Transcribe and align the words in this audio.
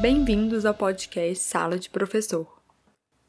Bem-vindos 0.00 0.64
ao 0.64 0.72
podcast 0.72 1.44
Sala 1.44 1.78
de 1.78 1.90
Professor. 1.90 2.46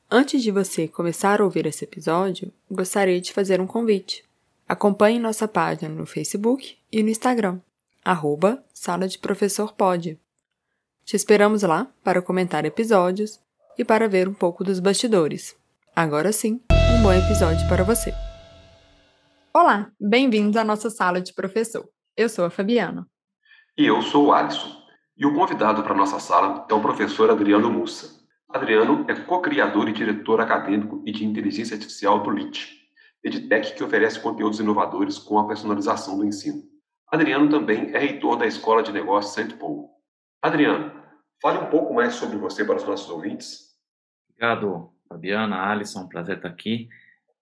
Antes 0.09 0.41
de 0.41 0.51
você 0.51 0.87
começar 0.87 1.41
a 1.41 1.43
ouvir 1.43 1.65
esse 1.65 1.83
episódio, 1.83 2.49
gostaria 2.71 3.19
de 3.19 3.33
fazer 3.33 3.59
um 3.59 3.67
convite. 3.67 4.23
Acompanhe 4.69 5.19
nossa 5.19 5.49
página 5.49 5.93
no 5.93 6.05
Facebook 6.05 6.77
e 6.89 7.03
no 7.03 7.09
Instagram, 7.09 7.59
arroba 8.05 8.63
Sala 8.73 9.05
de 9.05 9.17
Professor. 9.19 9.75
Te 11.03 11.13
esperamos 11.13 11.61
lá 11.63 11.91
para 12.05 12.21
comentar 12.21 12.63
episódios 12.63 13.37
e 13.77 13.83
para 13.83 14.07
ver 14.07 14.29
um 14.29 14.33
pouco 14.33 14.63
dos 14.63 14.79
bastidores. 14.79 15.57
Agora 15.93 16.31
sim, 16.31 16.61
um 16.71 17.03
bom 17.03 17.11
episódio 17.11 17.67
para 17.67 17.83
você. 17.83 18.13
Olá, 19.53 19.91
bem-vindos 19.99 20.55
à 20.55 20.63
nossa 20.63 20.89
Sala 20.89 21.19
de 21.19 21.33
Professor. 21.33 21.85
Eu 22.15 22.29
sou 22.29 22.45
a 22.45 22.49
Fabiana. 22.49 23.05
E 23.77 23.85
eu 23.85 24.01
sou 24.01 24.27
o 24.27 24.31
Alisson. 24.31 24.80
E 25.17 25.25
o 25.25 25.33
convidado 25.33 25.83
para 25.83 25.93
nossa 25.93 26.19
sala 26.19 26.65
é 26.69 26.73
o 26.73 26.81
professor 26.81 27.29
Adriano 27.29 27.69
Mussa. 27.69 28.21
Adriano 28.49 29.05
é 29.07 29.15
co-criador 29.15 29.87
e 29.87 29.93
diretor 29.93 30.41
acadêmico 30.41 31.03
e 31.05 31.11
de 31.11 31.25
inteligência 31.25 31.75
artificial 31.75 32.21
do 32.21 32.31
LIT, 32.31 32.81
EdTech 33.23 33.75
que 33.75 33.83
oferece 33.83 34.19
conteúdos 34.19 34.59
inovadores 34.59 35.17
com 35.17 35.39
a 35.39 35.47
personalização 35.47 36.17
do 36.17 36.25
ensino. 36.25 36.63
Adriano 37.11 37.49
também 37.49 37.93
é 37.93 37.99
reitor 37.99 38.37
da 38.37 38.47
Escola 38.47 38.81
de 38.81 38.91
Negócios 38.91 39.33
St. 39.33 39.57
Paul. 39.57 39.89
Adriano, 40.41 40.91
fale 41.41 41.59
um 41.59 41.69
pouco 41.69 41.93
mais 41.93 42.13
sobre 42.15 42.37
você 42.37 42.65
para 42.65 42.77
os 42.77 42.85
nossos 42.85 43.09
ouvintes. 43.09 43.71
Obrigado, 44.29 44.91
Fabiana, 45.07 45.69
Alisson, 45.69 46.07
prazer 46.07 46.37
estar 46.37 46.49
aqui. 46.49 46.89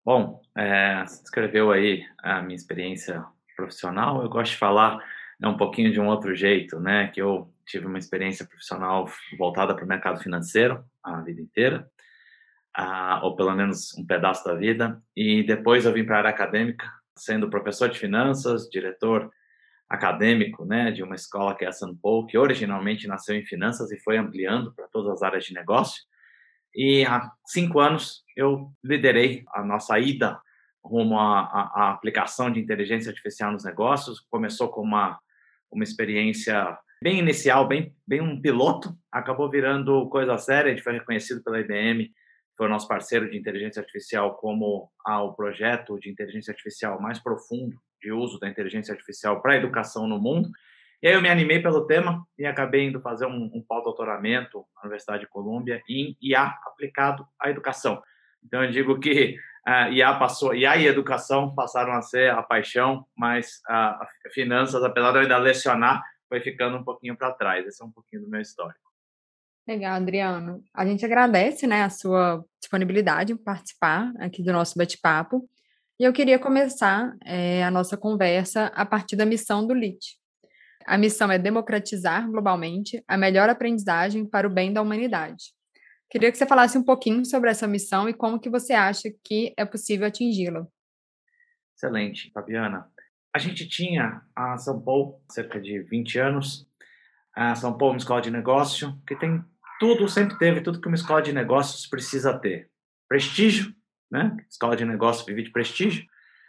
Bom, 0.04 0.42
é, 0.58 1.06
você 1.06 1.22
descreveu 1.22 1.72
aí 1.72 2.04
a 2.18 2.42
minha 2.42 2.56
experiência 2.56 3.24
profissional. 3.56 4.22
Eu 4.22 4.30
gosto 4.30 4.52
de 4.52 4.58
falar 4.58 4.98
né, 5.40 5.48
um 5.48 5.58
pouquinho 5.58 5.92
de 5.92 6.00
um 6.00 6.08
outro 6.08 6.36
jeito, 6.36 6.80
né? 6.80 7.08
Que 7.08 7.22
eu 7.22 7.48
tive 7.70 7.86
uma 7.86 8.00
experiência 8.00 8.48
profissional 8.48 9.08
voltada 9.38 9.76
para 9.76 9.86
o 9.86 9.88
mercado 9.88 10.20
financeiro 10.20 10.84
a 11.04 11.22
vida 11.22 11.40
inteira, 11.40 11.88
ou 13.22 13.36
pelo 13.36 13.56
menos 13.56 13.96
um 13.98 14.06
pedaço 14.06 14.44
da 14.44 14.56
vida, 14.56 15.02
e 15.16 15.44
depois 15.44 15.86
eu 15.86 15.94
vim 15.94 16.04
para 16.04 16.16
a 16.16 16.18
área 16.20 16.30
acadêmica, 16.32 16.92
sendo 17.16 17.50
professor 17.50 17.90
de 17.90 18.00
finanças, 18.00 18.68
diretor 18.70 19.30
acadêmico, 19.88 20.66
né, 20.66 20.92
de 20.92 21.04
uma 21.04 21.16
escola 21.16 21.56
que 21.56 21.66
é 21.66 21.68
a. 21.68 21.72
Paul, 22.02 22.26
que 22.26 22.38
originalmente 22.38 23.08
nasceu 23.08 23.36
em 23.36 23.46
finanças 23.46 23.92
e 23.92 24.00
foi 24.00 24.18
ampliando 24.18 24.74
para 24.74 24.88
todas 24.88 25.12
as 25.14 25.22
áreas 25.22 25.46
de 25.46 25.54
negócio. 25.54 26.04
E 26.76 27.06
há 27.06 27.32
cinco 27.46 27.80
anos 27.80 28.24
eu 28.36 28.72
liderei 28.84 29.44
a 29.54 29.64
nossa 29.64 29.98
ida 30.00 30.40
rumo 30.84 31.20
à 31.20 31.92
aplicação 31.92 32.52
de 32.52 32.60
inteligência 32.60 33.10
artificial 33.10 33.52
nos 33.52 33.64
negócios. 33.64 34.20
Começou 34.30 34.70
com 34.70 34.82
uma, 34.82 35.20
uma 35.72 35.84
experiência 35.84 36.78
bem 37.02 37.20
inicial, 37.20 37.68
bem, 37.68 37.96
bem 38.06 38.22
um 38.22 38.42
piloto, 38.42 38.94
acabou 39.12 39.50
virando 39.50 40.08
coisa 40.10 40.38
séria. 40.38 40.72
A 40.72 40.76
gente 40.76 40.84
foi 40.84 40.94
reconhecido 40.94 41.44
pela 41.44 41.60
IBM, 41.60 42.12
foi 42.58 42.68
o 42.68 42.70
nosso 42.70 42.88
parceiro 42.88 43.30
de 43.30 43.38
inteligência 43.38 43.80
artificial 43.80 44.36
como 44.36 44.92
ah, 45.06 45.24
o 45.24 45.34
projeto 45.34 45.98
de 46.00 46.10
inteligência 46.10 46.52
artificial 46.52 47.02
mais 47.02 47.18
profundo 47.20 47.78
de 48.02 48.12
uso 48.12 48.40
da 48.40 48.50
inteligência 48.50 48.92
artificial 48.92 49.42
para 49.42 49.54
a 49.54 49.58
educação 49.58 50.08
no 50.08 50.20
mundo. 50.20 50.50
E 51.02 51.08
aí 51.08 51.14
eu 51.14 51.22
me 51.22 51.30
animei 51.30 51.62
pelo 51.62 51.88
tema 51.88 52.26
e 52.38 52.46
acabei 52.46 52.86
indo 52.86 53.00
fazer 53.00 53.26
um, 53.26 53.50
um 53.54 53.64
pós-doutoramento 53.66 54.66
na 54.76 54.82
Universidade 54.84 55.22
de 55.22 55.30
Colômbia 55.30 55.82
em 55.88 56.18
IA 56.22 56.54
aplicado 56.66 57.26
à 57.40 57.50
educação. 57.50 58.02
Então 58.44 58.64
eu 58.64 58.72
digo 58.72 59.00
que 59.00 59.38
uh, 59.66 59.94
IA 59.94 60.16
passou, 60.16 60.54
IA 60.54 60.76
e 60.76 60.88
educação 60.88 61.56
passaram 61.56 61.94
a 61.94 62.02
ser 62.02 62.32
a 62.32 62.44
paixão, 62.44 63.06
mas 63.18 63.62
uh, 63.70 64.32
finanças, 64.34 64.84
apesar 64.84 65.12
de 65.12 65.18
eu 65.18 65.22
ainda 65.22 65.38
lecionar, 65.38 66.04
foi 66.30 66.40
ficando 66.40 66.78
um 66.78 66.84
pouquinho 66.84 67.18
para 67.18 67.34
trás. 67.34 67.66
Esse 67.66 67.82
é 67.82 67.86
um 67.86 67.92
pouquinho 67.92 68.22
do 68.22 68.30
meu 68.30 68.40
histórico. 68.40 68.80
Legal, 69.68 69.96
Adriano. 69.96 70.64
A 70.74 70.86
gente 70.86 71.04
agradece 71.04 71.68
né, 71.68 71.84
a 71.84 71.90
sua 71.90 72.44
disponibilidade 72.60 73.34
em 73.34 73.38
participar 73.38 74.14
aqui 74.20 74.42
do 74.42 74.54
nosso 74.54 74.78
bate-papo. 74.78 75.48
E 76.00 76.04
eu 76.04 76.14
queria 76.14 76.40
começar 76.40 77.16
é, 77.26 77.64
a 77.64 77.70
nossa 77.70 77.98
conversa 77.98 78.68
a 78.68 78.86
partir 78.86 79.16
da 79.16 79.26
missão 79.26 79.68
do 79.68 79.74
LIT. 79.74 80.18
A 80.86 80.98
missão 80.98 81.32
é 81.32 81.38
democratizar 81.38 82.28
globalmente 82.32 83.04
a 83.08 83.18
melhor 83.18 83.50
aprendizagem 83.50 84.26
para 84.26 84.48
o 84.48 84.50
bem 84.50 84.72
da 84.72 84.82
humanidade. 84.82 85.54
Queria 86.10 86.32
que 86.32 86.38
você 86.38 86.48
falasse 86.48 86.78
um 86.78 86.84
pouquinho 86.84 87.24
sobre 87.24 87.52
essa 87.52 87.68
missão 87.68 88.10
e 88.10 88.14
como 88.14 88.40
que 88.40 88.50
você 88.50 88.74
acha 88.74 89.10
que 89.24 89.54
é 89.56 89.66
possível 89.66 90.08
atingi-la. 90.08 90.66
Excelente, 91.76 92.32
Fabiana. 92.32 92.90
A 93.34 93.38
gente 93.38 93.68
tinha 93.68 94.22
a 94.36 94.58
São 94.58 94.82
Paulo, 94.82 95.22
cerca 95.30 95.62
de 95.62 95.80
20 95.84 96.20
anos, 96.20 96.68
a 97.36 97.54
São 97.56 97.78
Paulo, 97.78 97.94
uma 97.94 98.00
escola 98.00 98.22
de 98.22 98.32
negócio, 98.32 99.00
que 99.06 99.16
tem 99.16 99.44
tudo, 99.80 100.10
sempre 100.10 100.38
teve 100.38 100.62
tudo 100.62 100.82
que 100.82 100.88
uma 100.88 100.96
escola 100.96 101.22
de 101.22 101.32
negócios 101.32 101.88
precisa 101.88 102.38
ter. 102.38 102.70
Prestígio, 103.08 103.74
né? 104.12 104.36
Escola 104.50 104.76
de 104.76 104.84
negócios 104.84 105.26
vive 105.26 105.44
de 105.44 105.52
prestígio. 105.52 106.04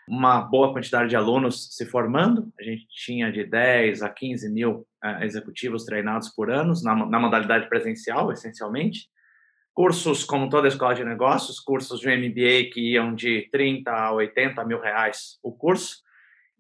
Uma 0.08 0.41
boa 0.41 0.72
quantidade 0.72 1.10
de 1.10 1.16
alunos 1.16 1.68
se 1.76 1.86
formando. 1.86 2.52
A 2.58 2.62
gente 2.64 2.88
tinha 2.88 3.30
de 3.30 3.44
10 3.44 4.02
a 4.02 4.08
15 4.08 4.50
mil 4.50 4.86
uh, 5.04 5.22
executivos 5.22 5.84
treinados 5.84 6.30
por 6.30 6.50
ano, 6.50 6.72
na, 6.82 7.06
na 7.06 7.20
modalidade 7.20 7.68
presencial, 7.68 8.32
essencialmente. 8.32 9.08
Cursos, 9.72 10.24
como 10.24 10.48
toda 10.48 10.66
escola 10.66 10.94
de 10.94 11.04
negócios, 11.04 11.60
cursos 11.60 12.00
de 12.00 12.08
MBA 12.08 12.72
que 12.72 12.92
iam 12.92 13.14
de 13.14 13.48
30 13.52 13.92
a 13.92 14.12
80 14.12 14.64
mil 14.64 14.80
reais 14.80 15.38
o 15.42 15.52
curso. 15.52 16.02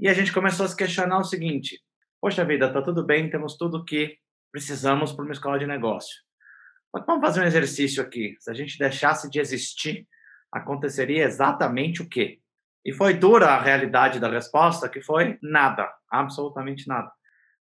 E 0.00 0.08
a 0.08 0.14
gente 0.14 0.32
começou 0.32 0.64
a 0.64 0.68
se 0.68 0.74
questionar 0.74 1.18
o 1.18 1.24
seguinte: 1.24 1.78
poxa 2.22 2.42
vida, 2.42 2.68
está 2.68 2.80
tudo 2.80 3.04
bem, 3.04 3.28
temos 3.28 3.58
tudo 3.58 3.84
que 3.84 4.16
precisamos 4.50 5.12
para 5.12 5.24
uma 5.24 5.32
escola 5.32 5.58
de 5.58 5.66
negócio. 5.66 6.16
Mas 6.90 7.04
vamos 7.04 7.20
fazer 7.20 7.42
um 7.42 7.46
exercício 7.46 8.02
aqui. 8.02 8.34
Se 8.40 8.50
a 8.50 8.54
gente 8.54 8.78
deixasse 8.78 9.28
de 9.28 9.38
existir, 9.38 10.08
aconteceria 10.50 11.24
exatamente 11.24 12.00
o 12.00 12.08
quê? 12.08 12.40
E 12.82 12.94
foi 12.94 13.12
dura 13.12 13.48
a 13.48 13.60
realidade 13.60 14.18
da 14.18 14.30
resposta, 14.30 14.88
que 14.88 15.02
foi 15.02 15.38
nada, 15.42 15.86
absolutamente 16.10 16.88
nada. 16.88 17.12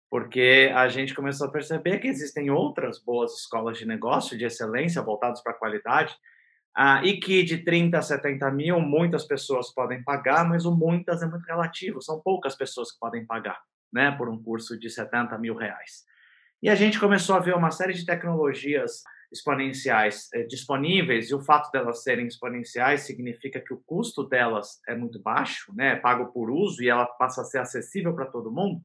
Porque 0.09 0.71
a 0.73 0.87
gente 0.87 1.13
começou 1.13 1.47
a 1.47 1.51
perceber 1.51 1.99
que 1.99 2.07
existem 2.07 2.49
outras 2.49 3.03
boas 3.03 3.33
escolas 3.33 3.77
de 3.77 3.85
negócio 3.85 4.37
de 4.37 4.45
excelência 4.45 5.01
voltadas 5.01 5.43
para 5.43 5.51
a 5.51 5.57
qualidade, 5.57 6.15
ah, 6.75 7.03
e 7.03 7.19
que 7.19 7.43
de 7.43 7.63
30 7.63 7.97
a 7.97 8.01
70 8.01 8.51
mil 8.51 8.79
muitas 8.79 9.25
pessoas 9.25 9.73
podem 9.73 10.03
pagar, 10.03 10.47
mas 10.47 10.65
o 10.65 10.75
muitas 10.75 11.21
é 11.21 11.25
muito 11.25 11.45
relativo, 11.45 12.01
são 12.01 12.21
poucas 12.21 12.55
pessoas 12.55 12.91
que 12.91 12.99
podem 12.99 13.25
pagar 13.25 13.59
né, 13.91 14.11
por 14.11 14.29
um 14.29 14.41
curso 14.41 14.77
de 14.79 14.89
70 14.89 15.37
mil 15.37 15.55
reais. 15.55 16.03
E 16.61 16.69
a 16.69 16.75
gente 16.75 16.99
começou 16.99 17.35
a 17.35 17.39
ver 17.39 17.55
uma 17.55 17.71
série 17.71 17.93
de 17.93 18.05
tecnologias 18.05 19.03
exponenciais 19.31 20.27
eh, 20.33 20.43
disponíveis, 20.43 21.29
e 21.29 21.35
o 21.35 21.41
fato 21.41 21.71
delas 21.71 22.03
serem 22.03 22.27
exponenciais 22.27 23.01
significa 23.01 23.59
que 23.59 23.73
o 23.73 23.81
custo 23.85 24.23
delas 24.23 24.79
é 24.87 24.95
muito 24.95 25.21
baixo, 25.21 25.73
né, 25.75 25.93
é 25.93 25.95
pago 25.95 26.31
por 26.33 26.49
uso, 26.49 26.81
e 26.83 26.89
ela 26.89 27.05
passa 27.05 27.41
a 27.41 27.45
ser 27.45 27.59
acessível 27.59 28.13
para 28.13 28.25
todo 28.25 28.51
mundo. 28.51 28.81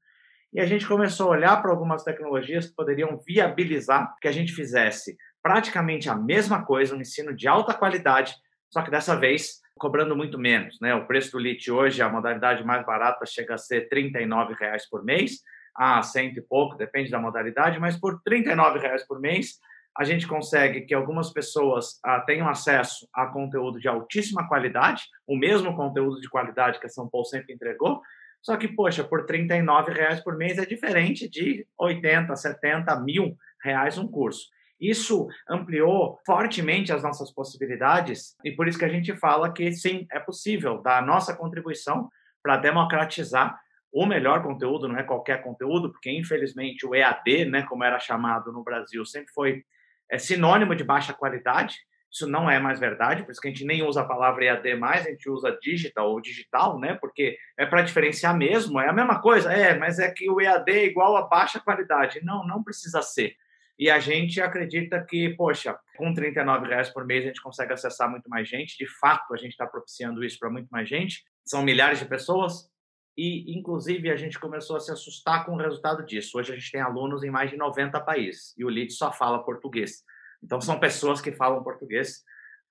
E 0.53 0.61
a 0.61 0.67
gente 0.67 0.87
começou 0.87 1.29
a 1.29 1.31
olhar 1.31 1.61
para 1.61 1.71
algumas 1.71 2.05
tecnologias 2.05 2.67
que 2.69 2.77
poderiam 2.77 3.19
viabilizar 3.27 4.15
que 4.21 4.29
a 4.29 4.33
gente 4.33 4.53
fizesse 4.53 5.17
praticamente 5.45 6.09
a 6.09 6.15
mesma 6.15 6.65
coisa, 6.65 6.97
um 6.97 7.01
ensino 7.03 7.37
de 7.37 7.47
alta 7.47 7.75
qualidade, 7.75 8.35
só 8.71 8.81
que 8.81 8.91
dessa 8.91 9.15
vez 9.15 9.61
cobrando 9.79 10.17
muito 10.17 10.39
menos. 10.39 10.81
Né? 10.81 10.95
O 10.95 11.07
preço 11.07 11.33
do 11.33 11.39
LIT 11.39 11.71
hoje, 11.71 12.01
a 12.01 12.09
modalidade 12.09 12.65
mais 12.65 12.85
barata 12.87 13.27
chega 13.27 13.55
a 13.55 13.59
ser 13.59 13.87
R$ 13.93 14.11
39,00 14.11 14.79
por 14.91 15.05
mês, 15.05 15.43
a 15.77 16.01
cento 16.01 16.39
e 16.39 16.41
pouco, 16.41 16.79
depende 16.79 17.11
da 17.11 17.19
modalidade, 17.19 17.79
mas 17.79 17.95
por 17.95 18.23
R$ 18.27 18.43
39,00 18.43 19.07
por 19.07 19.21
mês, 19.21 19.59
a 19.99 20.03
gente 20.03 20.27
consegue 20.27 20.81
que 20.81 20.95
algumas 20.95 21.31
pessoas 21.31 22.01
ah, 22.03 22.21
tenham 22.21 22.49
acesso 22.49 23.07
a 23.13 23.27
conteúdo 23.27 23.79
de 23.79 23.87
altíssima 23.87 24.49
qualidade, 24.49 25.03
o 25.27 25.37
mesmo 25.37 25.77
conteúdo 25.77 26.23
de 26.23 26.29
qualidade 26.29 26.81
que 26.81 26.87
a 26.87 26.91
São 26.91 27.07
Paulo 27.07 27.27
sempre 27.27 27.53
entregou, 27.53 28.01
só 28.41 28.57
que, 28.57 28.67
poxa, 28.67 29.05
por 29.05 29.27
R$ 29.31 29.47
39,00 29.47 30.23
por 30.23 30.39
mês 30.39 30.57
é 30.57 30.65
diferente 30.65 31.29
de 31.29 31.67
80, 31.79 32.35
70 32.35 32.99
mil 33.01 33.37
reais 33.63 33.99
um 33.99 34.09
curso. 34.09 34.54
Isso 34.81 35.29
ampliou 35.49 36.19
fortemente 36.27 36.93
as 36.93 37.03
nossas 37.03 37.33
possibilidades 37.33 38.37
e 38.45 38.51
por 38.51 38.67
isso 38.67 38.79
que 38.79 38.85
a 38.85 38.89
gente 38.89 39.17
fala 39.17 39.53
que 39.53 39.73
sim, 39.73 40.07
é 40.11 40.19
possível 40.19 40.83
dar 40.83 40.99
a 40.99 41.07
nossa 41.07 41.35
contribuição 41.35 42.09
para 42.43 42.57
democratizar 42.57 43.59
o 43.93 44.05
melhor 44.05 44.43
conteúdo, 44.43 44.89
não 44.89 44.99
é 44.99 45.05
qualquer 45.05 45.43
conteúdo, 45.43 45.93
porque 45.93 46.11
infelizmente 46.11 46.85
o 46.85 46.95
EAD, 46.95 47.45
né, 47.45 47.63
como 47.63 47.85
era 47.85 48.01
chamado 48.01 48.53
no 48.53 48.65
Brasil, 48.65 49.07
sempre 49.07 49.33
foi 49.33 49.63
é, 50.11 50.19
sinônimo 50.19 50.75
de 50.75 50.83
baixa 50.83 51.15
qualidade. 51.15 51.77
Isso 52.13 52.29
não 52.29 52.51
é 52.51 52.59
mais 52.59 52.79
verdade, 52.79 53.23
por 53.23 53.31
isso 53.31 53.41
que 53.41 53.49
a 53.49 53.51
gente 53.51 53.65
nem 53.65 53.83
usa 53.83 54.01
a 54.01 54.07
palavra 54.07 54.45
EAD 54.45 54.75
mais, 54.77 55.07
a 55.07 55.11
gente 55.11 55.29
usa 55.29 55.57
digital 55.63 56.11
ou 56.11 56.21
digital, 56.21 56.79
né? 56.79 56.95
Porque 57.01 57.37
é 57.57 57.67
para 57.67 57.83
diferenciar 57.83 58.37
mesmo, 58.37 58.81
é 58.81 58.89
a 58.89 58.93
mesma 58.93 59.21
coisa, 59.21 59.53
é, 59.53 59.77
mas 59.79 59.99
é 59.99 60.11
que 60.11 60.29
o 60.29 60.41
EAD 60.41 60.71
é 60.71 60.85
igual 60.87 61.17
a 61.17 61.27
baixa 61.27 61.61
qualidade. 61.61 62.21
Não, 62.25 62.47
não 62.47 62.63
precisa 62.63 63.01
ser. 63.01 63.35
E 63.79 63.91
a 63.91 63.99
gente 63.99 64.41
acredita 64.41 65.05
que, 65.05 65.31
poxa, 65.31 65.77
com 65.97 66.13
R$ 66.13 66.31
reais 66.67 66.91
por 66.91 67.05
mês 67.05 67.25
a 67.25 67.29
gente 67.29 67.43
consegue 67.43 67.73
acessar 67.73 68.09
muito 68.09 68.29
mais 68.31 68.49
gente. 68.49 68.79
De 68.79 68.87
fato, 68.87 69.35
a 69.35 69.37
gente 69.37 69.53
está 69.53 69.67
propiciando 69.67 70.25
isso 70.25 70.39
para 70.39 70.51
muito 70.51 70.69
mais 70.69 70.89
gente. 70.89 71.25
São 71.45 71.63
milhares 71.63 71.99
de 71.99 72.05
pessoas 72.05 72.71
e, 73.17 73.57
inclusive, 73.57 74.11
a 74.11 74.17
gente 74.17 74.39
começou 74.39 74.77
a 74.77 74.81
se 74.81 74.93
assustar 74.93 75.45
com 75.45 75.53
o 75.53 75.59
resultado 75.59 76.05
disso. 76.05 76.39
Hoje 76.39 76.53
a 76.53 76.57
gente 76.57 76.71
tem 76.71 76.81
alunos 76.81 77.25
em 77.25 77.31
mais 77.31 77.51
de 77.51 77.57
90 77.57 78.01
países 78.01 78.55
e 78.57 78.65
o 78.65 78.69
LIT 78.69 78.93
só 78.93 79.13
fala 79.13 79.45
português. 79.45 80.05
Então, 80.43 80.61
são 80.61 80.79
pessoas 80.79 81.21
que 81.21 81.33
falam 81.33 81.63
português 81.63 82.23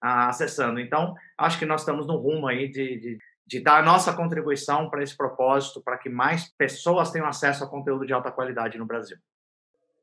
ah, 0.02 0.30
acessando. 0.30 0.80
Então, 0.80 1.16
acho 1.38 1.60
que 1.60 1.66
nós 1.66 1.82
estamos 1.82 2.08
no 2.08 2.18
rumo 2.18 2.48
aí 2.48 2.70
de, 2.70 3.00
de, 3.00 3.18
de 3.48 3.60
dar 3.62 3.80
a 3.80 3.84
nossa 3.84 4.14
contribuição 4.14 4.90
para 4.90 5.04
esse 5.04 5.16
propósito, 5.16 5.82
para 5.82 5.98
que 5.98 6.10
mais 6.10 6.54
pessoas 6.56 7.12
tenham 7.12 7.28
acesso 7.28 7.64
a 7.64 7.70
conteúdo 7.70 8.06
de 8.06 8.14
alta 8.14 8.32
qualidade 8.32 8.78
no 8.78 8.86
Brasil. 8.86 9.18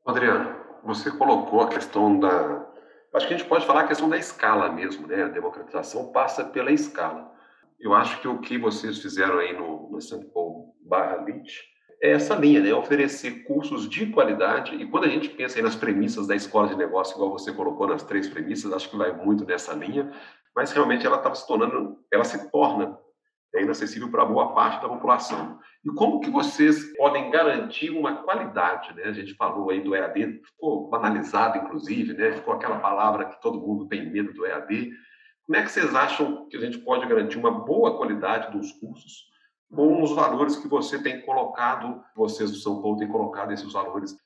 Adriano, 0.06 0.69
você 0.84 1.10
colocou 1.10 1.60
a 1.60 1.68
questão 1.68 2.18
da. 2.18 2.66
Acho 3.14 3.26
que 3.26 3.34
a 3.34 3.36
gente 3.36 3.48
pode 3.48 3.66
falar 3.66 3.82
a 3.82 3.88
questão 3.88 4.08
da 4.08 4.16
escala 4.16 4.70
mesmo, 4.70 5.06
né? 5.06 5.24
A 5.24 5.28
democratização 5.28 6.12
passa 6.12 6.44
pela 6.44 6.70
escala. 6.70 7.30
Eu 7.78 7.94
acho 7.94 8.20
que 8.20 8.28
o 8.28 8.38
que 8.38 8.58
vocês 8.58 8.98
fizeram 8.98 9.38
aí 9.38 9.56
no, 9.56 9.90
no 9.90 10.00
Sample 10.00 10.70
barra 10.82 11.16
Lit 11.16 11.50
é 12.02 12.12
essa 12.12 12.34
linha, 12.34 12.60
né? 12.60 12.72
Oferecer 12.72 13.44
cursos 13.44 13.88
de 13.88 14.06
qualidade. 14.06 14.74
E 14.74 14.86
quando 14.86 15.04
a 15.04 15.08
gente 15.08 15.28
pensa 15.28 15.58
aí 15.58 15.62
nas 15.62 15.76
premissas 15.76 16.26
da 16.26 16.36
escola 16.36 16.68
de 16.68 16.76
negócio, 16.76 17.14
igual 17.14 17.30
você 17.30 17.52
colocou 17.52 17.86
nas 17.86 18.02
três 18.02 18.28
premissas, 18.28 18.72
acho 18.72 18.88
que 18.88 18.96
vai 18.96 19.12
muito 19.12 19.44
nessa 19.44 19.72
linha. 19.72 20.10
Mas 20.54 20.72
realmente 20.72 21.06
ela 21.06 21.16
estava 21.16 21.34
se 21.34 21.46
tornando, 21.46 21.98
ela 22.12 22.24
se 22.24 22.50
torna 22.50 22.98
é 23.54 23.62
inacessível 23.62 24.10
para 24.10 24.24
boa 24.24 24.54
parte 24.54 24.80
da 24.80 24.88
população. 24.88 25.58
E 25.84 25.88
como 25.90 26.20
que 26.20 26.30
vocês 26.30 26.96
podem 26.96 27.30
garantir 27.30 27.90
uma 27.90 28.22
qualidade? 28.22 28.94
Né? 28.94 29.04
A 29.04 29.12
gente 29.12 29.34
falou 29.34 29.70
aí 29.70 29.80
do 29.80 29.94
EAD, 29.94 30.40
ficou 30.44 30.88
banalizado, 30.88 31.58
inclusive, 31.58 32.14
né? 32.14 32.32
ficou 32.32 32.54
aquela 32.54 32.78
palavra 32.78 33.26
que 33.26 33.40
todo 33.40 33.60
mundo 33.60 33.88
tem 33.88 34.10
medo 34.10 34.32
do 34.32 34.46
EAD. 34.46 34.92
Como 35.44 35.58
é 35.58 35.62
que 35.62 35.70
vocês 35.70 35.94
acham 35.94 36.48
que 36.48 36.56
a 36.56 36.60
gente 36.60 36.78
pode 36.78 37.06
garantir 37.08 37.38
uma 37.38 37.50
boa 37.50 37.96
qualidade 37.96 38.52
dos 38.56 38.72
cursos 38.72 39.28
com 39.74 40.02
os 40.02 40.12
valores 40.14 40.56
que 40.56 40.68
você 40.68 41.02
tem 41.02 41.20
colocado, 41.22 42.02
vocês 42.14 42.50
do 42.50 42.56
São 42.56 42.80
Paulo 42.80 42.98
têm 42.98 43.08
colocado 43.08 43.52
esses 43.52 43.72
valores? 43.72 44.16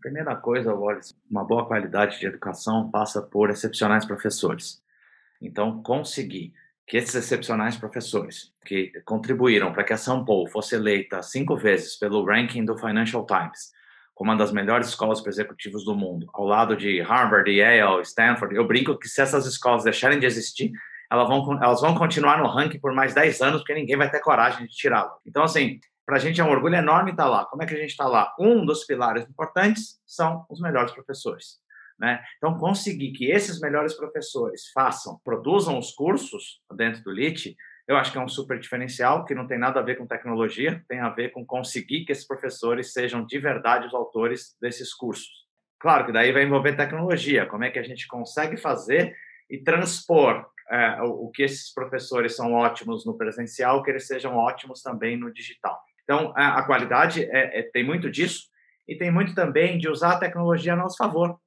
Primeira 0.00 0.36
coisa, 0.36 0.74
Wallace, 0.74 1.14
uma 1.30 1.44
boa 1.44 1.66
qualidade 1.66 2.18
de 2.18 2.26
educação 2.26 2.90
passa 2.90 3.20
por 3.20 3.50
excepcionais 3.50 4.04
professores. 4.04 4.82
Então, 5.40 5.82
conseguir 5.82 6.52
que 6.88 6.96
esses 6.96 7.14
excepcionais 7.14 7.76
professores 7.76 8.52
que 8.64 8.90
contribuíram 9.04 9.72
para 9.72 9.84
que 9.84 9.92
a 9.92 9.98
São 9.98 10.24
Paulo 10.24 10.48
fosse 10.48 10.74
eleita 10.74 11.22
cinco 11.22 11.56
vezes 11.56 11.96
pelo 11.96 12.24
ranking 12.24 12.64
do 12.64 12.78
Financial 12.78 13.24
Times 13.26 13.76
como 14.18 14.32
uma 14.32 14.36
das 14.36 14.50
melhores 14.50 14.88
escolas 14.88 15.20
para 15.20 15.30
executivos 15.30 15.84
do 15.84 15.94
mundo, 15.94 16.28
ao 16.34 16.44
lado 16.44 16.76
de 16.76 17.00
Harvard, 17.00 17.48
Yale, 17.48 18.02
Stanford, 18.02 18.52
eu 18.52 18.66
brinco 18.66 18.98
que 18.98 19.06
se 19.06 19.22
essas 19.22 19.46
escolas 19.46 19.84
deixarem 19.84 20.18
de 20.18 20.26
existir, 20.26 20.72
elas 21.08 21.28
vão, 21.28 21.62
elas 21.62 21.80
vão 21.80 21.94
continuar 21.94 22.38
no 22.38 22.48
ranking 22.48 22.80
por 22.80 22.92
mais 22.92 23.14
10 23.14 23.40
anos, 23.42 23.60
porque 23.60 23.74
ninguém 23.74 23.96
vai 23.96 24.10
ter 24.10 24.18
coragem 24.18 24.66
de 24.66 24.74
tirá-la. 24.74 25.16
Então, 25.24 25.44
assim, 25.44 25.78
para 26.04 26.16
a 26.16 26.18
gente 26.18 26.40
é 26.40 26.44
um 26.44 26.50
orgulho 26.50 26.74
enorme 26.74 27.12
estar 27.12 27.28
lá. 27.28 27.44
Como 27.46 27.62
é 27.62 27.66
que 27.66 27.74
a 27.74 27.78
gente 27.78 27.90
está 27.90 28.08
lá? 28.08 28.34
Um 28.40 28.66
dos 28.66 28.84
pilares 28.84 29.22
importantes 29.22 30.00
são 30.04 30.44
os 30.50 30.60
melhores 30.60 30.90
professores. 30.90 31.60
Né? 31.98 32.22
Então, 32.36 32.56
conseguir 32.56 33.12
que 33.12 33.30
esses 33.30 33.60
melhores 33.60 33.94
professores 33.94 34.70
façam, 34.72 35.20
produzam 35.24 35.78
os 35.78 35.90
cursos 35.90 36.60
dentro 36.74 37.02
do 37.02 37.10
LIT, 37.10 37.56
eu 37.88 37.96
acho 37.96 38.12
que 38.12 38.18
é 38.18 38.20
um 38.20 38.28
super 38.28 38.58
diferencial, 38.60 39.24
que 39.24 39.34
não 39.34 39.46
tem 39.46 39.58
nada 39.58 39.80
a 39.80 39.82
ver 39.82 39.96
com 39.96 40.06
tecnologia, 40.06 40.84
tem 40.88 41.00
a 41.00 41.08
ver 41.08 41.30
com 41.30 41.44
conseguir 41.44 42.04
que 42.04 42.12
esses 42.12 42.26
professores 42.26 42.92
sejam 42.92 43.24
de 43.24 43.38
verdade 43.38 43.86
os 43.86 43.94
autores 43.94 44.54
desses 44.60 44.94
cursos. 44.94 45.48
Claro 45.80 46.06
que 46.06 46.12
daí 46.12 46.30
vai 46.30 46.44
envolver 46.44 46.76
tecnologia, 46.76 47.46
como 47.46 47.64
é 47.64 47.70
que 47.70 47.78
a 47.78 47.82
gente 47.82 48.06
consegue 48.06 48.56
fazer 48.56 49.16
e 49.48 49.58
transpor 49.58 50.46
é, 50.70 51.00
o, 51.02 51.30
que 51.30 51.42
esses 51.42 51.72
professores 51.72 52.36
são 52.36 52.52
ótimos 52.52 53.06
no 53.06 53.16
presencial, 53.16 53.82
que 53.82 53.90
eles 53.90 54.06
sejam 54.06 54.36
ótimos 54.36 54.82
também 54.82 55.16
no 55.16 55.32
digital. 55.32 55.80
Então, 56.04 56.32
a, 56.36 56.58
a 56.58 56.62
qualidade 56.64 57.24
é, 57.24 57.60
é, 57.60 57.62
tem 57.62 57.82
muito 57.82 58.10
disso, 58.10 58.48
e 58.88 58.96
tem 58.96 59.10
muito 59.10 59.34
também 59.34 59.78
de 59.78 59.88
usar 59.88 60.12
a 60.12 60.18
tecnologia 60.18 60.72
a 60.72 60.76
nosso 60.76 60.96
favor. 60.96 61.38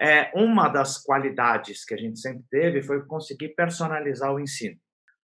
É, 0.00 0.30
uma 0.34 0.68
das 0.68 0.98
qualidades 0.98 1.84
que 1.84 1.94
a 1.94 1.96
gente 1.96 2.18
sempre 2.18 2.44
teve 2.50 2.82
foi 2.82 3.04
conseguir 3.04 3.50
personalizar 3.50 4.32
o 4.32 4.40
ensino. 4.40 4.76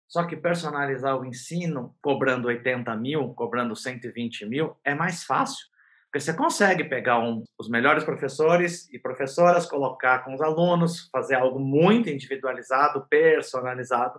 Só 0.07 0.27
que 0.27 0.37
personalizar 0.37 1.19
o 1.19 1.25
ensino, 1.25 1.95
cobrando 2.01 2.49
80 2.49 2.97
mil, 2.97 3.35
cobrando 3.35 3.77
120 3.77 4.47
mil, 4.47 4.77
é 4.85 4.95
mais 4.95 5.25
fácil. 5.25 5.67
Porque 6.07 6.21
você 6.21 6.33
consegue 6.33 6.85
pegar 6.85 7.19
um, 7.19 7.45
os 7.59 7.69
melhores 7.69 8.03
professores 8.03 8.91
e 8.91 8.99
professoras, 8.99 9.67
colocar 9.67 10.25
com 10.25 10.35
os 10.35 10.41
alunos, 10.41 11.09
fazer 11.13 11.35
algo 11.35 11.61
muito 11.61 12.09
individualizado, 12.09 13.07
personalizado. 13.11 14.19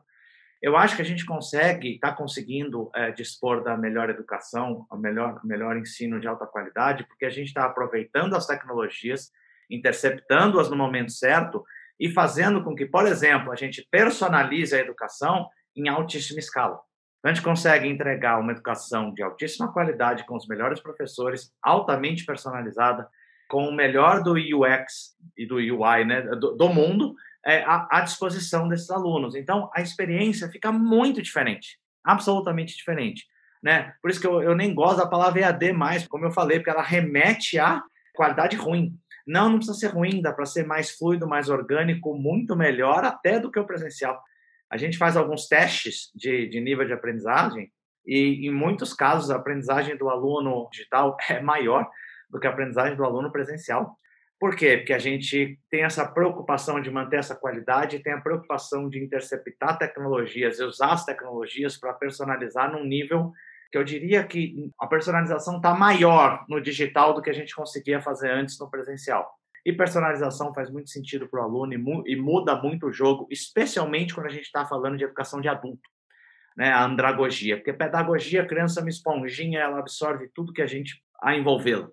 Eu 0.61 0.77
acho 0.77 0.95
que 0.95 1.01
a 1.01 1.05
gente 1.05 1.25
consegue, 1.25 1.95
está 1.95 2.11
conseguindo 2.11 2.91
é, 2.93 3.11
dispor 3.11 3.63
da 3.63 3.75
melhor 3.75 4.09
educação, 4.11 4.85
o 4.91 4.97
melhor, 4.97 5.39
melhor 5.43 5.75
ensino 5.77 6.19
de 6.19 6.27
alta 6.27 6.45
qualidade, 6.45 7.05
porque 7.07 7.25
a 7.25 7.29
gente 7.31 7.47
está 7.47 7.65
aproveitando 7.65 8.35
as 8.35 8.45
tecnologias 8.45 9.31
interceptando-as 9.69 10.69
no 10.69 10.75
momento 10.75 11.11
certo 11.11 11.63
e 11.99 12.09
fazendo 12.09 12.63
com 12.63 12.75
que, 12.75 12.85
por 12.85 13.05
exemplo, 13.05 13.51
a 13.51 13.55
gente 13.55 13.85
personalize 13.91 14.75
a 14.75 14.79
educação 14.79 15.47
em 15.75 15.89
altíssima 15.89 16.39
escala. 16.39 16.79
Então, 17.19 17.31
a 17.31 17.33
gente 17.33 17.43
consegue 17.43 17.87
entregar 17.87 18.39
uma 18.39 18.53
educação 18.53 19.13
de 19.13 19.21
altíssima 19.21 19.71
qualidade, 19.71 20.25
com 20.25 20.35
os 20.35 20.47
melhores 20.47 20.79
professores, 20.79 21.51
altamente 21.61 22.25
personalizada, 22.25 23.07
com 23.49 23.67
o 23.67 23.75
melhor 23.75 24.23
do 24.23 24.33
UX 24.33 25.15
e 25.37 25.45
do 25.45 25.55
UI 25.55 26.05
né, 26.05 26.21
do, 26.21 26.55
do 26.55 26.69
mundo 26.69 27.15
é, 27.45 27.63
à, 27.63 27.87
à 27.91 28.01
disposição 28.01 28.67
desses 28.67 28.89
alunos. 28.89 29.35
Então, 29.35 29.69
a 29.75 29.81
experiência 29.81 30.49
fica 30.49 30.71
muito 30.71 31.21
diferente, 31.21 31.77
absolutamente 32.03 32.75
diferente. 32.75 33.25
Né? 33.61 33.93
Por 34.01 34.09
isso 34.09 34.21
que 34.21 34.27
eu, 34.27 34.41
eu 34.41 34.55
nem 34.55 34.73
gosto 34.73 34.99
da 34.99 35.07
palavra 35.07 35.41
EAD 35.41 35.73
mais, 35.73 36.07
como 36.07 36.25
eu 36.25 36.31
falei, 36.31 36.59
porque 36.59 36.69
ela 36.69 36.83
remete 36.83 37.59
à 37.59 37.81
qualidade 38.13 38.55
ruim. 38.55 38.93
Não, 39.29 39.47
não 39.47 39.57
precisa 39.57 39.77
ser 39.77 39.87
ruim, 39.89 40.23
dá 40.23 40.33
para 40.33 40.43
ser 40.43 40.65
mais 40.65 40.89
fluido, 40.89 41.27
mais 41.27 41.49
orgânico, 41.49 42.17
muito 42.17 42.55
melhor 42.55 43.05
até 43.05 43.39
do 43.39 43.51
que 43.51 43.59
o 43.59 43.65
presencial. 43.65 44.19
A 44.67 44.75
gente 44.75 44.97
faz 44.97 45.15
alguns 45.15 45.47
testes 45.47 46.09
de, 46.15 46.47
de 46.47 46.59
nível 46.59 46.83
de 46.83 46.93
aprendizagem 46.93 47.71
e, 48.03 48.47
em 48.47 48.51
muitos 48.51 48.91
casos, 48.91 49.29
a 49.29 49.35
aprendizagem 49.35 49.95
do 49.95 50.09
aluno 50.09 50.67
digital 50.71 51.15
é 51.29 51.39
maior 51.39 51.87
do 52.27 52.39
que 52.39 52.47
a 52.47 52.49
aprendizagem 52.49 52.97
do 52.97 53.05
aluno 53.05 53.31
presencial. 53.31 53.95
Por 54.39 54.55
quê? 54.55 54.77
Porque 54.77 54.93
a 54.93 54.99
gente 54.99 55.59
tem 55.69 55.83
essa 55.83 56.07
preocupação 56.07 56.81
de 56.81 56.89
manter 56.89 57.17
essa 57.17 57.35
qualidade, 57.35 57.99
tem 57.99 58.13
a 58.13 58.21
preocupação 58.21 58.89
de 58.89 58.97
interceptar 58.97 59.77
tecnologias 59.77 60.57
e 60.57 60.63
usar 60.63 60.93
as 60.93 61.05
tecnologias 61.05 61.77
para 61.77 61.93
personalizar 61.93 62.71
num 62.71 62.83
nível 62.83 63.31
que 63.71 63.77
eu 63.77 63.83
diria 63.83 64.23
que 64.23 64.71
a 64.79 64.87
personalização 64.87 65.57
está 65.57 65.73
maior 65.75 66.43
no 66.49 66.59
digital 66.59 67.13
do 67.13 67.21
que 67.21 67.29
a 67.29 67.33
gente 67.33 67.55
conseguia 67.55 68.01
fazer 68.01 68.31
antes 68.31 68.59
no 68.59 68.69
presencial. 68.69 69.29
E 69.65 69.73
personalização 69.73 70.53
faz 70.53 70.69
muito 70.71 70.89
sentido 70.89 71.27
para 71.27 71.41
o 71.41 71.43
aluno 71.43 71.73
e, 71.73 71.77
mu 71.77 72.03
e, 72.07 72.15
muda 72.15 72.55
muito 72.55 72.87
o 72.87 72.93
jogo, 72.93 73.27
especialmente 73.29 74.15
quando 74.15 74.27
a 74.27 74.31
gente 74.31 74.45
está 74.45 74.65
falando 74.65 74.97
de 74.97 75.03
educação 75.03 75.41
de 75.41 75.49
adulto, 75.49 75.87
né? 76.57 76.71
a 76.71 76.83
andragogia. 76.83 77.57
Porque 77.57 77.73
pedagogia, 77.73 78.47
criança 78.47 78.79
é 78.79 78.83
uma 78.83 78.89
esponjinha, 78.89 79.59
ela 79.59 79.79
absorve 79.79 80.29
tudo 80.33 80.53
que 80.53 80.61
a 80.61 80.67
gente 80.67 81.03
a 81.21 81.35
envolvê-la. 81.35 81.89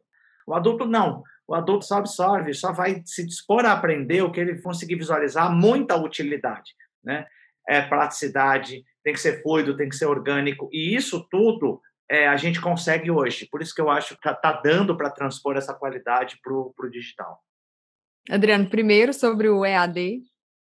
O 0.47 0.55
adulto 0.55 0.87
não. 0.87 1.23
O 1.47 1.55
adulto 1.55 1.85
só 1.85 1.99
absorve, 1.99 2.55
só 2.55 2.73
vai 2.73 3.03
se 3.05 3.27
dispor 3.27 3.65
a 3.65 3.73
aprender 3.73 4.23
o 4.23 4.31
que 4.31 4.41
ele 4.41 4.61
conseguir 4.63 4.97
visualizar 4.97 5.53
muita 5.53 5.97
utilidade. 5.97 6.73
Né? 7.05 7.27
É 7.69 7.83
praticidade, 7.83 8.85
tem 9.07 9.15
que 9.15 9.21
ser 9.21 9.41
fluido, 9.41 9.77
tem 9.77 9.89
que 9.89 9.95
ser 9.95 10.07
orgânico, 10.07 10.69
e 10.73 10.97
isso 10.97 11.25
tudo 11.31 11.81
é, 12.11 12.27
a 12.27 12.37
gente 12.37 12.61
consegue 12.61 13.09
hoje. 13.09 13.47
Por 13.49 13.63
isso 13.63 13.73
que 13.73 13.81
eu 13.81 13.89
acho 13.89 14.19
que 14.19 14.29
está 14.29 14.53
dando 14.53 14.97
para 14.97 15.11
transpor 15.11 15.57
essa 15.57 15.73
qualidade 15.73 16.41
para 16.43 16.53
o 16.53 16.91
digital. 16.91 17.39
Adriano, 18.29 18.69
primeiro 18.69 19.15
sobre 19.15 19.49
o 19.49 19.65
EAD, 19.65 20.23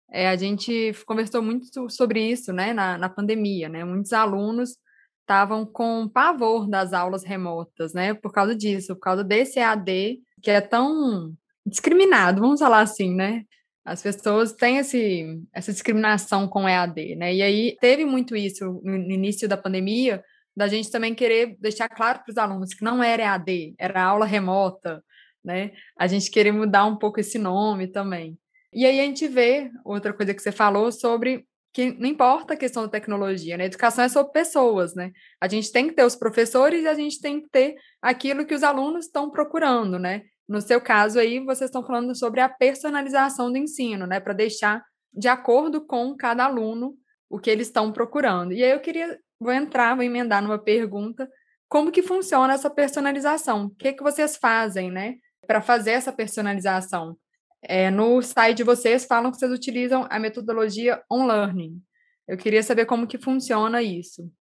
é, 0.09 0.29
a 0.29 0.37
gente 0.37 0.93
conversou 1.05 1.41
muito 1.41 1.89
sobre 1.89 2.31
isso 2.31 2.53
né, 2.53 2.71
na, 2.71 2.97
na 2.97 3.09
pandemia, 3.09 3.67
né? 3.67 3.83
Muitos 3.83 4.13
alunos 4.13 4.77
estavam 5.19 5.65
com 5.65 6.07
pavor 6.07 6.65
das 6.69 6.93
aulas 6.93 7.25
remotas, 7.25 7.93
né? 7.93 8.13
Por 8.13 8.31
causa 8.31 8.55
disso, 8.55 8.95
por 8.95 9.01
causa 9.01 9.21
desse 9.21 9.59
EAD 9.59 10.17
que 10.41 10.49
é 10.49 10.61
tão 10.61 11.33
discriminado, 11.65 12.39
vamos 12.39 12.61
falar 12.61 12.79
assim, 12.79 13.13
né? 13.13 13.43
As 13.89 14.03
pessoas 14.03 14.53
têm 14.53 14.77
esse, 14.77 15.41
essa 15.51 15.73
discriminação 15.73 16.47
com 16.47 16.69
EAD, 16.69 17.15
né? 17.15 17.33
E 17.33 17.41
aí 17.41 17.77
teve 17.81 18.05
muito 18.05 18.35
isso 18.35 18.79
no 18.83 19.11
início 19.11 19.49
da 19.49 19.57
pandemia, 19.57 20.23
da 20.55 20.67
gente 20.67 20.91
também 20.91 21.15
querer 21.15 21.57
deixar 21.59 21.89
claro 21.89 22.19
para 22.19 22.31
os 22.31 22.37
alunos 22.37 22.73
que 22.73 22.83
não 22.83 23.03
era 23.03 23.23
EAD, 23.23 23.73
era 23.79 24.03
aula 24.03 24.27
remota, 24.27 25.03
né? 25.43 25.71
A 25.97 26.05
gente 26.05 26.29
querer 26.29 26.51
mudar 26.51 26.85
um 26.85 26.97
pouco 26.97 27.19
esse 27.19 27.39
nome 27.39 27.87
também. 27.87 28.37
E 28.71 28.85
aí 28.85 28.99
a 28.99 29.03
gente 29.03 29.27
vê 29.27 29.71
outra 29.83 30.13
coisa 30.13 30.35
que 30.35 30.41
você 30.41 30.51
falou 30.51 30.91
sobre 30.91 31.47
que 31.73 31.91
não 31.91 32.07
importa 32.07 32.53
a 32.53 32.57
questão 32.57 32.83
da 32.83 32.89
tecnologia, 32.89 33.57
né? 33.57 33.65
Educação 33.65 34.03
é 34.03 34.09
sobre 34.09 34.33
pessoas, 34.33 34.93
né? 34.93 35.11
A 35.41 35.47
gente 35.47 35.71
tem 35.71 35.87
que 35.87 35.95
ter 35.95 36.03
os 36.03 36.15
professores 36.15 36.83
e 36.83 36.87
a 36.87 36.93
gente 36.93 37.19
tem 37.19 37.41
que 37.41 37.49
ter 37.49 37.75
aquilo 37.99 38.45
que 38.45 38.53
os 38.53 38.61
alunos 38.61 39.07
estão 39.07 39.31
procurando, 39.31 39.97
né? 39.97 40.23
No 40.49 40.61
seu 40.61 40.81
caso 40.81 41.19
aí, 41.19 41.39
vocês 41.39 41.69
estão 41.69 41.85
falando 41.85 42.15
sobre 42.15 42.41
a 42.41 42.49
personalização 42.49 43.51
do 43.51 43.57
ensino, 43.59 44.07
né, 44.07 44.19
para 44.19 44.33
deixar 44.33 44.83
de 45.13 45.27
acordo 45.27 45.85
com 45.85 46.17
cada 46.17 46.43
aluno 46.43 46.95
o 47.29 47.39
que 47.39 47.51
eles 47.51 47.67
estão 47.67 47.91
procurando. 47.91 48.51
E 48.51 48.63
aí 48.63 48.71
eu 48.71 48.79
queria, 48.79 49.19
vou 49.39 49.53
entrar, 49.53 49.93
vou 49.93 50.03
emendar 50.03 50.41
numa 50.41 50.57
pergunta 50.57 51.29
como 51.69 51.91
que 51.91 52.01
funciona 52.01 52.53
essa 52.53 52.67
personalização. 52.67 53.67
O 53.67 53.75
que, 53.75 53.93
que 53.93 54.01
vocês 54.01 54.37
fazem, 54.37 54.89
né, 54.89 55.17
para 55.45 55.61
fazer 55.61 55.91
essa 55.91 56.11
personalização? 56.11 57.15
É, 57.61 57.91
no 57.91 58.19
site 58.23 58.57
de 58.57 58.63
vocês 58.63 59.05
falam 59.05 59.31
que 59.31 59.37
vocês 59.37 59.51
utilizam 59.51 60.07
a 60.09 60.17
metodologia 60.17 60.99
on-learning. 61.11 61.79
Eu 62.27 62.37
queria 62.37 62.63
saber 62.63 62.87
como 62.87 63.05
que 63.05 63.19
funciona 63.19 63.83
isso. 63.83 64.31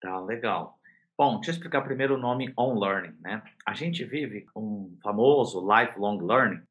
Tá, 0.00 0.18
legal. 0.22 0.76
Bom, 1.16 1.36
deixa 1.36 1.50
eu 1.50 1.54
explicar 1.54 1.82
primeiro 1.82 2.14
o 2.14 2.18
nome 2.18 2.52
on-learning, 2.56 3.14
né? 3.20 3.42
A 3.66 3.74
gente 3.74 4.04
vive 4.04 4.46
um 4.56 4.96
famoso 5.02 5.60
lifelong 5.60 6.18
learning, 6.18 6.62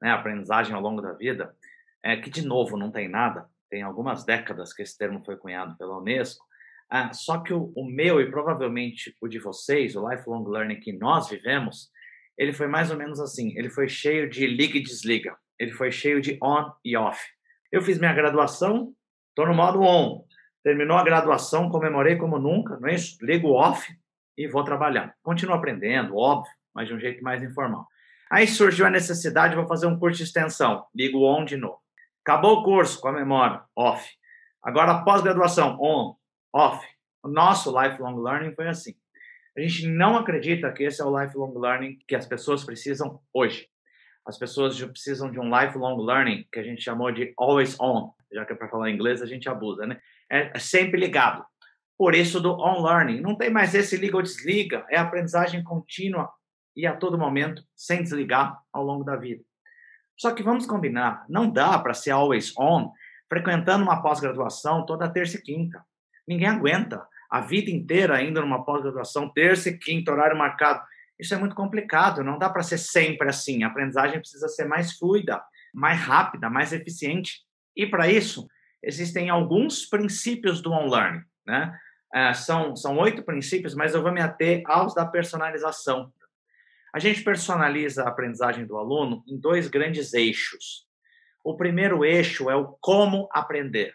né, 0.00 0.10
aprendizagem 0.10 0.74
ao 0.74 0.80
longo 0.80 1.00
da 1.00 1.14
vida, 1.14 1.54
é, 2.02 2.16
que 2.16 2.30
de 2.30 2.46
novo 2.46 2.76
não 2.76 2.90
tem 2.92 3.08
nada, 3.08 3.48
tem 3.70 3.82
algumas 3.82 4.24
décadas 4.24 4.72
que 4.72 4.82
esse 4.82 4.96
termo 4.96 5.24
foi 5.24 5.36
cunhado 5.36 5.76
pela 5.76 5.98
Unesco, 5.98 6.44
ah, 6.90 7.12
só 7.12 7.38
que 7.42 7.52
o, 7.52 7.72
o, 7.76 7.84
meu 7.84 8.20
e 8.20 8.30
provavelmente 8.30 9.14
o 9.20 9.28
de 9.28 9.38
vocês, 9.38 9.96
o 9.96 10.08
lifelong 10.08 10.48
learning 10.48 10.80
que 10.80 10.92
nós 10.92 11.28
vivemos, 11.28 11.90
ele 12.36 12.52
foi 12.52 12.66
mais 12.66 12.90
ou 12.90 12.96
menos 12.96 13.20
assim, 13.20 13.52
ele 13.58 13.68
foi 13.68 13.88
cheio 13.88 14.28
de 14.28 14.46
liga 14.46 14.78
e 14.78 14.82
desliga, 14.82 15.36
ele 15.58 15.72
foi 15.72 15.90
cheio 15.90 16.20
de 16.20 16.38
on 16.42 16.70
e 16.84 16.96
off. 16.96 17.20
Eu 17.70 17.82
fiz 17.82 17.98
minha 17.98 18.14
graduação, 18.14 18.94
estou 19.30 19.46
no 19.46 19.54
modo 19.54 19.82
on, 19.82 20.24
terminou 20.68 20.98
a 20.98 21.02
graduação, 21.02 21.70
comemorei 21.70 22.16
como 22.16 22.38
nunca, 22.38 22.76
não 22.76 22.90
é 22.90 22.94
isso? 22.94 23.16
Ligo 23.22 23.52
off 23.52 23.90
e 24.36 24.46
vou 24.46 24.62
trabalhar. 24.62 25.14
Continuo 25.22 25.54
aprendendo, 25.54 26.14
óbvio, 26.14 26.52
mas 26.74 26.86
de 26.86 26.92
um 26.92 27.00
jeito 27.00 27.24
mais 27.24 27.42
informal. 27.42 27.86
Aí 28.30 28.46
surgiu 28.46 28.84
a 28.84 28.90
necessidade, 28.90 29.56
vou 29.56 29.66
fazer 29.66 29.86
um 29.86 29.98
curso 29.98 30.18
de 30.18 30.24
extensão, 30.24 30.84
ligo 30.94 31.24
on 31.24 31.46
de 31.46 31.56
novo. 31.56 31.78
Acabou 32.22 32.58
o 32.58 32.64
curso, 32.64 33.00
comemora, 33.00 33.64
off. 33.74 34.06
Agora, 34.62 35.02
pós-graduação, 35.04 35.78
on, 35.80 36.14
off. 36.52 36.86
O 37.22 37.28
nosso 37.28 37.70
lifelong 37.70 38.22
learning 38.22 38.54
foi 38.54 38.68
assim. 38.68 38.92
A 39.56 39.62
gente 39.62 39.88
não 39.88 40.18
acredita 40.18 40.70
que 40.70 40.84
esse 40.84 41.00
é 41.00 41.04
o 41.06 41.18
lifelong 41.18 41.58
learning 41.58 41.98
que 42.06 42.14
as 42.14 42.26
pessoas 42.26 42.62
precisam 42.62 43.22
hoje. 43.32 43.66
As 44.26 44.38
pessoas 44.38 44.78
precisam 44.84 45.30
de 45.30 45.40
um 45.40 45.48
lifelong 45.48 45.96
learning 46.04 46.46
que 46.52 46.58
a 46.58 46.62
gente 46.62 46.82
chamou 46.82 47.10
de 47.10 47.32
always 47.38 47.80
on. 47.80 48.12
Já 48.30 48.44
que 48.44 48.52
é 48.52 48.56
para 48.56 48.68
falar 48.68 48.90
inglês, 48.90 49.22
a 49.22 49.26
gente 49.26 49.48
abusa, 49.48 49.86
né? 49.86 49.98
É 50.30 50.58
sempre 50.58 51.00
ligado. 51.00 51.44
Por 51.96 52.14
isso 52.14 52.40
do 52.40 52.52
on 52.52 52.82
learning. 52.82 53.20
Não 53.20 53.34
tem 53.34 53.50
mais 53.50 53.74
esse 53.74 53.96
liga 53.96 54.16
ou 54.16 54.22
desliga. 54.22 54.86
É 54.90 54.96
aprendizagem 54.96 55.64
contínua 55.64 56.30
e 56.76 56.86
a 56.86 56.94
todo 56.94 57.18
momento, 57.18 57.62
sem 57.74 58.02
desligar 58.02 58.56
ao 58.72 58.84
longo 58.84 59.02
da 59.02 59.16
vida. 59.16 59.42
Só 60.16 60.32
que 60.32 60.44
vamos 60.44 60.64
combinar, 60.64 61.24
não 61.28 61.50
dá 61.50 61.76
para 61.78 61.94
ser 61.94 62.12
always 62.12 62.52
on 62.56 62.92
frequentando 63.28 63.84
uma 63.84 64.00
pós-graduação 64.00 64.86
toda 64.86 65.08
terça 65.08 65.36
e 65.36 65.42
quinta. 65.42 65.84
Ninguém 66.26 66.48
aguenta 66.48 67.06
a 67.30 67.40
vida 67.40 67.70
inteira 67.70 68.16
ainda 68.16 68.40
numa 68.40 68.64
pós-graduação, 68.64 69.28
terça 69.28 69.68
e 69.68 69.76
quinta, 69.76 70.12
horário 70.12 70.38
marcado. 70.38 70.82
Isso 71.18 71.34
é 71.34 71.36
muito 71.36 71.54
complicado, 71.54 72.22
não 72.22 72.38
dá 72.38 72.48
para 72.48 72.62
ser 72.62 72.78
sempre 72.78 73.28
assim. 73.28 73.62
A 73.62 73.66
aprendizagem 73.66 74.18
precisa 74.18 74.48
ser 74.48 74.64
mais 74.64 74.96
fluida, 74.96 75.42
mais 75.74 76.00
rápida, 76.00 76.48
mais 76.48 76.72
eficiente. 76.72 77.40
E 77.76 77.86
para 77.86 78.08
isso, 78.08 78.48
existem 78.82 79.30
alguns 79.30 79.86
princípios 79.86 80.60
do 80.60 80.72
on-learning. 80.72 81.22
Né? 81.46 81.78
É, 82.14 82.32
são, 82.32 82.74
são 82.76 82.96
oito 82.98 83.22
princípios, 83.22 83.74
mas 83.74 83.94
eu 83.94 84.02
vou 84.02 84.12
me 84.12 84.20
ater 84.20 84.62
aos 84.66 84.94
da 84.94 85.04
personalização. 85.04 86.12
A 86.92 86.98
gente 86.98 87.22
personaliza 87.22 88.04
a 88.04 88.08
aprendizagem 88.08 88.66
do 88.66 88.76
aluno 88.76 89.22
em 89.26 89.38
dois 89.38 89.68
grandes 89.68 90.14
eixos. 90.14 90.86
O 91.44 91.56
primeiro 91.56 92.04
eixo 92.04 92.50
é 92.50 92.56
o 92.56 92.76
como 92.80 93.28
aprender. 93.32 93.94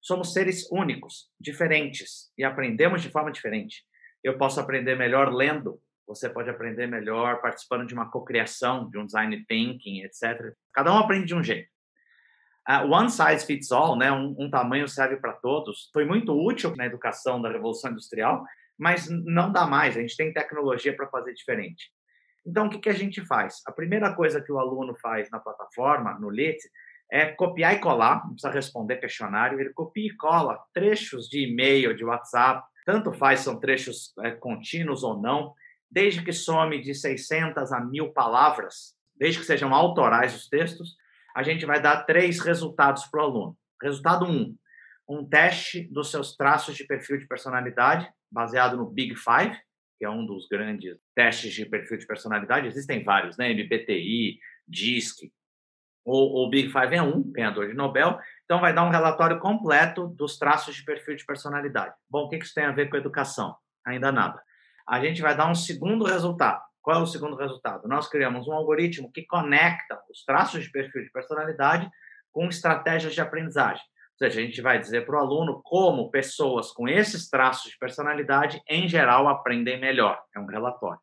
Somos 0.00 0.32
seres 0.32 0.70
únicos, 0.70 1.28
diferentes 1.40 2.32
e 2.38 2.44
aprendemos 2.44 3.02
de 3.02 3.10
forma 3.10 3.32
diferente. 3.32 3.84
Eu 4.22 4.38
posso 4.38 4.60
aprender 4.60 4.96
melhor 4.96 5.32
lendo, 5.32 5.80
você 6.06 6.30
pode 6.30 6.48
aprender 6.48 6.86
melhor 6.86 7.40
participando 7.40 7.86
de 7.86 7.94
uma 7.94 8.10
cocriação, 8.10 8.88
de 8.88 8.98
um 8.98 9.04
design 9.04 9.44
thinking, 9.46 10.02
etc. 10.02 10.54
Cada 10.72 10.92
um 10.92 10.98
aprende 10.98 11.26
de 11.26 11.34
um 11.34 11.42
jeito. 11.42 11.68
Uh, 12.68 12.86
one 12.86 13.08
size 13.08 13.46
fits 13.46 13.72
all, 13.72 13.96
né? 13.96 14.12
Um, 14.12 14.34
um 14.38 14.50
tamanho 14.50 14.86
serve 14.86 15.16
para 15.16 15.32
todos. 15.32 15.88
Foi 15.92 16.04
muito 16.04 16.38
útil 16.38 16.76
na 16.76 16.84
educação 16.84 17.40
da 17.40 17.50
Revolução 17.50 17.90
Industrial, 17.90 18.44
mas 18.76 19.08
não 19.08 19.50
dá 19.50 19.66
mais. 19.66 19.96
A 19.96 20.00
gente 20.00 20.16
tem 20.16 20.32
tecnologia 20.32 20.94
para 20.94 21.08
fazer 21.08 21.32
diferente. 21.32 21.90
Então, 22.46 22.66
o 22.66 22.70
que, 22.70 22.78
que 22.78 22.88
a 22.88 22.94
gente 22.94 23.24
faz? 23.24 23.62
A 23.66 23.72
primeira 23.72 24.14
coisa 24.14 24.40
que 24.40 24.52
o 24.52 24.58
aluno 24.58 24.94
faz 25.00 25.30
na 25.30 25.38
plataforma, 25.38 26.18
no 26.18 26.30
LIT, 26.30 26.58
é 27.10 27.26
copiar 27.26 27.74
e 27.74 27.78
colar, 27.78 28.24
não 28.24 28.32
precisa 28.32 28.52
responder 28.52 28.96
questionário, 28.96 29.58
ele 29.58 29.72
copia 29.72 30.06
e 30.06 30.16
cola 30.16 30.62
trechos 30.74 31.26
de 31.28 31.46
e-mail, 31.46 31.96
de 31.96 32.04
WhatsApp, 32.04 32.66
tanto 32.84 33.12
faz 33.12 33.40
são 33.40 33.58
trechos 33.58 34.12
é, 34.20 34.30
contínuos 34.30 35.02
ou 35.02 35.20
não, 35.20 35.54
desde 35.90 36.22
que 36.22 36.32
some 36.32 36.80
de 36.80 36.94
600 36.94 37.72
a 37.72 37.80
1000 37.80 38.12
palavras, 38.12 38.94
desde 39.16 39.40
que 39.40 39.46
sejam 39.46 39.74
autorais 39.74 40.34
os 40.34 40.48
textos, 40.48 40.96
a 41.38 41.42
gente 41.44 41.64
vai 41.64 41.80
dar 41.80 42.02
três 42.02 42.40
resultados 42.40 43.06
para 43.06 43.20
o 43.20 43.24
aluno. 43.24 43.56
Resultado 43.80 44.24
1, 44.24 44.28
um, 44.28 44.56
um 45.08 45.24
teste 45.24 45.82
dos 45.88 46.10
seus 46.10 46.34
traços 46.34 46.76
de 46.76 46.84
perfil 46.84 47.16
de 47.16 47.28
personalidade, 47.28 48.10
baseado 48.28 48.76
no 48.76 48.90
Big 48.90 49.14
Five, 49.14 49.56
que 49.96 50.04
é 50.04 50.10
um 50.10 50.26
dos 50.26 50.48
grandes 50.48 50.98
testes 51.14 51.54
de 51.54 51.64
perfil 51.64 51.96
de 51.96 52.08
personalidade. 52.08 52.66
Existem 52.66 53.04
vários, 53.04 53.36
né? 53.36 53.54
MBTI, 53.54 54.40
DISC. 54.66 55.32
O, 56.04 56.44
o 56.44 56.50
Big 56.50 56.72
Five 56.72 56.96
é 56.96 57.02
um, 57.02 57.22
ganhador 57.22 57.68
de 57.68 57.74
Nobel. 57.74 58.18
Então, 58.44 58.60
vai 58.60 58.74
dar 58.74 58.84
um 58.84 58.90
relatório 58.90 59.38
completo 59.38 60.08
dos 60.08 60.38
traços 60.38 60.74
de 60.74 60.84
perfil 60.84 61.14
de 61.14 61.24
personalidade. 61.24 61.94
Bom, 62.10 62.24
o 62.24 62.28
que 62.28 62.36
isso 62.38 62.52
tem 62.52 62.64
a 62.64 62.72
ver 62.72 62.90
com 62.90 62.96
educação? 62.96 63.54
Ainda 63.86 64.10
nada. 64.10 64.42
A 64.88 64.98
gente 64.98 65.22
vai 65.22 65.36
dar 65.36 65.48
um 65.48 65.54
segundo 65.54 66.04
resultado. 66.04 66.60
Qual 66.88 67.00
é 67.00 67.02
o 67.02 67.06
segundo 67.06 67.36
resultado? 67.36 67.86
Nós 67.86 68.08
criamos 68.08 68.48
um 68.48 68.52
algoritmo 68.54 69.12
que 69.12 69.26
conecta 69.26 70.00
os 70.10 70.24
traços 70.24 70.64
de 70.64 70.70
perfil 70.70 71.02
de 71.02 71.10
personalidade 71.10 71.86
com 72.32 72.48
estratégias 72.48 73.12
de 73.12 73.20
aprendizagem. 73.20 73.82
Ou 74.12 74.26
seja, 74.26 74.40
a 74.40 74.42
gente 74.42 74.62
vai 74.62 74.78
dizer 74.78 75.04
para 75.04 75.16
o 75.16 75.18
aluno 75.18 75.60
como 75.62 76.10
pessoas 76.10 76.72
com 76.72 76.88
esses 76.88 77.28
traços 77.28 77.72
de 77.72 77.78
personalidade, 77.78 78.62
em 78.66 78.88
geral, 78.88 79.28
aprendem 79.28 79.78
melhor. 79.78 80.18
É 80.34 80.40
um 80.40 80.46
relatório. 80.46 80.98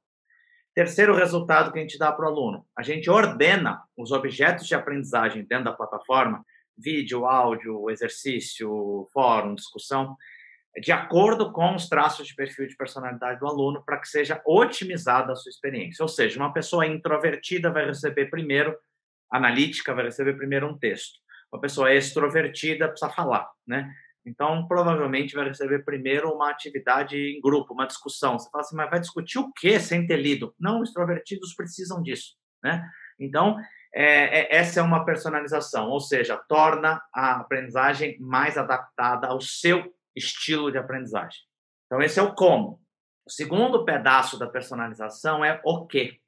Terceiro 0.74 1.14
resultado 1.14 1.72
que 1.72 1.78
a 1.78 1.82
gente 1.84 2.00
dá 2.00 2.12
para 2.12 2.26
o 2.26 2.30
aluno: 2.30 2.66
a 2.76 2.82
gente 2.82 3.08
ordena 3.08 3.84
os 3.96 4.12
objetos 4.12 4.66
de 4.66 4.74
aprendizagem 4.74 5.46
dentro 5.46 5.66
da 5.66 5.74
plataforma, 5.74 6.44
vídeo, 6.76 7.28
áudio, 7.28 7.92
exercício, 7.92 9.08
fórum, 9.14 9.54
discussão, 9.54 10.18
de 10.82 10.92
acordo 10.92 11.52
com 11.52 11.76
os 11.76 11.88
traços 11.88 12.28
de 12.28 12.36
perfil 12.36 12.68
de 12.68 12.76
personalidade 12.76 13.40
do 13.40 13.48
aluno, 13.48 13.84
para 13.86 13.98
que 13.98 14.08
seja 14.08 14.42
otimizada 14.46 15.32
a 15.32 15.36
sua 15.36 15.50
experiência. 15.50 16.04
Ou 16.04 16.10
seja, 16.10 16.40
uma 16.40 16.54
pessoa 16.54 16.86
introvertida 16.86 17.72
vai 17.72 17.86
receber 17.86 18.26
primeiro, 18.26 18.78
analítica 19.32 19.94
vai 19.94 20.06
receber 20.06 20.34
primeiro 20.34 20.68
um 20.68 20.78
texto 20.78 21.26
uma 21.56 21.62
pessoa 21.62 21.94
extrovertida 21.94 22.88
precisa 22.88 23.12
falar, 23.12 23.50
né? 23.66 23.92
Então, 24.26 24.68
provavelmente 24.68 25.36
vai 25.36 25.48
receber 25.48 25.86
primeiro 25.86 26.32
uma 26.34 26.50
atividade 26.50 27.16
em 27.16 27.40
grupo, 27.40 27.74
uma 27.74 27.86
discussão. 27.86 28.40
Você 28.40 28.50
fala 28.50 28.64
assim, 28.64 28.76
mas 28.76 28.90
vai 28.90 29.00
discutir 29.00 29.38
o 29.38 29.52
quê 29.54 29.80
sem 29.80 30.08
ter 30.08 30.18
lido? 30.18 30.54
Não, 30.60 30.84
extrovertidos 30.84 31.54
precisam 31.54 32.02
disso, 32.02 32.34
né? 32.64 32.84
Então, 33.20 33.58
é, 33.94 34.42
é, 34.42 34.56
essa 34.56 34.80
é 34.80 34.84
uma 34.84 35.06
personalização, 35.06 35.90
ou 35.90 36.02
seja, 36.02 36.38
torna 36.50 37.02
a 37.14 37.40
aprendizagem 37.40 38.18
mais 38.20 38.58
adaptada 38.58 39.28
ao 39.28 39.40
seu 39.40 39.94
estilo 40.16 40.72
de 40.72 40.78
aprendizagem. 40.78 41.42
Então, 41.86 42.02
esse 42.02 42.20
é 42.20 42.24
o 42.24 42.34
como. 42.34 42.82
O 43.26 43.32
segundo 43.32 43.84
pedaço 43.84 44.38
da 44.38 44.48
personalização 44.48 45.44
é 45.44 45.60
o 45.64 45.86
quê. 45.86 46.20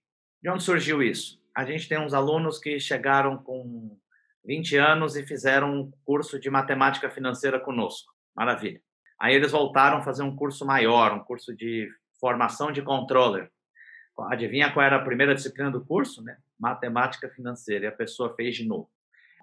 De 0.41 0.49
onde 0.49 0.63
surgiu 0.63 1.01
isso? 1.01 1.41
A 1.55 1.65
gente 1.65 1.87
tem 1.87 1.99
uns 1.99 2.13
alunos 2.13 2.59
que 2.59 2.79
chegaram 2.79 3.37
com 3.37 3.97
20 4.45 4.77
anos 4.77 5.15
e 5.15 5.25
fizeram 5.25 5.73
um 5.73 5.91
curso 6.05 6.39
de 6.39 6.49
matemática 6.49 7.09
financeira 7.09 7.59
conosco. 7.59 8.13
Maravilha. 8.35 8.81
Aí 9.19 9.35
eles 9.35 9.51
voltaram 9.51 9.97
a 9.97 10.01
fazer 10.01 10.23
um 10.23 10.35
curso 10.35 10.65
maior, 10.65 11.13
um 11.13 11.23
curso 11.23 11.55
de 11.55 11.89
formação 12.19 12.71
de 12.71 12.81
controller. 12.81 13.51
Adivinha 14.29 14.71
qual 14.71 14.85
era 14.85 14.95
a 14.95 15.03
primeira 15.03 15.35
disciplina 15.35 15.69
do 15.69 15.85
curso? 15.85 16.23
Né? 16.23 16.37
Matemática 16.59 17.29
financeira. 17.29 17.85
E 17.85 17.87
a 17.87 17.91
pessoa 17.91 18.35
fez 18.35 18.55
de 18.55 18.65
novo. 18.65 18.89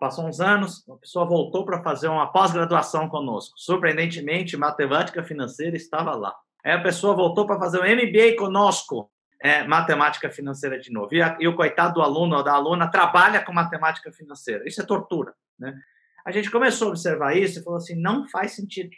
Passou 0.01 0.27
uns 0.27 0.41
anos, 0.41 0.89
a 0.89 0.97
pessoa 0.97 1.25
voltou 1.25 1.65
para 1.65 1.83
fazer 1.83 2.09
uma 2.09 2.31
pós-graduação 2.31 3.09
conosco. 3.09 3.55
Surpreendentemente, 3.57 4.57
matemática 4.57 5.23
financeira 5.23 5.77
estava 5.77 6.15
lá. 6.15 6.35
Aí 6.65 6.73
a 6.73 6.83
pessoa 6.83 7.15
voltou 7.15 7.47
para 7.47 7.59
fazer 7.59 7.79
um 7.79 7.85
MBA 7.85 8.37
conosco 8.37 9.11
é, 9.41 9.63
matemática 9.65 10.31
financeira 10.31 10.79
de 10.79 10.91
novo. 10.91 11.15
E, 11.15 11.23
a, 11.23 11.37
e, 11.39 11.47
o 11.47 11.55
coitado 11.55 11.95
do 11.95 12.03
aluno 12.03 12.37
ou 12.37 12.43
da 12.43 12.53
aluna 12.53 12.91
trabalha 12.91 13.45
com 13.45 13.53
matemática 13.53 14.11
financeira. 14.11 14.67
Isso 14.67 14.81
é 14.81 14.87
tortura. 14.87 15.35
Né? 15.59 15.79
A 16.25 16.33
gente 16.33 16.51
começou 16.51 16.89
a 16.89 16.91
observar 16.93 17.37
isso 17.37 17.61
e 17.61 17.63
falou 17.63 17.77
assim: 17.77 17.95
não 17.95 18.27
faz 18.29 18.53
sentido. 18.53 18.91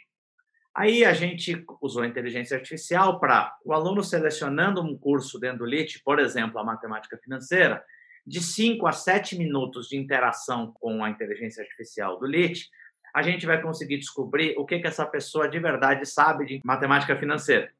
Aí 0.73 1.03
a 1.03 1.11
gente 1.11 1.65
usou 1.81 2.03
a 2.03 2.07
inteligência 2.07 2.55
artificial 2.55 3.19
para 3.19 3.53
o 3.65 3.73
aluno 3.73 4.03
selecionando 4.03 4.81
um 4.81 4.97
curso 4.97 5.39
dentro 5.39 5.59
do 5.59 5.65
LIT, 5.65 6.01
por 6.03 6.19
exemplo, 6.19 6.59
a 6.59 6.63
matemática 6.63 7.17
financeira, 7.17 7.83
de 8.27 8.41
5 8.41 8.85
a 8.85 8.91
7 8.91 9.37
minutos 9.37 9.87
de 9.87 9.97
interação 9.97 10.73
com 10.73 11.01
a 11.01 11.09
inteligência 11.09 11.63
artificial 11.63 12.19
do 12.19 12.27
LIT, 12.27 12.69
a 13.15 13.21
gente 13.21 13.45
vai 13.45 13.61
conseguir 13.61 13.97
descobrir 13.97 14.53
o 14.57 14.65
que, 14.65 14.79
que 14.79 14.87
essa 14.87 15.05
pessoa 15.05 15.47
de 15.49 15.57
verdade 15.57 16.05
sabe 16.05 16.45
de 16.45 16.61
matemática 16.63 17.17
financeira. 17.17 17.71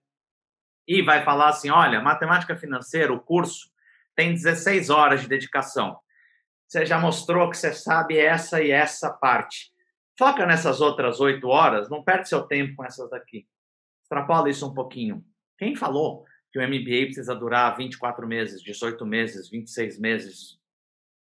e 0.88 1.02
vai 1.02 1.22
falar 1.26 1.50
assim: 1.50 1.70
olha, 1.70 2.00
matemática 2.00 2.56
financeira, 2.56 3.12
o 3.14 3.20
curso 3.20 3.70
tem 4.16 4.34
16 4.34 4.90
horas 4.90 5.22
de 5.22 5.28
dedicação. 5.28 6.00
Você 6.66 6.86
já 6.86 6.98
mostrou 6.98 7.50
que 7.50 7.58
você 7.58 7.74
sabe 7.74 8.18
essa 8.18 8.62
e 8.62 8.72
essa 8.72 9.12
parte. 9.12 9.74
Foca 10.18 10.46
nessas 10.46 10.80
outras 10.80 11.20
oito 11.20 11.50
horas, 11.50 11.90
não 11.90 12.04
perde 12.04 12.30
seu 12.30 12.44
tempo 12.44 12.78
com 12.78 12.86
essas 12.86 13.10
daqui. 13.10 13.46
Extrapola 14.02 14.50
isso 14.50 14.66
um 14.66 14.74
pouquinho. 14.74 15.24
Quem 15.58 15.76
falou 15.76 16.26
que 16.52 16.60
o 16.60 16.62
MBA 16.62 17.06
precisa 17.06 17.36
durar 17.36 17.76
24 17.76 18.28
meses, 18.28 18.62
18 18.62 19.06
meses, 19.06 19.50
26 19.50 20.00
meses? 20.00 20.58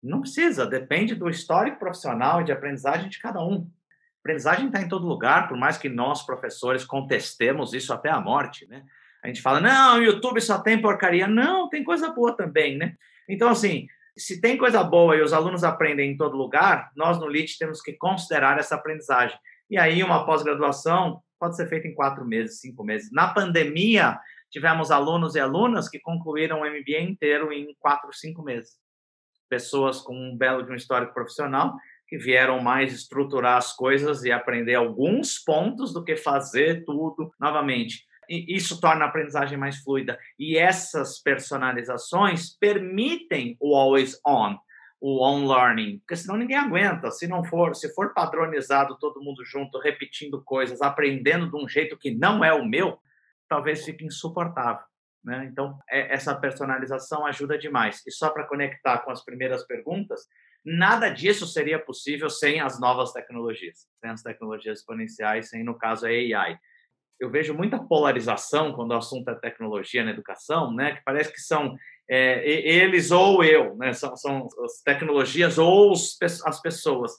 Não 0.02 0.20
precisa, 0.20 0.66
depende 0.66 1.14
do 1.14 1.28
histórico 1.28 1.78
profissional 1.78 2.40
e 2.40 2.44
de 2.44 2.52
aprendizagem 2.52 3.08
de 3.08 3.18
cada 3.18 3.44
um. 3.44 3.56
A 3.56 4.20
aprendizagem 4.20 4.66
está 4.66 4.80
em 4.80 4.88
todo 4.88 5.06
lugar, 5.06 5.48
por 5.48 5.56
mais 5.56 5.76
que 5.76 5.88
nós, 5.88 6.24
professores, 6.24 6.84
contestemos 6.84 7.74
isso 7.74 7.92
até 7.92 8.10
a 8.10 8.20
morte, 8.20 8.66
né? 8.68 8.84
A 9.22 9.28
gente 9.28 9.42
fala, 9.42 9.60
não, 9.60 9.98
o 9.98 10.02
YouTube 10.02 10.40
só 10.40 10.58
tem 10.58 10.80
porcaria. 10.80 11.26
Não, 11.26 11.68
tem 11.68 11.84
coisa 11.84 12.10
boa 12.10 12.34
também, 12.34 12.78
né? 12.78 12.94
Então, 13.28 13.50
assim, 13.50 13.86
se 14.16 14.40
tem 14.40 14.56
coisa 14.56 14.82
boa 14.82 15.16
e 15.16 15.22
os 15.22 15.32
alunos 15.32 15.62
aprendem 15.62 16.12
em 16.12 16.16
todo 16.16 16.36
lugar, 16.36 16.90
nós 16.96 17.18
no 17.18 17.28
LIT 17.28 17.58
temos 17.58 17.82
que 17.82 17.92
considerar 17.92 18.58
essa 18.58 18.74
aprendizagem. 18.76 19.38
E 19.68 19.78
aí, 19.78 20.02
uma 20.02 20.24
pós-graduação 20.24 21.22
pode 21.38 21.56
ser 21.56 21.68
feita 21.68 21.86
em 21.86 21.94
quatro 21.94 22.24
meses, 22.24 22.60
cinco 22.60 22.82
meses. 22.82 23.10
Na 23.12 23.28
pandemia, 23.28 24.18
tivemos 24.50 24.90
alunos 24.90 25.34
e 25.34 25.40
alunas 25.40 25.88
que 25.88 25.98
concluíram 25.98 26.60
o 26.60 26.64
MBA 26.64 27.00
inteiro 27.00 27.52
em 27.52 27.74
quatro, 27.78 28.12
cinco 28.12 28.42
meses. 28.42 28.78
Pessoas 29.48 30.00
com 30.00 30.14
um 30.14 30.36
belo 30.36 30.62
de 30.62 30.72
um 30.72 30.76
histórico 30.76 31.14
profissional 31.14 31.74
que 32.08 32.18
vieram 32.18 32.60
mais 32.60 32.92
estruturar 32.92 33.56
as 33.56 33.72
coisas 33.72 34.24
e 34.24 34.32
aprender 34.32 34.74
alguns 34.74 35.38
pontos 35.38 35.92
do 35.92 36.04
que 36.04 36.16
fazer 36.16 36.84
tudo 36.84 37.32
novamente 37.38 38.04
isso 38.30 38.80
torna 38.80 39.04
a 39.04 39.08
aprendizagem 39.08 39.58
mais 39.58 39.78
fluida. 39.78 40.18
E 40.38 40.56
essas 40.56 41.18
personalizações 41.18 42.56
permitem 42.56 43.56
o 43.58 43.74
always 43.74 44.20
on, 44.24 44.56
o 45.00 45.26
on 45.26 45.46
learning, 45.46 45.98
porque 45.98 46.16
senão 46.16 46.36
ninguém 46.36 46.56
aguenta. 46.56 47.10
Se 47.10 47.26
não 47.26 47.42
for, 47.42 47.74
se 47.74 47.92
for 47.92 48.14
padronizado 48.14 48.96
todo 48.98 49.22
mundo 49.22 49.44
junto, 49.44 49.80
repetindo 49.80 50.42
coisas, 50.42 50.80
aprendendo 50.80 51.50
de 51.50 51.56
um 51.56 51.68
jeito 51.68 51.98
que 51.98 52.12
não 52.12 52.44
é 52.44 52.52
o 52.52 52.64
meu, 52.64 52.98
talvez 53.50 53.84
fique 53.84 54.06
insuportável. 54.06 54.82
Né? 55.22 55.46
Então, 55.52 55.78
é, 55.90 56.14
essa 56.14 56.34
personalização 56.34 57.26
ajuda 57.26 57.58
demais. 57.58 58.02
E 58.06 58.10
só 58.10 58.30
para 58.30 58.46
conectar 58.46 58.98
com 59.00 59.10
as 59.10 59.22
primeiras 59.22 59.66
perguntas, 59.66 60.26
nada 60.64 61.10
disso 61.10 61.46
seria 61.46 61.78
possível 61.78 62.30
sem 62.30 62.60
as 62.60 62.80
novas 62.80 63.12
tecnologias, 63.12 63.86
sem 64.00 64.08
as 64.08 64.22
tecnologias 64.22 64.78
exponenciais, 64.78 65.50
sem, 65.50 65.62
no 65.62 65.76
caso, 65.76 66.06
a 66.06 66.08
AI 66.08 66.58
eu 67.20 67.30
vejo 67.30 67.52
muita 67.52 67.78
polarização 67.78 68.72
quando 68.72 68.92
o 68.92 68.96
assunto 68.96 69.28
é 69.28 69.34
tecnologia 69.34 70.02
na 70.02 70.10
educação, 70.10 70.72
né? 70.72 70.96
Que 70.96 71.02
parece 71.04 71.30
que 71.30 71.40
são 71.40 71.76
é, 72.08 72.48
eles 72.48 73.10
ou 73.10 73.44
eu, 73.44 73.76
né? 73.76 73.92
São, 73.92 74.16
são 74.16 74.48
as 74.64 74.80
tecnologias 74.82 75.58
ou 75.58 75.92
os, 75.92 76.16
as 76.46 76.62
pessoas. 76.62 77.12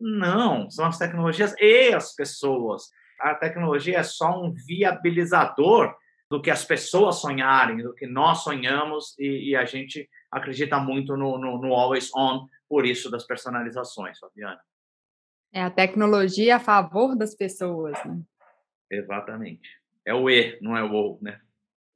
Não, 0.00 0.68
são 0.68 0.86
as 0.86 0.98
tecnologias 0.98 1.54
e 1.60 1.94
as 1.94 2.14
pessoas. 2.14 2.90
A 3.20 3.34
tecnologia 3.34 3.98
é 3.98 4.02
só 4.02 4.42
um 4.42 4.52
viabilizador 4.52 5.94
do 6.30 6.40
que 6.42 6.50
as 6.50 6.64
pessoas 6.64 7.16
sonharem, 7.16 7.78
do 7.78 7.94
que 7.94 8.06
nós 8.06 8.42
sonhamos 8.42 9.18
e, 9.18 9.50
e 9.50 9.56
a 9.56 9.64
gente 9.64 10.08
acredita 10.30 10.78
muito 10.78 11.16
no, 11.16 11.38
no, 11.38 11.58
no 11.58 11.72
always 11.72 12.10
on, 12.14 12.46
por 12.68 12.84
isso 12.84 13.10
das 13.10 13.26
personalizações, 13.26 14.18
Fabiana. 14.18 14.60
É 15.52 15.62
a 15.62 15.70
tecnologia 15.70 16.56
a 16.56 16.60
favor 16.60 17.16
das 17.16 17.34
pessoas, 17.34 17.98
né? 18.04 18.20
Exatamente. 18.90 19.68
É 20.04 20.14
o 20.14 20.28
E, 20.28 20.58
não 20.60 20.76
é 20.76 20.82
o 20.82 20.92
O, 20.92 21.18
né? 21.22 21.40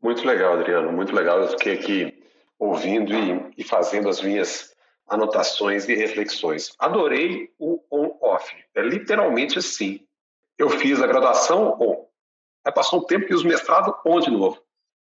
Muito 0.03 0.27
legal, 0.27 0.55
Adriano, 0.55 0.91
muito 0.93 1.15
legal. 1.15 1.41
Eu 1.41 1.49
fiquei 1.49 1.75
aqui 1.75 2.25
ouvindo 2.59 3.13
e, 3.13 3.53
e 3.59 3.65
fazendo 3.65 4.09
as 4.09 4.23
minhas 4.23 4.75
anotações 5.09 5.89
e 5.89 5.95
reflexões. 5.95 6.75
Adorei 6.79 7.51
o 7.59 7.83
on-off. 7.91 8.51
É 8.75 8.83
literalmente 8.83 9.59
assim. 9.59 10.07
Eu 10.59 10.69
fiz 10.69 11.03
a 11.03 11.07
graduação 11.07 11.77
on. 11.81 12.07
Aí 12.65 12.73
passou 12.73 13.01
um 13.01 13.05
tempo 13.05 13.27
e 13.31 13.35
os 13.35 13.45
mestrados 13.45 13.95
on 14.07 14.21
de 14.21 14.31
novo. 14.31 14.61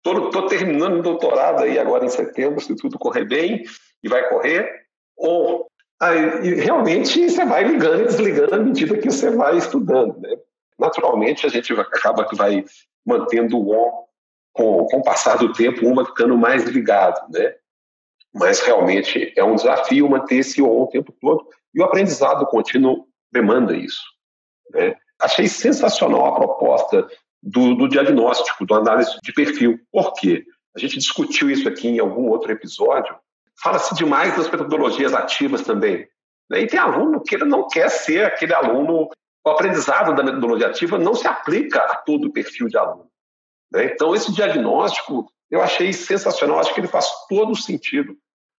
Estou 0.04 0.46
terminando 0.46 0.98
o 0.98 1.02
doutorado 1.02 1.62
aí 1.62 1.78
agora 1.78 2.04
em 2.04 2.08
setembro, 2.08 2.60
se 2.60 2.74
tudo 2.76 2.98
correr 2.98 3.24
bem, 3.24 3.64
e 4.02 4.08
vai 4.08 4.28
correr, 4.28 4.86
on. 5.18 5.64
Aí, 6.00 6.54
realmente 6.54 7.28
você 7.28 7.44
vai 7.44 7.64
ligando 7.64 8.02
e 8.02 8.06
desligando 8.06 8.54
à 8.54 8.58
medida 8.58 8.96
que 8.96 9.10
você 9.10 9.30
vai 9.30 9.58
estudando. 9.58 10.18
Né? 10.18 10.36
naturalmente 10.80 11.46
a 11.46 11.50
gente 11.50 11.72
acaba 11.74 12.24
que 12.24 12.34
vai 12.34 12.64
mantendo 13.04 13.58
o 13.58 13.70
on 13.70 14.04
com, 14.52 14.86
com 14.86 14.96
o 14.96 15.02
passar 15.02 15.36
do 15.36 15.52
tempo, 15.52 15.86
uma 15.86 16.04
ficando 16.04 16.36
mais 16.36 16.64
ligado, 16.64 17.30
né? 17.30 17.54
Mas 18.32 18.60
realmente 18.60 19.32
é 19.36 19.44
um 19.44 19.54
desafio 19.54 20.08
manter 20.08 20.36
esse 20.36 20.62
on 20.62 20.82
o 20.82 20.88
tempo 20.88 21.12
todo 21.20 21.46
e 21.74 21.80
o 21.80 21.84
aprendizado 21.84 22.46
contínuo 22.46 23.06
demanda 23.30 23.76
isso. 23.76 24.02
Né? 24.70 24.96
Achei 25.20 25.48
sensacional 25.48 26.26
a 26.26 26.34
proposta 26.34 27.08
do, 27.42 27.74
do 27.74 27.88
diagnóstico, 27.88 28.64
do 28.64 28.74
análise 28.74 29.18
de 29.22 29.32
perfil. 29.32 29.78
Por 29.92 30.12
quê? 30.14 30.44
A 30.74 30.78
gente 30.78 30.98
discutiu 30.98 31.50
isso 31.50 31.68
aqui 31.68 31.88
em 31.88 31.98
algum 31.98 32.28
outro 32.28 32.52
episódio. 32.52 33.14
Fala-se 33.62 33.94
demais 33.94 34.36
das 34.36 34.50
metodologias 34.50 35.14
ativas 35.14 35.62
também. 35.62 36.06
Né? 36.48 36.62
E 36.62 36.66
tem 36.66 36.78
aluno 36.78 37.22
que 37.22 37.34
ele 37.34 37.44
não 37.44 37.68
quer 37.68 37.90
ser 37.90 38.24
aquele 38.24 38.54
aluno 38.54 39.08
o 39.44 39.50
aprendizado 39.50 40.14
da 40.14 40.22
metodologia 40.22 40.66
ativa 40.66 40.98
não 40.98 41.14
se 41.14 41.26
aplica 41.26 41.80
a 41.80 41.96
todo 41.96 42.28
o 42.28 42.32
perfil 42.32 42.68
de 42.68 42.76
aluno. 42.76 43.10
Né? 43.72 43.86
Então, 43.86 44.14
esse 44.14 44.32
diagnóstico 44.32 45.30
eu 45.50 45.60
achei 45.62 45.92
sensacional, 45.92 46.60
acho 46.60 46.72
que 46.72 46.80
ele 46.80 46.86
faz 46.86 47.08
todo 47.28 47.56
sentido. 47.56 48.16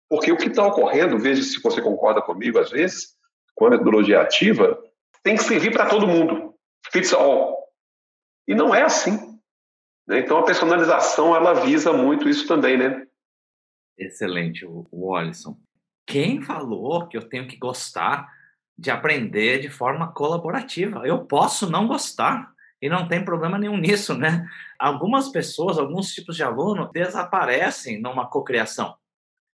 Porque 0.08 0.32
o 0.32 0.36
que 0.36 0.48
está 0.48 0.66
ocorrendo, 0.66 1.18
veja 1.18 1.42
se 1.42 1.60
você 1.62 1.80
concorda 1.80 2.20
comigo, 2.20 2.58
às 2.58 2.70
vezes, 2.70 3.14
com 3.54 3.66
a 3.66 3.70
metodologia 3.70 4.20
ativa, 4.20 4.76
tem 5.22 5.36
que 5.36 5.42
servir 5.42 5.72
para 5.72 5.88
todo 5.88 6.06
mundo. 6.06 6.54
Fits 6.92 7.12
all. 7.12 7.56
E 8.46 8.54
não 8.54 8.74
é 8.74 8.82
assim. 8.82 9.16
Né? 10.06 10.20
Então, 10.20 10.38
a 10.38 10.44
personalização, 10.44 11.34
ela 11.34 11.54
visa 11.54 11.92
muito 11.92 12.28
isso 12.28 12.46
também, 12.46 12.76
né? 12.76 13.06
Excelente, 13.98 14.66
o 14.66 15.14
Alisson. 15.14 15.56
Quem 16.06 16.40
falou 16.40 17.06
que 17.06 17.16
eu 17.16 17.28
tenho 17.28 17.46
que 17.46 17.56
gostar 17.56 18.28
de 18.80 18.90
aprender 18.90 19.60
de 19.60 19.68
forma 19.68 20.10
colaborativa. 20.10 21.06
Eu 21.06 21.26
posso 21.26 21.68
não 21.68 21.86
gostar 21.86 22.50
e 22.80 22.88
não 22.88 23.06
tem 23.06 23.22
problema 23.22 23.58
nenhum 23.58 23.76
nisso, 23.76 24.16
né? 24.16 24.48
Algumas 24.78 25.28
pessoas, 25.28 25.78
alguns 25.78 26.14
tipos 26.14 26.34
de 26.34 26.42
aluno 26.42 26.90
desaparecem 26.90 28.00
numa 28.00 28.26
cocriação. 28.26 28.96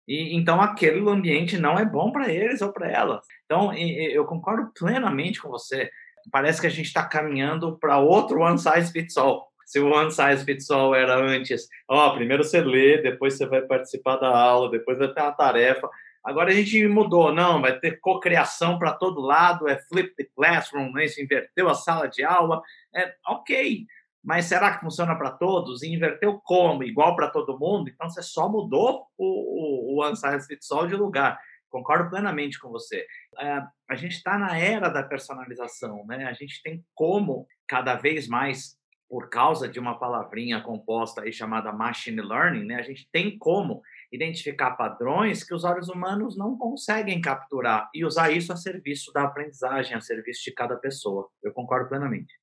E 0.07 0.35
então 0.35 0.61
aquele 0.61 0.99
ambiente 1.09 1.57
não 1.57 1.77
é 1.77 1.85
bom 1.85 2.11
para 2.11 2.31
eles 2.31 2.61
ou 2.61 2.71
para 2.71 2.89
elas. 2.89 3.25
Então 3.45 3.73
eu 3.73 4.25
concordo 4.25 4.71
plenamente 4.77 5.41
com 5.41 5.49
você. 5.49 5.89
Parece 6.31 6.61
que 6.61 6.67
a 6.67 6.71
gente 6.71 6.87
está 6.87 7.05
caminhando 7.05 7.77
para 7.77 7.99
outro 7.99 8.39
one 8.39 8.57
size 8.57 8.91
fits 8.91 9.17
all. 9.17 9.47
Se 9.65 9.79
o 9.79 9.91
one 9.91 10.11
size 10.11 10.45
fits 10.45 10.69
all 10.69 10.93
era 10.93 11.15
antes, 11.15 11.67
ó, 11.89 12.11
primeiro 12.11 12.43
você 12.43 12.61
lê, 12.61 13.01
depois 13.01 13.35
você 13.35 13.47
vai 13.47 13.61
participar 13.61 14.17
da 14.17 14.29
aula, 14.29 14.69
depois 14.69 14.97
vai 14.97 15.11
ter 15.11 15.21
uma 15.21 15.31
tarefa. 15.31 15.89
Agora 16.23 16.49
a 16.49 16.53
gente 16.53 16.87
mudou, 16.87 17.31
não, 17.31 17.61
vai 17.61 17.79
ter 17.79 17.99
cocriação 17.99 18.79
para 18.79 18.93
todo 18.93 19.21
lado, 19.21 19.67
é 19.67 19.77
flip 19.77 20.15
the 20.15 20.25
classroom, 20.35 20.91
né? 20.91 21.05
Isso 21.05 21.21
inverteu 21.21 21.69
a 21.69 21.75
sala 21.75 22.07
de 22.07 22.23
aula, 22.23 22.61
é 22.95 23.13
ok. 23.27 23.85
Mas 24.25 24.45
será 24.45 24.73
que 24.73 24.81
funciona 24.81 25.15
para 25.15 25.29
todos? 25.29 25.83
E 25.83 25.93
inverteu 25.93 26.41
como? 26.43 26.83
Igual 26.83 27.15
para 27.15 27.29
todo 27.29 27.59
mundo? 27.59 27.89
Então 27.89 28.09
você 28.09 28.23
só 28.23 28.49
mudou 28.49 29.05
o, 29.15 29.99
o, 29.99 30.01
o 30.01 30.15
size 30.15 30.47
fits 30.47 30.71
all 30.71 30.87
de 30.87 30.95
lugar. 30.95 31.39
Concordo 31.69 32.09
plenamente 32.09 32.59
com 32.59 32.69
você. 32.69 33.05
É, 33.39 33.61
a 33.87 33.95
gente 33.95 34.13
está 34.13 34.35
na 34.35 34.57
era 34.57 34.89
da 34.89 35.03
personalização, 35.03 36.03
né? 36.07 36.25
A 36.25 36.33
gente 36.33 36.63
tem 36.63 36.83
como 36.95 37.45
cada 37.67 37.93
vez 37.93 38.27
mais 38.27 38.75
por 39.07 39.29
causa 39.29 39.67
de 39.67 39.79
uma 39.79 39.99
palavrinha 39.99 40.59
composta 40.59 41.21
aí 41.21 41.31
chamada 41.31 41.71
machine 41.71 42.19
learning, 42.19 42.65
né? 42.65 42.75
A 42.77 42.81
gente 42.81 43.07
tem 43.11 43.37
como 43.37 43.83
identificar 44.11 44.71
padrões 44.71 45.43
que 45.43 45.53
os 45.53 45.63
olhos 45.63 45.87
humanos 45.87 46.35
não 46.35 46.57
conseguem 46.57 47.21
capturar 47.21 47.91
e 47.93 48.03
usar 48.03 48.31
isso 48.31 48.51
a 48.51 48.57
serviço 48.57 49.13
da 49.13 49.23
aprendizagem, 49.23 49.95
a 49.95 50.01
serviço 50.01 50.43
de 50.43 50.51
cada 50.51 50.75
pessoa. 50.75 51.29
Eu 51.43 51.53
concordo 51.53 51.89
plenamente. 51.89 52.33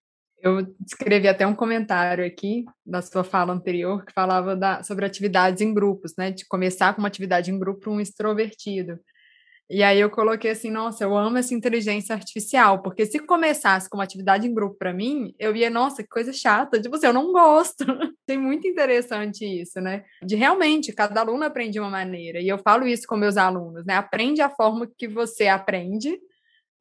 Eu 0.43 0.75
escrevi 0.85 1.29
até 1.29 1.47
um 1.47 1.55
comentário 1.55 2.27
aqui 2.27 2.65
da 2.85 3.01
sua 3.01 3.23
fala 3.23 3.53
anterior 3.53 4.05
que 4.05 4.13
falava 4.13 4.57
da, 4.57 4.83
sobre 4.83 5.07
atividades 5.07 5.61
em 5.61 5.73
grupos, 5.73 6.15
né? 6.19 6.33
De 6.33 6.45
começar 6.47 6.93
com 6.93 7.01
uma 7.01 7.07
atividade 7.07 7.53
em 7.53 7.59
grupo 7.59 7.89
um 7.89 8.01
extrovertido. 8.01 8.99
E 9.71 9.83
aí 9.83 10.01
eu 10.01 10.11
coloquei 10.11 10.51
assim, 10.51 10.71
nossa, 10.71 11.05
eu 11.05 11.17
amo 11.17 11.39
essa 11.39 11.55
inteligência 11.55 12.15
artificial, 12.15 12.83
porque 12.83 13.07
se 13.07 13.19
começasse 13.21 13.89
com 13.89 13.97
uma 13.97 14.05
atividade 14.05 14.47
em 14.47 14.53
grupo 14.53 14.77
para 14.77 14.93
mim, 14.93 15.33
eu 15.39 15.55
ia, 15.57 15.71
nossa, 15.71 16.03
que 16.03 16.09
coisa 16.09 16.33
chata, 16.33 16.79
tipo 16.79 16.97
assim, 16.97 17.07
eu 17.07 17.13
não 17.13 17.33
gosto. 17.33 17.85
Tem 18.27 18.37
muito 18.37 18.67
interessante 18.67 19.47
isso, 19.47 19.81
né? 19.81 20.05
De 20.23 20.35
realmente, 20.35 20.93
cada 20.93 21.21
aluno 21.21 21.45
aprende 21.45 21.73
de 21.73 21.81
uma 21.81 21.89
maneira, 21.89 22.41
e 22.41 22.49
eu 22.49 22.59
falo 22.59 22.87
isso 22.87 23.07
com 23.07 23.17
meus 23.17 23.37
alunos, 23.37 23.87
né? 23.87 23.95
Aprende 23.95 24.43
a 24.43 24.51
forma 24.51 24.87
que 24.99 25.09
você 25.09 25.47
aprende, 25.47 26.19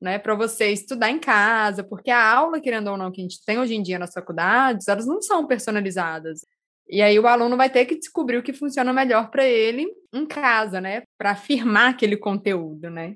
né, 0.02 0.18
para 0.18 0.34
você 0.34 0.72
estudar 0.72 1.12
em 1.12 1.20
casa, 1.20 1.84
porque 1.84 2.10
a 2.10 2.34
aula, 2.34 2.60
querendo 2.60 2.90
ou 2.90 2.98
não, 2.98 3.12
que 3.12 3.22
a 3.22 3.24
gente 3.24 3.44
tem 3.46 3.60
hoje 3.60 3.76
em 3.76 3.84
dia 3.84 4.00
nas 4.00 4.14
faculdades, 4.14 4.88
elas 4.88 5.06
não 5.06 5.22
são 5.22 5.46
personalizadas. 5.46 6.42
E 6.90 7.02
aí 7.02 7.18
o 7.20 7.28
aluno 7.28 7.56
vai 7.56 7.70
ter 7.70 7.86
que 7.86 7.98
descobrir 7.98 8.38
o 8.38 8.44
que 8.44 8.52
funciona 8.52 8.92
melhor 8.92 9.30
para 9.30 9.46
ele 9.46 9.88
em 10.12 10.26
casa, 10.26 10.82
né? 10.82 11.04
Para 11.18 11.32
afirmar 11.32 11.92
aquele 11.92 12.18
conteúdo, 12.18 12.90
né? 12.90 13.16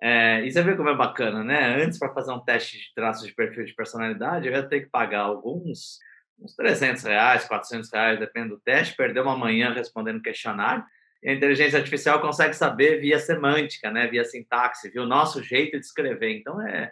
É, 0.00 0.42
e 0.46 0.50
você 0.50 0.62
vê 0.62 0.74
como 0.74 0.88
é 0.88 0.96
bacana, 0.96 1.44
né? 1.44 1.82
Antes, 1.82 1.98
para 1.98 2.14
fazer 2.14 2.32
um 2.32 2.40
teste 2.40 2.78
de 2.78 2.94
traços 2.94 3.26
de 3.26 3.34
perfil 3.34 3.64
de 3.64 3.74
personalidade, 3.74 4.46
eu 4.46 4.54
ia 4.54 4.62
ter 4.62 4.80
que 4.80 4.88
pagar 4.88 5.20
alguns, 5.20 5.98
uns 6.38 6.54
300 6.56 7.02
reais, 7.02 7.46
400 7.46 7.92
reais, 7.92 8.18
depende 8.18 8.48
do 8.48 8.60
teste, 8.60 8.96
perder 8.96 9.20
uma 9.20 9.36
manhã 9.36 9.74
respondendo 9.74 10.22
questionário. 10.22 10.82
A 11.24 11.32
inteligência 11.32 11.78
artificial 11.78 12.20
consegue 12.20 12.54
saber 12.54 13.00
via 13.00 13.18
semântica, 13.18 13.90
né? 13.90 14.06
Via 14.06 14.24
sintaxe, 14.24 14.88
via 14.88 15.02
o 15.02 15.06
nosso 15.06 15.42
jeito 15.42 15.78
de 15.78 15.84
escrever. 15.84 16.38
Então, 16.38 16.60
é, 16.66 16.90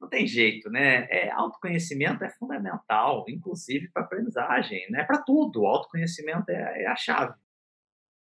não 0.00 0.08
tem 0.08 0.26
jeito, 0.26 0.70
né? 0.70 1.06
É, 1.10 1.30
autoconhecimento 1.30 2.24
é 2.24 2.28
fundamental, 2.28 3.24
inclusive 3.28 3.88
para 3.88 4.02
aprendizagem, 4.02 4.86
né? 4.90 5.04
Para 5.04 5.18
tudo. 5.18 5.62
O 5.62 5.66
autoconhecimento 5.66 6.50
é, 6.50 6.82
é 6.82 6.86
a 6.86 6.96
chave. 6.96 7.34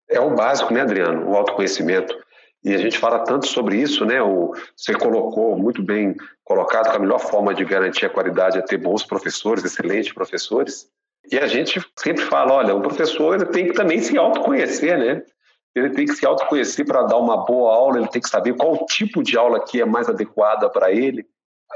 É 0.09 0.21
o 0.21 0.35
básico, 0.35 0.73
né, 0.73 0.81
Adriano? 0.81 1.29
O 1.29 1.37
autoconhecimento. 1.37 2.17
E 2.65 2.75
a 2.75 2.79
gente 2.79 2.99
fala 2.99 3.25
tanto 3.25 3.47
sobre 3.47 3.77
isso, 3.77 4.05
né? 4.05 4.21
O, 4.21 4.53
você 4.77 4.93
colocou 4.95 5.57
muito 5.57 5.83
bem 5.83 6.17
colocado 6.43 6.91
que 6.91 6.97
a 6.97 7.01
melhor 7.01 7.21
forma 7.21 7.55
de 7.55 7.65
garantir 7.65 8.07
a 8.07 8.11
qualidade 8.11 8.59
é 8.59 8.63
ter 8.63 8.79
bons 8.79 9.05
professores, 9.05 9.65
excelentes 9.65 10.13
professores. 10.13 10.89
E 11.31 11.39
a 11.39 11.47
gente 11.47 11.81
sempre 11.99 12.25
fala, 12.25 12.55
olha, 12.55 12.75
o 12.75 12.81
professor 12.81 13.47
tem 13.49 13.67
que 13.67 13.75
também 13.75 14.01
se 14.01 14.17
autoconhecer, 14.17 14.99
né? 14.99 15.23
Ele 15.75 15.91
tem 15.91 16.07
que 16.07 16.15
se 16.15 16.27
autoconhecer 16.27 16.85
para 16.87 17.03
dar 17.03 17.19
uma 17.19 17.45
boa 17.45 17.75
aula, 17.75 17.99
ele 17.99 18.09
tem 18.09 18.21
que 18.21 18.29
saber 18.29 18.57
qual 18.57 18.85
tipo 18.87 19.23
de 19.23 19.37
aula 19.37 19.65
que 19.65 19.81
é 19.81 19.85
mais 19.85 20.09
adequada 20.09 20.69
para 20.69 20.91
ele. 20.91 21.27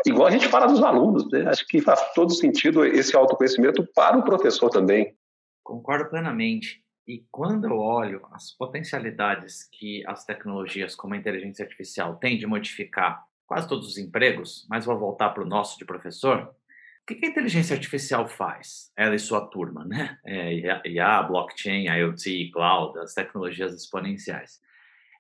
Igual 0.07 0.27
a 0.27 0.31
gente 0.31 0.49
fala 0.49 0.67
dos 0.67 0.83
alunos, 0.83 1.31
né? 1.31 1.49
Acho 1.49 1.67
que 1.67 1.81
faz 1.81 2.13
todo 2.15 2.33
sentido 2.33 2.85
esse 2.85 3.15
autoconhecimento 3.15 3.87
para 3.95 4.19
o 4.19 4.25
professor 4.25 4.71
também. 4.71 5.15
Concordo 5.63 6.09
plenamente. 6.09 6.83
E 7.07 7.25
quando 7.31 7.67
eu 7.67 7.79
olho 7.79 8.23
as 8.33 8.57
potencialidades 8.57 9.69
que 9.71 10.03
as 10.07 10.25
tecnologias 10.25 10.95
como 10.95 11.15
a 11.15 11.17
inteligência 11.17 11.65
artificial 11.65 12.17
têm 12.17 12.39
de 12.39 12.47
modificar 12.47 13.25
quase 13.47 13.69
todos 13.69 13.89
os 13.89 13.99
empregos, 13.99 14.67
mas 14.71 14.87
vou 14.87 14.99
voltar 14.99 15.31
para 15.31 15.43
o 15.43 15.47
nosso 15.47 15.79
de 15.79 15.85
professor, 15.85 16.55
o 17.03 17.15
que 17.15 17.27
a 17.27 17.29
inteligência 17.29 17.75
artificial 17.75 18.29
faz? 18.29 18.93
Ela 18.97 19.15
e 19.15 19.19
sua 19.19 19.47
turma, 19.47 19.85
né? 19.85 20.19
É, 20.25 20.55
IA, 20.89 21.23
blockchain, 21.23 21.89
IoT, 21.89 22.51
cloud, 22.53 22.99
as 22.99 23.13
tecnologias 23.13 23.75
exponenciais. 23.75 24.61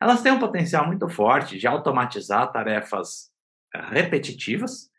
Elas 0.01 0.23
têm 0.23 0.33
um 0.33 0.39
potencial 0.39 0.87
muito 0.87 1.09
forte 1.09 1.59
de 1.59 1.67
automatizar 1.67 2.53
tarefas 2.53 3.31
eh, 3.75 3.85
repetitivas 3.91 4.91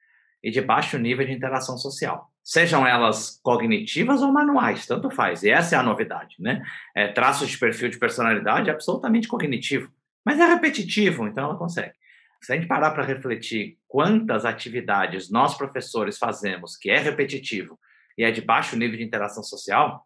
e 0.41 0.50
de 0.50 0.62
baixo 0.62 0.98
nível 0.98 1.26
de 1.26 1.34
interação 1.34 1.78
social 1.78 2.34
sejam 2.43 2.86
elas 2.86 3.39
cognitivas 3.41 4.22
ou 4.22 4.32
manuais, 4.32 4.86
tanto 4.86 5.10
faz. 5.10 5.43
E 5.43 5.50
essa 5.50 5.76
é 5.76 5.80
a 5.80 5.84
novidade, 5.84 6.36
né? 6.38 6.62
É, 6.93 7.08
traços 7.08 7.50
de 7.50 7.58
perfil 7.58 7.89
de 7.89 7.98
personalidade 7.98 8.69
absolutamente 8.69 9.28
cognitivo, 9.28 9.89
mas 10.26 10.39
é 10.39 10.46
repetitivo, 10.46 11.26
então 11.26 11.46
ela 11.46 11.56
consegue. 11.56 11.93
Se 12.43 12.51
a 12.51 12.56
gente 12.58 12.67
parar 12.67 12.91
para 12.91 13.06
refletir 13.06 13.77
quantas 13.88 14.43
atividades 14.43 15.32
nós 15.32 15.58
professores 15.58 16.17
fazemos 16.17 16.75
que 16.75 16.91
é 16.91 16.99
repetitivo 16.99 17.79
e 18.17 18.23
é 18.25 18.32
de 18.32 18.41
baixo 18.41 18.75
nível 18.75 18.97
de 18.97 19.03
interação 19.03 19.41
social, 19.41 20.06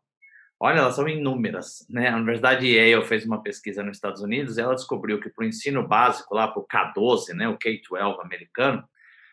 olha, 0.59 0.77
elas 0.77 0.95
são 0.95 1.09
inúmeras. 1.09 1.83
Né? 1.89 2.09
A 2.09 2.15
Universidade 2.15 2.67
Yale 2.67 3.03
fez 3.05 3.25
uma 3.25 3.41
pesquisa 3.41 3.81
nos 3.81 3.97
Estados 3.97 4.21
Unidos 4.21 4.55
e 4.55 4.61
ela 4.61 4.75
descobriu 4.75 5.19
que 5.19 5.29
para 5.29 5.45
o 5.45 5.47
ensino 5.47 5.87
básico, 5.87 6.35
lá 6.35 6.47
para 6.47 6.61
o 6.61 6.67
K12, 6.67 7.33
né, 7.33 7.49
o 7.49 7.57
K-12 7.57 8.21
americano, 8.21 8.87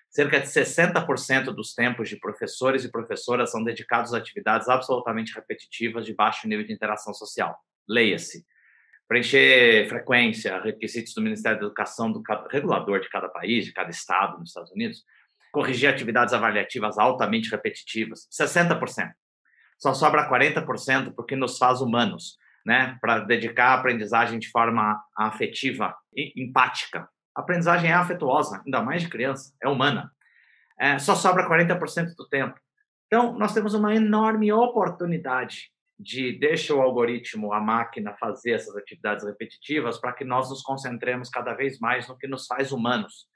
cerca 0.08 0.40
de 0.40 0.46
60% 0.46 1.52
dos 1.52 1.74
tempos 1.74 2.08
de 2.08 2.16
professores 2.16 2.84
e 2.84 2.90
professoras 2.90 3.50
são 3.50 3.62
dedicados 3.62 4.14
a 4.14 4.18
atividades 4.18 4.66
absolutamente 4.66 5.34
repetitivas 5.34 6.06
de 6.06 6.14
baixo 6.14 6.48
nível 6.48 6.66
de 6.66 6.72
interação 6.72 7.12
social. 7.12 7.54
Leia-se. 7.86 8.46
Preencher 9.06 9.88
frequência, 9.88 10.60
requisitos 10.60 11.14
do 11.14 11.22
Ministério 11.22 11.58
da 11.58 11.66
Educação, 11.66 12.10
do 12.10 12.22
regulador 12.50 13.00
de 13.00 13.08
cada 13.08 13.28
país, 13.28 13.64
de 13.64 13.72
cada 13.72 13.90
estado 13.90 14.38
nos 14.38 14.50
Estados 14.50 14.72
Unidos. 14.72 15.04
Corrigir 15.52 15.88
atividades 15.88 16.32
avaliativas 16.34 16.98
altamente 16.98 17.50
repetitivas, 17.50 18.28
60%. 18.32 19.12
Só 19.78 19.92
sobra 19.92 20.28
40% 20.28 21.12
porque 21.14 21.36
nos 21.36 21.58
faz 21.58 21.80
humanos, 21.80 22.38
né? 22.64 22.96
Para 23.00 23.20
dedicar 23.20 23.66
a 23.66 23.74
aprendizagem 23.74 24.38
de 24.38 24.48
forma 24.50 25.02
afetiva 25.16 25.94
e 26.16 26.32
empática, 26.42 27.08
a 27.34 27.40
aprendizagem 27.40 27.90
é 27.90 27.94
afetuosa, 27.94 28.62
ainda 28.64 28.80
mais 28.80 29.02
de 29.02 29.08
criança, 29.08 29.52
é 29.60 29.68
humana. 29.68 30.10
É, 30.78 30.98
só 30.98 31.14
sobra 31.14 31.48
40% 31.48 32.14
do 32.16 32.28
tempo. 32.28 32.58
Então, 33.06 33.36
nós 33.36 33.52
temos 33.52 33.74
uma 33.74 33.94
enorme 33.94 34.52
oportunidade 34.52 35.70
de 35.98 36.38
deixar 36.38 36.74
o 36.74 36.82
algoritmo, 36.82 37.52
a 37.52 37.60
máquina, 37.60 38.16
fazer 38.18 38.52
essas 38.52 38.76
atividades 38.76 39.24
repetitivas 39.24 39.98
para 39.98 40.12
que 40.12 40.24
nós 40.24 40.50
nos 40.50 40.62
concentremos 40.62 41.28
cada 41.28 41.54
vez 41.54 41.78
mais 41.78 42.08
no 42.08 42.18
que 42.18 42.26
nos 42.26 42.46
faz 42.46 42.72
humanos. 42.72 43.28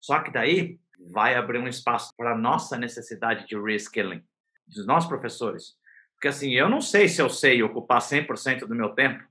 Só 0.00 0.20
que 0.20 0.32
daí 0.32 0.78
vai 1.12 1.34
abrir 1.34 1.58
um 1.58 1.68
espaço 1.68 2.12
para 2.16 2.32
a 2.32 2.38
nossa 2.38 2.76
necessidade 2.76 3.46
de 3.46 3.58
reskilling, 3.58 4.22
dos 4.66 4.86
nossos 4.86 5.08
professores. 5.08 5.76
Porque 6.14 6.28
assim, 6.28 6.52
eu 6.52 6.68
não 6.68 6.80
sei 6.80 7.08
se 7.08 7.22
eu 7.22 7.30
sei 7.30 7.62
ocupar 7.62 8.00
100% 8.00 8.66
do 8.66 8.74
meu 8.74 8.90
tempo 8.90 9.24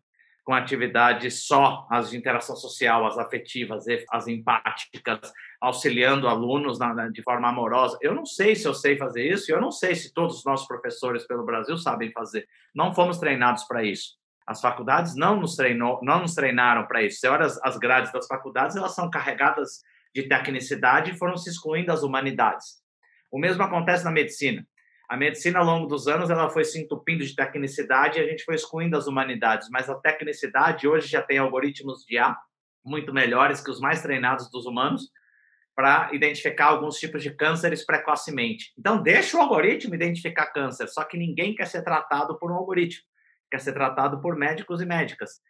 com 0.50 0.56
atividades 0.56 1.46
só 1.46 1.86
as 1.92 2.10
de 2.10 2.18
interação 2.18 2.56
social, 2.56 3.06
as 3.06 3.20
afetivas, 3.20 3.86
as 4.10 4.28
empáticas, 4.28 5.32
auxiliando 5.62 6.28
alunos 6.28 6.80
na, 6.80 7.08
de 7.10 7.22
forma 7.22 7.48
amorosa. 7.48 8.00
Eu 8.02 8.16
não 8.16 8.26
sei 8.26 8.56
se 8.56 8.68
eu 8.68 8.74
sei 8.74 8.98
fazer 8.98 9.32
isso, 9.32 9.52
eu 9.52 9.62
não 9.62 9.70
sei 9.70 9.94
se 9.94 10.12
todos 10.12 10.40
os 10.40 10.46
nossos 10.46 10.68
professores 10.68 11.28
pelo 11.28 11.46
Brasil 11.46 11.78
sabem 11.78 12.12
fazer. 12.12 12.48
Não 12.74 12.96
fomos 12.96 13.20
treinados 13.20 13.66
para 13.66 13.84
isso. 13.84 14.16
As 14.48 14.60
faculdades 14.60 15.16
não 15.16 15.40
nos 15.40 15.56
treinou, 15.56 16.00
não 16.02 16.22
nos 16.22 16.34
treinaram 16.34 16.88
para 16.88 17.04
isso. 17.04 17.20
Você 17.20 17.28
olha 17.28 17.46
as, 17.46 17.64
as 17.64 17.78
grades 17.78 18.12
das 18.12 18.26
faculdades, 18.26 18.76
elas 18.76 18.96
são 18.96 19.08
carregadas 19.08 19.84
de 20.16 20.24
tecnicidade 20.24 21.12
e 21.12 21.16
foram 21.16 21.38
se 21.38 21.48
excluindo 21.48 21.92
as 21.92 22.02
humanidades. 22.02 22.82
O 23.30 23.38
mesmo 23.38 23.62
acontece 23.62 24.04
na 24.04 24.10
medicina. 24.10 24.66
A 25.10 25.18
medicina, 25.18 25.58
ao 25.58 25.66
longo 25.66 25.88
dos 25.88 26.08
anos, 26.08 26.30
ela 26.30 26.52
foi 26.52 26.64
se 26.64 26.80
entupindo 26.80 27.26
de 27.26 27.36
tecnicidade 27.36 28.20
e 28.20 28.22
a 28.22 28.28
gente 28.28 28.44
foi 28.44 28.54
excluindo 28.54 28.96
as 28.96 29.08
humanidades. 29.08 29.68
Mas 29.72 29.90
a 29.90 29.96
tecnicidade 29.96 30.88
hoje 30.88 31.08
já 31.08 31.20
tem 31.20 31.40
algoritmos 31.40 32.06
de 32.06 32.14
IA 32.16 32.38
muito 32.86 33.12
melhores 33.12 33.60
que 33.60 33.72
os 33.72 33.80
mais 33.80 34.04
treinados 34.04 34.52
dos 34.52 34.68
humanos 34.68 35.10
para 35.76 36.14
identificar 36.14 36.68
alguns 36.68 36.98
tipos 36.98 37.24
de 37.24 37.32
cânceres 37.32 37.84
precocemente. 37.84 38.72
Então, 38.78 39.02
deixa 39.02 39.38
o 39.38 39.42
algoritmo 39.42 39.96
identificar 39.96 40.48
câncer, 40.48 40.88
só 40.90 41.04
que 41.04 41.18
ninguém 41.18 41.56
quer 41.56 41.66
ser 41.66 41.84
tratado 41.84 42.38
por 42.38 42.52
um 42.52 42.56
algoritmo, 42.56 43.04
quer 43.50 43.62
ser 43.62 43.74
tratado 43.74 44.22
por 44.22 44.36
médicos 44.36 44.82
e 44.82 44.86
médicas. 44.86 45.42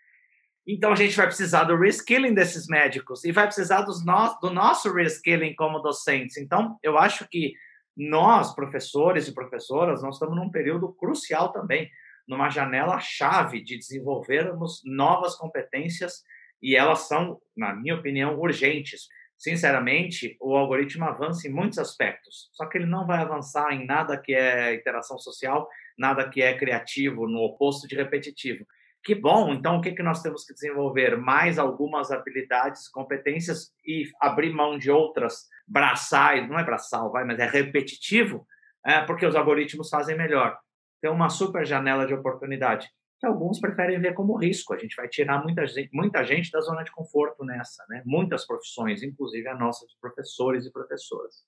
Então, 0.66 0.94
a 0.94 0.96
gente 0.96 1.18
vai 1.18 1.26
precisar 1.26 1.64
do 1.64 1.76
reskilling 1.76 2.34
desses 2.34 2.68
médicos 2.68 3.26
e 3.26 3.32
vai 3.32 3.46
precisar 3.46 3.82
dos 3.82 4.06
no 4.06 4.40
do 4.40 4.52
nosso 4.52 4.94
reskilling 4.94 5.56
como 5.56 5.80
docentes. 5.80 6.38
Então, 6.38 6.78
eu 6.84 6.98
acho 6.98 7.28
que 7.28 7.54
nós, 8.00 8.56
professores 8.56 9.28
e 9.28 9.34
professoras, 9.34 10.02
nós 10.02 10.16
estamos 10.16 10.34
num 10.34 10.50
período 10.50 10.94
crucial 10.94 11.52
também, 11.52 11.92
numa 12.26 12.50
janela-chave 12.50 13.62
de 13.62 13.78
desenvolvermos 13.78 14.82
novas 14.86 15.36
competências 15.36 16.24
e 16.62 16.78
elas 16.78 17.08
são, 17.10 17.42
na 17.58 17.76
minha 17.76 17.96
opinião, 17.96 18.40
urgentes. 18.40 19.08
Sinceramente, 19.38 20.38
o 20.40 20.56
algoritmo 20.56 21.04
avança 21.06 21.48
em 21.48 21.52
muitos 21.52 21.78
aspectos, 21.78 22.50
só 22.54 22.66
que 22.66 22.78
ele 22.78 22.86
não 22.86 23.06
vai 23.06 23.20
avançar 23.20 23.74
em 23.74 23.86
nada 23.86 24.18
que 24.18 24.34
é 24.34 24.76
interação 24.76 25.18
social, 25.18 25.68
nada 25.98 26.30
que 26.30 26.42
é 26.42 26.58
criativo, 26.58 27.28
no 27.28 27.40
oposto 27.40 27.86
de 27.86 27.96
repetitivo. 27.96 28.66
Que 29.04 29.16
bom, 29.16 29.54
então 29.54 29.78
o 29.78 29.82
que, 29.82 29.92
que 29.92 30.04
nós 30.04 30.22
temos 30.22 30.46
que 30.46 30.54
desenvolver? 30.54 31.18
Mais 31.18 31.58
algumas 31.58 32.12
habilidades, 32.12 32.90
competências 32.90 33.72
e 33.86 34.10
abrir 34.22 34.54
mão 34.54 34.78
de 34.78 34.92
outras 34.92 35.48
braçais, 35.70 36.48
não 36.48 36.58
é 36.58 36.64
braçal, 36.64 37.12
vai, 37.12 37.24
mas 37.24 37.40
é 37.40 37.46
repetitivo, 37.46 38.46
é, 38.86 39.02
porque 39.02 39.26
os 39.26 39.36
algoritmos 39.36 39.90
fazem 39.90 40.18
melhor. 40.18 40.58
Tem 41.02 41.12
uma 41.12 41.30
super 41.30 41.66
janela 41.66 42.06
de 42.06 42.14
oportunidade, 42.14 42.90
que 43.20 43.28
alguns 43.28 43.60
preferem 43.60 44.00
ver 44.00 44.14
como 44.14 44.38
risco. 44.38 44.74
A 44.74 44.78
gente 44.78 44.96
vai 44.96 45.08
tirar 45.08 45.44
muita 45.44 45.66
gente, 45.68 45.90
muita 45.94 46.24
gente 46.24 46.52
da 46.52 46.62
zona 46.62 46.84
de 46.84 46.92
conforto 46.92 47.44
nessa, 47.44 47.86
né? 47.90 48.02
Muitas 48.06 48.46
profissões, 48.46 49.04
inclusive 49.04 49.48
a 49.48 49.56
nossa 49.56 49.86
de 49.86 49.94
professores 50.00 50.66
e 50.66 50.72
professoras. 50.72 51.44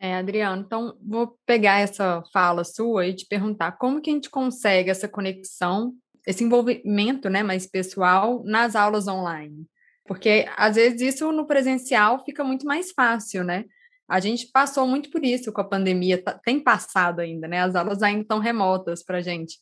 É, 0.00 0.16
Adriano, 0.16 0.62
então 0.62 0.98
vou 1.00 1.36
pegar 1.46 1.78
essa 1.78 2.22
fala 2.32 2.64
sua 2.64 3.06
e 3.06 3.14
te 3.14 3.26
perguntar 3.26 3.72
como 3.72 4.00
que 4.00 4.10
a 4.10 4.12
gente 4.12 4.30
consegue 4.30 4.90
essa 4.90 5.08
conexão 5.08 5.94
esse 6.26 6.44
envolvimento 6.44 7.28
né, 7.28 7.42
mais 7.42 7.66
pessoal 7.66 8.42
nas 8.44 8.76
aulas 8.76 9.08
online. 9.08 9.66
Porque, 10.04 10.46
às 10.56 10.76
vezes, 10.76 11.00
isso 11.00 11.30
no 11.32 11.46
presencial 11.46 12.24
fica 12.24 12.42
muito 12.42 12.66
mais 12.66 12.90
fácil, 12.92 13.44
né? 13.44 13.64
A 14.08 14.20
gente 14.20 14.48
passou 14.52 14.86
muito 14.86 15.10
por 15.10 15.24
isso 15.24 15.52
com 15.52 15.60
a 15.60 15.64
pandemia, 15.64 16.22
tá, 16.22 16.38
tem 16.44 16.60
passado 16.60 17.20
ainda, 17.20 17.48
né? 17.48 17.60
As 17.62 17.74
aulas 17.74 18.02
ainda 18.02 18.22
estão 18.22 18.38
remotas 18.38 19.02
para 19.02 19.18
a 19.18 19.22
gente. 19.22 19.58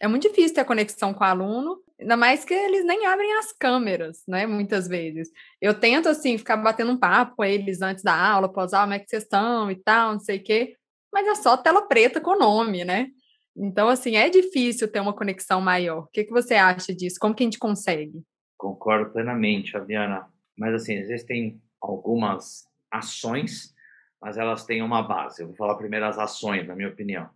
É 0.00 0.08
muito 0.08 0.28
difícil 0.28 0.54
ter 0.54 0.64
conexão 0.64 1.14
com 1.14 1.22
o 1.22 1.26
aluno, 1.26 1.78
ainda 1.98 2.16
mais 2.16 2.44
que 2.44 2.52
eles 2.52 2.84
nem 2.84 3.06
abrem 3.06 3.32
as 3.38 3.52
câmeras, 3.52 4.22
né? 4.28 4.46
Muitas 4.46 4.88
vezes. 4.88 5.30
Eu 5.60 5.72
tento, 5.72 6.08
assim, 6.08 6.36
ficar 6.36 6.56
batendo 6.56 6.92
um 6.92 6.98
papo 6.98 7.36
com 7.36 7.44
eles 7.44 7.80
antes 7.80 8.02
da 8.02 8.14
aula, 8.14 8.52
pós-aula, 8.52 8.86
como 8.86 8.94
é 8.94 8.98
que 8.98 9.08
vocês 9.08 9.22
estão 9.22 9.70
e 9.70 9.76
tal, 9.76 10.12
não 10.14 10.20
sei 10.20 10.38
o 10.38 10.42
quê, 10.42 10.76
mas 11.12 11.26
é 11.28 11.34
só 11.36 11.56
tela 11.56 11.82
preta 11.82 12.20
com 12.20 12.36
nome, 12.36 12.84
né? 12.84 13.08
Então, 13.56 13.88
assim, 13.88 14.16
é 14.16 14.28
difícil 14.28 14.90
ter 14.90 15.00
uma 15.00 15.14
conexão 15.14 15.60
maior. 15.60 16.00
O 16.00 16.08
que, 16.12 16.24
que 16.24 16.32
você 16.32 16.54
acha 16.54 16.92
disso? 16.92 17.18
Como 17.20 17.34
que 17.34 17.44
a 17.44 17.46
gente 17.46 17.58
consegue? 17.58 18.20
Concordo 18.56 19.10
plenamente, 19.10 19.72
Fabiana. 19.72 20.26
Mas, 20.56 20.74
assim, 20.74 20.94
existem 20.94 21.60
algumas 21.80 22.66
ações, 22.90 23.74
mas 24.20 24.38
elas 24.38 24.64
têm 24.64 24.82
uma 24.82 25.02
base. 25.02 25.42
Eu 25.42 25.48
vou 25.48 25.56
falar 25.56 25.74
primeiro 25.76 26.06
as 26.06 26.18
ações, 26.18 26.66
na 26.66 26.74
minha 26.74 26.88
opinião. 26.88 27.28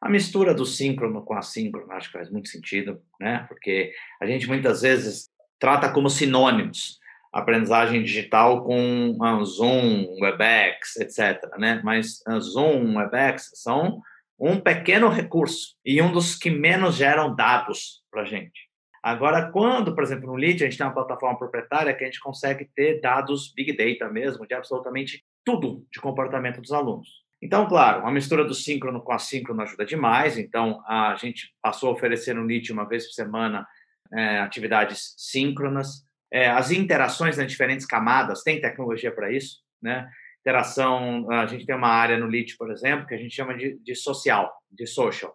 A 0.00 0.08
mistura 0.08 0.52
do 0.54 0.66
síncrono 0.66 1.22
com 1.22 1.34
assíncrono 1.34 1.90
acho 1.92 2.08
que 2.08 2.18
faz 2.18 2.30
muito 2.30 2.48
sentido, 2.48 3.00
né? 3.18 3.46
Porque 3.48 3.92
a 4.20 4.26
gente 4.26 4.46
muitas 4.46 4.82
vezes 4.82 5.30
trata 5.58 5.90
como 5.90 6.10
sinônimos 6.10 7.00
aprendizagem 7.32 8.02
digital 8.02 8.64
com 8.64 9.44
Zoom, 9.44 10.06
WebEx, 10.20 10.96
etc. 10.96 11.42
Né? 11.58 11.80
Mas 11.84 12.22
Zoom, 12.40 12.96
WebEx 12.96 13.50
são 13.54 14.00
um 14.38 14.58
pequeno 14.60 15.08
recurso 15.08 15.76
e 15.84 16.00
um 16.00 16.12
dos 16.12 16.36
que 16.36 16.50
menos 16.50 16.94
geram 16.94 17.34
dados 17.34 18.02
para 18.10 18.22
a 18.22 18.24
gente. 18.24 18.65
Agora, 19.06 19.52
quando, 19.52 19.94
por 19.94 20.02
exemplo, 20.02 20.26
no 20.26 20.34
Lead, 20.34 20.64
a 20.64 20.66
gente 20.66 20.78
tem 20.78 20.84
uma 20.84 20.92
plataforma 20.92 21.38
proprietária 21.38 21.94
que 21.94 22.02
a 22.02 22.06
gente 22.08 22.18
consegue 22.18 22.68
ter 22.74 23.00
dados 23.00 23.52
Big 23.54 23.72
Data 23.76 24.12
mesmo, 24.12 24.44
de 24.44 24.52
absolutamente 24.52 25.22
tudo 25.44 25.86
de 25.92 26.00
comportamento 26.00 26.60
dos 26.60 26.72
alunos. 26.72 27.08
Então, 27.40 27.68
claro, 27.68 28.00
uma 28.00 28.10
mistura 28.10 28.44
do 28.44 28.52
síncrono 28.52 29.00
com 29.00 29.12
assíncrono 29.12 29.62
ajuda 29.62 29.86
demais. 29.86 30.36
Então, 30.36 30.82
a 30.88 31.14
gente 31.14 31.54
passou 31.62 31.90
a 31.90 31.92
oferecer 31.92 32.34
no 32.34 32.42
Lead 32.42 32.72
uma 32.72 32.84
vez 32.84 33.06
por 33.06 33.12
semana 33.12 33.64
é, 34.12 34.40
atividades 34.40 35.14
síncronas. 35.16 36.04
É, 36.32 36.48
as 36.48 36.72
interações 36.72 37.36
nas 37.36 37.46
diferentes 37.46 37.86
camadas, 37.86 38.42
tem 38.42 38.60
tecnologia 38.60 39.12
para 39.12 39.30
isso, 39.30 39.58
né? 39.80 40.10
Interação, 40.40 41.30
a 41.30 41.46
gente 41.46 41.64
tem 41.64 41.76
uma 41.76 41.90
área 41.90 42.18
no 42.18 42.26
LIT, 42.26 42.56
por 42.56 42.72
exemplo, 42.72 43.06
que 43.06 43.14
a 43.14 43.18
gente 43.18 43.36
chama 43.36 43.56
de, 43.56 43.78
de 43.84 43.94
social, 43.94 44.52
de 44.68 44.84
social. 44.84 45.32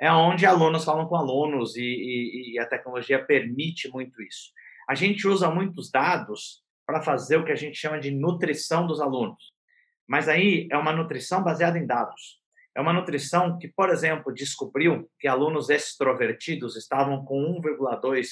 É 0.00 0.10
onde 0.10 0.46
alunos 0.46 0.84
falam 0.84 1.06
com 1.06 1.16
alunos 1.16 1.76
e, 1.76 1.82
e, 1.82 2.52
e 2.54 2.58
a 2.58 2.66
tecnologia 2.66 3.22
permite 3.22 3.90
muito 3.90 4.22
isso. 4.22 4.50
A 4.88 4.94
gente 4.94 5.28
usa 5.28 5.50
muitos 5.50 5.90
dados 5.90 6.62
para 6.86 7.02
fazer 7.02 7.36
o 7.36 7.44
que 7.44 7.52
a 7.52 7.56
gente 7.56 7.76
chama 7.76 8.00
de 8.00 8.10
nutrição 8.10 8.86
dos 8.86 9.00
alunos. 9.00 9.52
Mas 10.08 10.28
aí 10.28 10.66
é 10.72 10.76
uma 10.76 10.92
nutrição 10.92 11.44
baseada 11.44 11.78
em 11.78 11.86
dados. 11.86 12.40
É 12.74 12.80
uma 12.80 12.92
nutrição 12.92 13.58
que, 13.58 13.68
por 13.68 13.90
exemplo, 13.90 14.32
descobriu 14.32 15.08
que 15.18 15.28
alunos 15.28 15.68
extrovertidos 15.68 16.76
estavam 16.76 17.24
com 17.24 17.60
1,2 17.60 18.26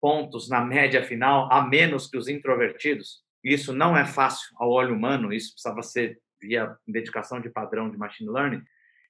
pontos 0.00 0.48
na 0.48 0.60
média 0.64 1.02
final 1.04 1.52
a 1.52 1.62
menos 1.62 2.08
que 2.08 2.16
os 2.16 2.26
introvertidos. 2.26 3.22
Isso 3.44 3.72
não 3.72 3.96
é 3.96 4.04
fácil 4.04 4.48
ao 4.56 4.70
olho 4.70 4.94
humano, 4.94 5.32
isso 5.32 5.52
precisava 5.52 5.82
ser 5.82 6.18
via 6.40 6.74
dedicação 6.86 7.40
de 7.40 7.50
padrão 7.50 7.90
de 7.90 7.96
machine 7.96 8.30
learning. 8.30 8.62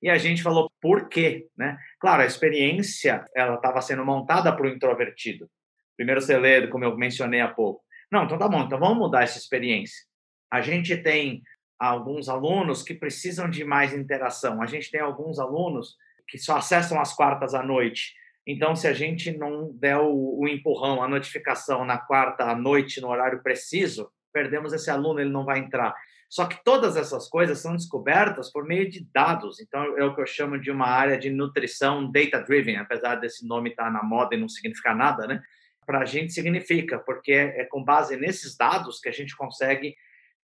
E 0.02 0.10
a 0.10 0.18
gente 0.18 0.42
falou 0.42 0.70
por 0.80 1.08
quê, 1.08 1.46
né? 1.56 1.78
Claro, 1.98 2.22
a 2.22 2.26
experiência 2.26 3.26
ela 3.34 3.56
estava 3.56 3.80
sendo 3.80 4.04
montada 4.04 4.54
para 4.54 4.66
o 4.66 4.68
introvertido. 4.68 5.48
Primeiro 5.96 6.20
lê, 6.40 6.66
como 6.68 6.84
eu 6.84 6.96
mencionei 6.96 7.40
há 7.40 7.48
pouco. 7.48 7.82
Não, 8.10 8.24
então 8.24 8.38
tá 8.38 8.48
bom, 8.48 8.62
então 8.62 8.78
vamos 8.78 8.98
mudar 8.98 9.22
essa 9.22 9.38
experiência. 9.38 10.04
A 10.50 10.60
gente 10.60 10.96
tem 10.96 11.42
alguns 11.78 12.28
alunos 12.28 12.82
que 12.82 12.94
precisam 12.94 13.48
de 13.48 13.64
mais 13.64 13.92
interação. 13.92 14.62
A 14.62 14.66
gente 14.66 14.90
tem 14.90 15.00
alguns 15.00 15.38
alunos 15.38 15.96
que 16.28 16.38
só 16.38 16.56
acessam 16.56 17.00
as 17.00 17.14
quartas 17.14 17.54
à 17.54 17.62
noite. 17.62 18.14
Então, 18.46 18.76
se 18.76 18.86
a 18.86 18.92
gente 18.92 19.36
não 19.36 19.72
der 19.72 19.98
o, 19.98 20.38
o 20.40 20.48
empurrão, 20.48 21.02
a 21.02 21.08
notificação 21.08 21.84
na 21.84 21.98
quarta 21.98 22.44
à 22.44 22.54
noite, 22.54 23.00
no 23.00 23.08
horário 23.08 23.42
preciso, 23.42 24.10
perdemos 24.32 24.72
esse 24.72 24.90
aluno, 24.90 25.18
ele 25.18 25.30
não 25.30 25.44
vai 25.44 25.58
entrar. 25.58 25.94
Só 26.28 26.46
que 26.46 26.62
todas 26.64 26.96
essas 26.96 27.28
coisas 27.28 27.58
são 27.58 27.76
descobertas 27.76 28.50
por 28.50 28.64
meio 28.64 28.88
de 28.88 29.06
dados. 29.12 29.60
Então, 29.60 29.96
é 29.96 30.04
o 30.04 30.14
que 30.14 30.20
eu 30.20 30.26
chamo 30.26 30.60
de 30.60 30.70
uma 30.70 30.88
área 30.88 31.16
de 31.16 31.30
nutrição 31.30 32.10
data-driven, 32.10 32.76
apesar 32.76 33.16
desse 33.16 33.46
nome 33.46 33.70
estar 33.70 33.90
na 33.90 34.02
moda 34.02 34.34
e 34.34 34.38
não 34.38 34.48
significar 34.48 34.96
nada, 34.96 35.26
né? 35.26 35.40
Para 35.86 36.00
a 36.00 36.04
gente 36.04 36.32
significa, 36.32 36.98
porque 36.98 37.32
é 37.32 37.64
com 37.64 37.82
base 37.82 38.16
nesses 38.16 38.56
dados 38.56 38.98
que 38.98 39.08
a 39.08 39.12
gente 39.12 39.36
consegue 39.36 39.94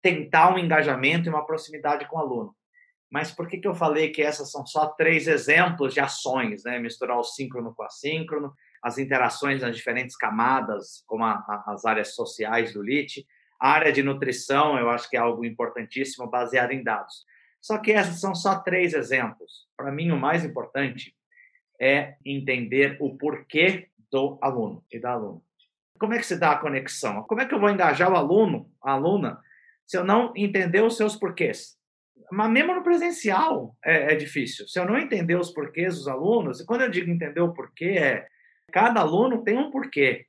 tentar 0.01 0.55
um 0.55 0.59
engajamento 0.59 1.29
e 1.29 1.31
uma 1.31 1.45
proximidade 1.45 2.07
com 2.09 2.17
o 2.17 2.21
aluno. 2.21 2.55
Mas 3.11 3.31
por 3.31 3.47
que, 3.47 3.59
que 3.59 3.69
eu 3.69 3.75
falei 3.75 4.11
que 4.11 4.23
essas 4.23 4.51
são 4.51 4.65
só 4.65 4.87
três 4.87 5.29
exemplos 5.29 5.93
de 5.93 6.01
ações, 6.01 6.63
né? 6.65 6.79
Misturar 6.79 7.19
o 7.19 7.25
síncrono 7.25 7.75
com 7.75 7.83
o 7.83 7.87
assíncrono, 7.87 8.55
as 8.83 8.99
interações 8.99 9.61
nas 9.61 9.77
diferentes 9.77 10.17
camadas, 10.17 11.05
como 11.07 11.25
a, 11.25 11.33
a, 11.33 11.73
as 11.73 11.85
áreas 11.85 12.15
sociais 12.15 12.73
do 12.73 12.83
LIT, 12.83 13.27
área 13.71 13.93
de 13.93 14.03
nutrição, 14.03 14.79
eu 14.79 14.91
acho 14.91 15.09
que 15.09 15.17
é 15.17 15.21
algo 15.21 15.45
importantíssimo, 15.45 16.29
baseado 16.29 16.73
em 16.73 16.83
dados. 16.83 17.25
Só 17.61 17.79
que 17.79 17.93
essas 17.93 18.21
são 18.21 18.35
só 18.35 18.59
três 18.59 18.93
exemplos. 18.93 19.69
Para 19.77 19.93
mim, 19.93 20.11
o 20.11 20.19
mais 20.19 20.45
importante 20.45 21.15
é 21.81 22.17
entender 22.25 22.97
o 23.01 23.17
porquê 23.17 23.89
do 24.11 24.39
aluno 24.43 24.85
e 24.91 24.99
da 24.99 25.13
aluna. 25.13 25.41
Como 25.99 26.15
é 26.15 26.19
que 26.19 26.27
se 26.27 26.39
dá 26.39 26.53
a 26.53 26.59
conexão? 26.59 27.23
Como 27.23 27.41
é 27.41 27.47
que 27.47 27.55
eu 27.55 27.61
vou 27.61 27.71
engajar 27.71 28.11
o 28.11 28.17
aluno, 28.17 28.69
a 28.83 28.93
aluna, 28.93 29.39
se 29.87 29.97
eu 29.97 30.05
não 30.05 30.33
entender 30.37 30.83
os 30.83 30.97
seus 30.97 31.15
porquês. 31.15 31.77
Mas 32.31 32.51
mesmo 32.51 32.75
no 32.75 32.83
presencial 32.83 33.77
é, 33.85 34.13
é, 34.13 34.17
difícil. 34.17 34.67
Se 34.67 34.81
eu 34.81 34.85
não 34.85 34.99
entender 34.99 35.37
os 35.37 35.53
porquês 35.53 35.97
dos 35.97 36.09
alunos, 36.09 36.61
e 36.61 36.67
quando 36.67 36.81
eu 36.81 36.91
digo 36.91 37.11
entender 37.11 37.41
o 37.41 37.53
porquê, 37.53 37.91
é 37.91 38.27
cada 38.73 39.01
aluno 39.01 39.45
tem 39.45 39.57
um 39.57 39.71
porquê. 39.71 40.27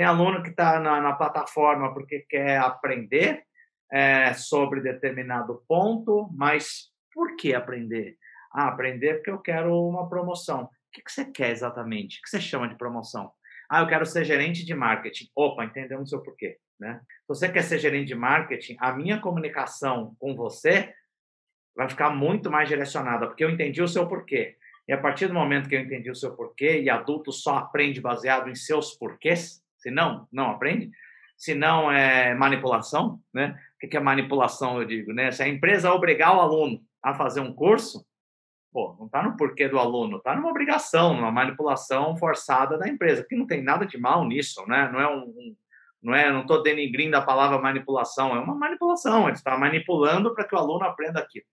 Tem 0.00 0.06
aluno 0.06 0.42
que 0.42 0.48
está 0.48 0.80
na, 0.80 0.98
na, 0.98 1.12
plataforma 1.12 1.92
porque 1.92 2.20
quer 2.20 2.56
aprender 2.56 3.44
é, 3.92 4.32
sobre 4.32 4.80
determinado 4.80 5.62
ponto, 5.68 6.26
mas 6.32 6.86
por 7.12 7.36
que 7.36 7.52
aprender? 7.52 8.16
Ah, 8.50 8.68
aprender 8.68 9.16
porque 9.16 9.30
eu 9.30 9.38
quero 9.38 9.78
uma 9.86 10.08
promoção. 10.08 10.62
O 10.62 10.68
que, 10.90 11.02
que 11.02 11.12
você 11.12 11.26
quer 11.26 11.50
exatamente? 11.50 12.18
O 12.18 12.22
que 12.22 12.30
você 12.30 12.40
chama 12.40 12.66
de 12.66 12.78
promoção? 12.78 13.30
Ah, 13.68 13.82
eu 13.82 13.86
quero 13.86 14.06
ser 14.06 14.24
gerente 14.24 14.64
de 14.64 14.74
marketing. 14.74 15.28
Opa, 15.36 15.66
entendemos 15.66 16.06
o 16.06 16.08
seu 16.08 16.22
porquê. 16.22 16.56
Né? 16.80 16.98
Se 17.04 17.28
você 17.28 17.52
quer 17.52 17.62
ser 17.62 17.78
gerente 17.78 18.08
de 18.08 18.14
marketing, 18.14 18.78
a 18.80 18.94
minha 18.94 19.20
comunicação 19.20 20.16
com 20.18 20.34
você 20.34 20.94
vai 21.76 21.90
ficar 21.90 22.08
muito 22.08 22.50
mais 22.50 22.70
direcionada, 22.70 23.26
porque 23.26 23.44
eu 23.44 23.50
entendi 23.50 23.82
o 23.82 23.88
seu 23.88 24.08
porquê. 24.08 24.56
E 24.88 24.94
a 24.94 24.98
partir 24.98 25.26
do 25.26 25.34
momento 25.34 25.68
que 25.68 25.74
eu 25.74 25.80
entendi 25.80 26.10
o 26.10 26.16
seu 26.16 26.34
porquê, 26.34 26.80
e 26.80 26.88
adulto 26.88 27.30
só 27.30 27.58
aprende 27.58 28.00
baseado 28.00 28.48
em 28.48 28.54
seus 28.54 28.94
porquês, 28.94 29.59
se 29.80 29.90
não, 29.90 30.28
não 30.32 30.50
aprende, 30.50 30.90
se 31.36 31.54
não 31.54 31.90
é 31.90 32.34
manipulação, 32.34 33.18
né? 33.32 33.58
O 33.82 33.88
que 33.88 33.96
é 33.96 34.00
manipulação, 34.00 34.80
eu 34.80 34.86
digo, 34.86 35.12
né? 35.12 35.32
Se 35.32 35.42
a 35.42 35.48
empresa 35.48 35.92
obrigar 35.92 36.36
o 36.36 36.40
aluno 36.40 36.80
a 37.02 37.14
fazer 37.14 37.40
um 37.40 37.52
curso, 37.52 38.04
pô, 38.70 38.94
não 38.98 39.06
está 39.06 39.22
no 39.22 39.36
porquê 39.36 39.66
do 39.66 39.78
aluno, 39.78 40.18
está 40.18 40.36
numa 40.36 40.50
obrigação, 40.50 41.14
numa 41.14 41.32
manipulação 41.32 42.16
forçada 42.16 42.78
da 42.78 42.86
empresa, 42.88 43.24
que 43.26 43.34
não 43.34 43.46
tem 43.46 43.62
nada 43.62 43.86
de 43.86 43.98
mal 43.98 44.26
nisso, 44.26 44.64
né? 44.66 44.90
Não 44.92 45.00
é 45.00 45.08
um, 45.08 45.22
um 45.22 45.56
não 46.02 46.14
é, 46.14 46.32
não 46.32 46.42
estou 46.42 46.62
denigrindo 46.62 47.16
a 47.16 47.22
palavra 47.22 47.58
manipulação, 47.58 48.34
é 48.34 48.40
uma 48.40 48.54
manipulação, 48.54 49.24
ele 49.24 49.36
está 49.36 49.56
manipulando 49.58 50.34
para 50.34 50.44
que 50.44 50.54
o 50.54 50.58
aluno 50.58 50.84
aprenda 50.84 51.20
aquilo. 51.20 51.44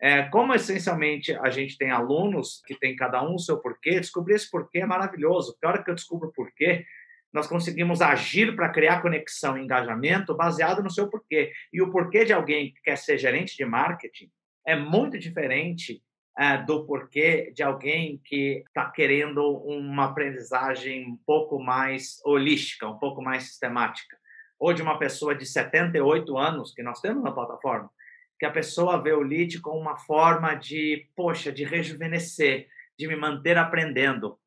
É, 0.00 0.22
como 0.24 0.54
essencialmente 0.54 1.34
a 1.34 1.50
gente 1.50 1.76
tem 1.76 1.90
alunos 1.90 2.62
que 2.66 2.78
tem 2.78 2.94
cada 2.94 3.22
um 3.22 3.34
o 3.34 3.38
seu 3.38 3.58
porquê, 3.58 3.98
descobrir 3.98 4.34
esse 4.34 4.48
porquê 4.48 4.78
é 4.78 4.86
maravilhoso. 4.86 5.52
Porque 5.52 5.66
a 5.66 5.68
hora 5.70 5.82
que 5.82 5.90
eu 5.90 5.94
descubro 5.94 6.28
o 6.28 6.32
porquê, 6.32 6.86
nós 7.32 7.46
conseguimos 7.46 8.00
agir 8.00 8.56
para 8.56 8.70
criar 8.70 9.02
conexão 9.02 9.56
e 9.56 9.62
engajamento 9.62 10.34
baseado 10.34 10.82
no 10.82 10.90
seu 10.90 11.08
porquê. 11.08 11.52
E 11.72 11.82
o 11.82 11.90
porquê 11.90 12.24
de 12.24 12.32
alguém 12.32 12.72
que 12.72 12.80
quer 12.82 12.96
ser 12.96 13.18
gerente 13.18 13.56
de 13.56 13.64
marketing 13.64 14.30
é 14.66 14.74
muito 14.76 15.18
diferente 15.18 16.02
é, 16.38 16.56
do 16.56 16.86
porquê 16.86 17.52
de 17.54 17.62
alguém 17.62 18.20
que 18.24 18.62
está 18.66 18.88
querendo 18.90 19.42
uma 19.64 20.04
aprendizagem 20.04 21.04
um 21.06 21.18
pouco 21.26 21.58
mais 21.58 22.20
holística, 22.24 22.88
um 22.88 22.98
pouco 22.98 23.20
mais 23.20 23.44
sistemática. 23.44 24.16
Ou 24.58 24.72
de 24.72 24.80
uma 24.80 24.98
pessoa 24.98 25.34
de 25.34 25.44
78 25.44 26.38
anos, 26.38 26.72
que 26.72 26.82
nós 26.82 27.00
temos 27.00 27.22
na 27.22 27.32
plataforma, 27.32 27.90
que 28.38 28.46
a 28.46 28.50
pessoa 28.52 29.02
vê 29.02 29.12
o 29.12 29.20
lead 29.20 29.60
como 29.60 29.80
uma 29.80 29.96
forma 29.96 30.54
de, 30.54 31.08
poxa, 31.16 31.52
de 31.52 31.64
rejuvenescer, 31.64 32.68
de 32.96 33.08
me 33.08 33.16
manter 33.16 33.58
aprendendo. 33.58 34.38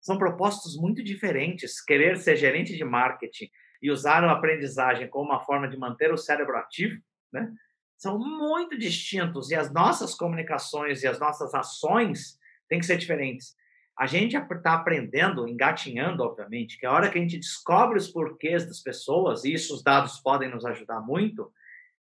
São 0.00 0.18
propostas 0.18 0.74
muito 0.76 1.02
diferentes. 1.02 1.82
Querer 1.82 2.16
ser 2.16 2.36
gerente 2.36 2.76
de 2.76 2.84
marketing 2.84 3.48
e 3.82 3.90
usar 3.90 4.24
a 4.24 4.32
aprendizagem 4.32 5.08
como 5.08 5.30
uma 5.30 5.40
forma 5.40 5.68
de 5.68 5.76
manter 5.76 6.12
o 6.12 6.18
cérebro 6.18 6.56
ativo, 6.56 7.00
né? 7.32 7.52
são 8.00 8.18
muito 8.18 8.78
distintos 8.78 9.50
e 9.50 9.54
as 9.54 9.70
nossas 9.72 10.14
comunicações 10.14 11.02
e 11.02 11.06
as 11.06 11.20
nossas 11.20 11.54
ações 11.54 12.38
têm 12.66 12.78
que 12.78 12.86
ser 12.86 12.96
diferentes. 12.96 13.54
A 13.98 14.06
gente 14.06 14.34
está 14.34 14.72
aprendendo, 14.72 15.46
engatinhando, 15.46 16.22
obviamente, 16.22 16.78
que 16.78 16.86
a 16.86 16.92
hora 16.92 17.10
que 17.10 17.18
a 17.18 17.20
gente 17.20 17.36
descobre 17.36 17.98
os 17.98 18.08
porquês 18.08 18.64
das 18.64 18.80
pessoas, 18.80 19.44
e 19.44 19.52
isso 19.52 19.74
os 19.74 19.82
dados 19.82 20.18
podem 20.20 20.48
nos 20.48 20.64
ajudar 20.64 21.02
muito, 21.02 21.52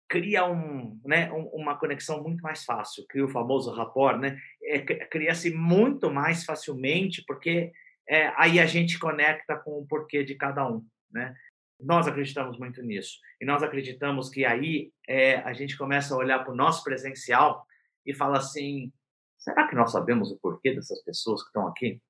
cria 0.08 0.46
um, 0.46 0.98
né, 1.04 1.30
uma 1.52 1.78
conexão 1.78 2.22
muito 2.22 2.40
mais 2.40 2.64
fácil, 2.64 3.04
cria 3.06 3.26
o 3.26 3.30
famoso 3.30 3.70
rapport, 3.72 4.18
né? 4.18 4.38
É, 4.62 4.78
cria-se 4.80 5.54
muito 5.54 6.10
mais 6.10 6.44
facilmente, 6.44 7.22
porque 7.26 7.70
é, 8.08 8.32
aí 8.36 8.58
a 8.58 8.66
gente 8.66 8.98
conecta 8.98 9.56
com 9.56 9.78
o 9.78 9.86
porquê 9.86 10.24
de 10.24 10.34
cada 10.34 10.68
um, 10.68 10.84
né? 11.10 11.34
Nós 11.80 12.06
acreditamos 12.06 12.58
muito 12.58 12.80
nisso. 12.82 13.18
E 13.40 13.44
nós 13.44 13.62
acreditamos 13.62 14.30
que 14.30 14.44
aí 14.44 14.92
é, 15.08 15.36
a 15.38 15.52
gente 15.52 15.76
começa 15.76 16.14
a 16.14 16.18
olhar 16.18 16.38
para 16.40 16.52
o 16.52 16.56
nosso 16.56 16.84
presencial 16.84 17.66
e 18.06 18.14
fala 18.14 18.38
assim: 18.38 18.92
será 19.38 19.66
que 19.66 19.74
nós 19.74 19.90
sabemos 19.90 20.30
o 20.30 20.38
porquê 20.38 20.74
dessas 20.74 21.02
pessoas 21.02 21.42
que 21.42 21.48
estão 21.48 21.66
aqui? 21.66 22.00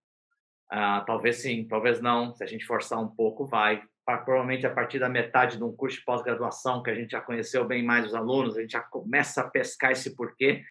Ah, 0.71 1.03
talvez 1.07 1.37
sim, 1.37 1.67
talvez 1.67 2.01
não. 2.01 2.35
Se 2.35 2.45
a 2.45 2.47
gente 2.47 2.67
forçar 2.67 2.99
um 2.99 3.09
pouco, 3.09 3.47
vai. 3.47 3.83
Provavelmente 4.05 4.67
a 4.67 4.75
partir 4.75 4.99
da 4.99 5.09
metade 5.09 5.57
de 5.57 5.65
um 5.65 5.75
curso 5.75 5.99
de 5.99 6.05
pós-graduação, 6.05 6.83
que 6.83 6.91
a 6.91 6.95
gente 6.95 7.11
já 7.11 7.21
conheceu 7.21 7.65
bem 7.65 7.85
mais 7.85 8.07
os 8.07 8.15
alunos, 8.15 8.57
a 8.57 8.61
gente 8.61 8.73
já 8.73 8.81
começa 8.81 9.43
a 9.43 9.49
pescar 9.49 9.93
esse 9.93 10.17
porquê. 10.17 10.65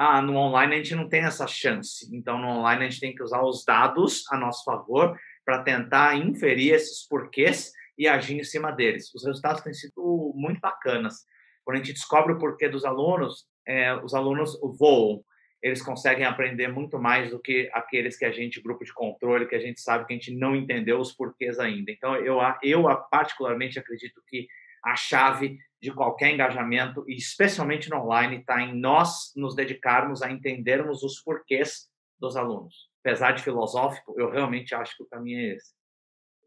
Ah, 0.00 0.22
no 0.22 0.36
online 0.36 0.74
a 0.74 0.76
gente 0.76 0.94
não 0.94 1.08
tem 1.08 1.24
essa 1.24 1.44
chance. 1.48 2.08
Então, 2.16 2.38
no 2.38 2.46
online 2.46 2.84
a 2.84 2.88
gente 2.88 3.00
tem 3.00 3.12
que 3.12 3.22
usar 3.22 3.42
os 3.42 3.64
dados 3.64 4.22
a 4.30 4.36
nosso 4.38 4.62
favor 4.62 5.18
para 5.44 5.64
tentar 5.64 6.16
inferir 6.16 6.72
esses 6.72 7.04
porquês 7.08 7.72
e 7.98 8.06
agir 8.06 8.38
em 8.38 8.44
cima 8.44 8.70
deles. 8.70 9.12
Os 9.12 9.26
resultados 9.26 9.60
têm 9.60 9.74
sido 9.74 10.32
muito 10.36 10.60
bacanas. 10.60 11.26
Quando 11.64 11.78
a 11.78 11.80
gente 11.80 11.94
descobre 11.94 12.32
o 12.32 12.38
porquê 12.38 12.68
dos 12.68 12.84
alunos, 12.84 13.48
é, 13.66 13.92
os 13.96 14.14
alunos 14.14 14.56
voam. 14.78 15.20
Eles 15.60 15.82
conseguem 15.82 16.24
aprender 16.24 16.68
muito 16.68 16.96
mais 16.96 17.32
do 17.32 17.40
que 17.40 17.68
aqueles 17.72 18.16
que 18.16 18.24
a 18.24 18.30
gente, 18.30 18.62
grupo 18.62 18.84
de 18.84 18.94
controle, 18.94 19.48
que 19.48 19.56
a 19.56 19.60
gente 19.60 19.80
sabe 19.80 20.06
que 20.06 20.12
a 20.12 20.16
gente 20.16 20.32
não 20.32 20.54
entendeu 20.54 21.00
os 21.00 21.12
porquês 21.12 21.58
ainda. 21.58 21.90
Então, 21.90 22.14
eu, 22.14 22.38
eu 22.62 22.84
particularmente 23.10 23.80
acredito 23.80 24.22
que 24.28 24.46
a 24.84 24.96
chave 24.96 25.58
de 25.80 25.92
qualquer 25.92 26.34
engajamento, 26.34 27.04
e 27.08 27.14
especialmente 27.14 27.88
no 27.88 27.98
online, 27.98 28.38
está 28.38 28.60
em 28.60 28.74
nós 28.74 29.32
nos 29.36 29.54
dedicarmos 29.54 30.22
a 30.22 30.30
entendermos 30.30 31.02
os 31.02 31.20
porquês 31.20 31.88
dos 32.18 32.36
alunos. 32.36 32.88
Apesar 33.00 33.32
de 33.32 33.42
filosófico, 33.42 34.14
eu 34.18 34.30
realmente 34.30 34.74
acho 34.74 34.96
que 34.96 35.04
o 35.04 35.08
caminho 35.08 35.38
é 35.38 35.54
esse. 35.54 35.72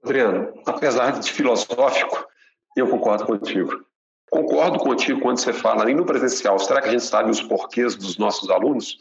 Adriano, 0.03 0.61
apesar 0.65 1.11
de 1.19 1.31
filosófico, 1.31 2.27
eu 2.75 2.89
concordo 2.89 3.25
contigo. 3.25 3.85
Concordo 4.29 4.79
contigo 4.79 5.21
quando 5.21 5.39
você 5.39 5.53
fala 5.53 5.83
ali 5.83 5.93
no 5.93 6.05
presencial. 6.05 6.57
Será 6.57 6.81
que 6.81 6.89
a 6.89 6.91
gente 6.91 7.03
sabe 7.03 7.29
os 7.29 7.41
porquês 7.41 7.95
dos 7.95 8.17
nossos 8.17 8.49
alunos? 8.49 8.97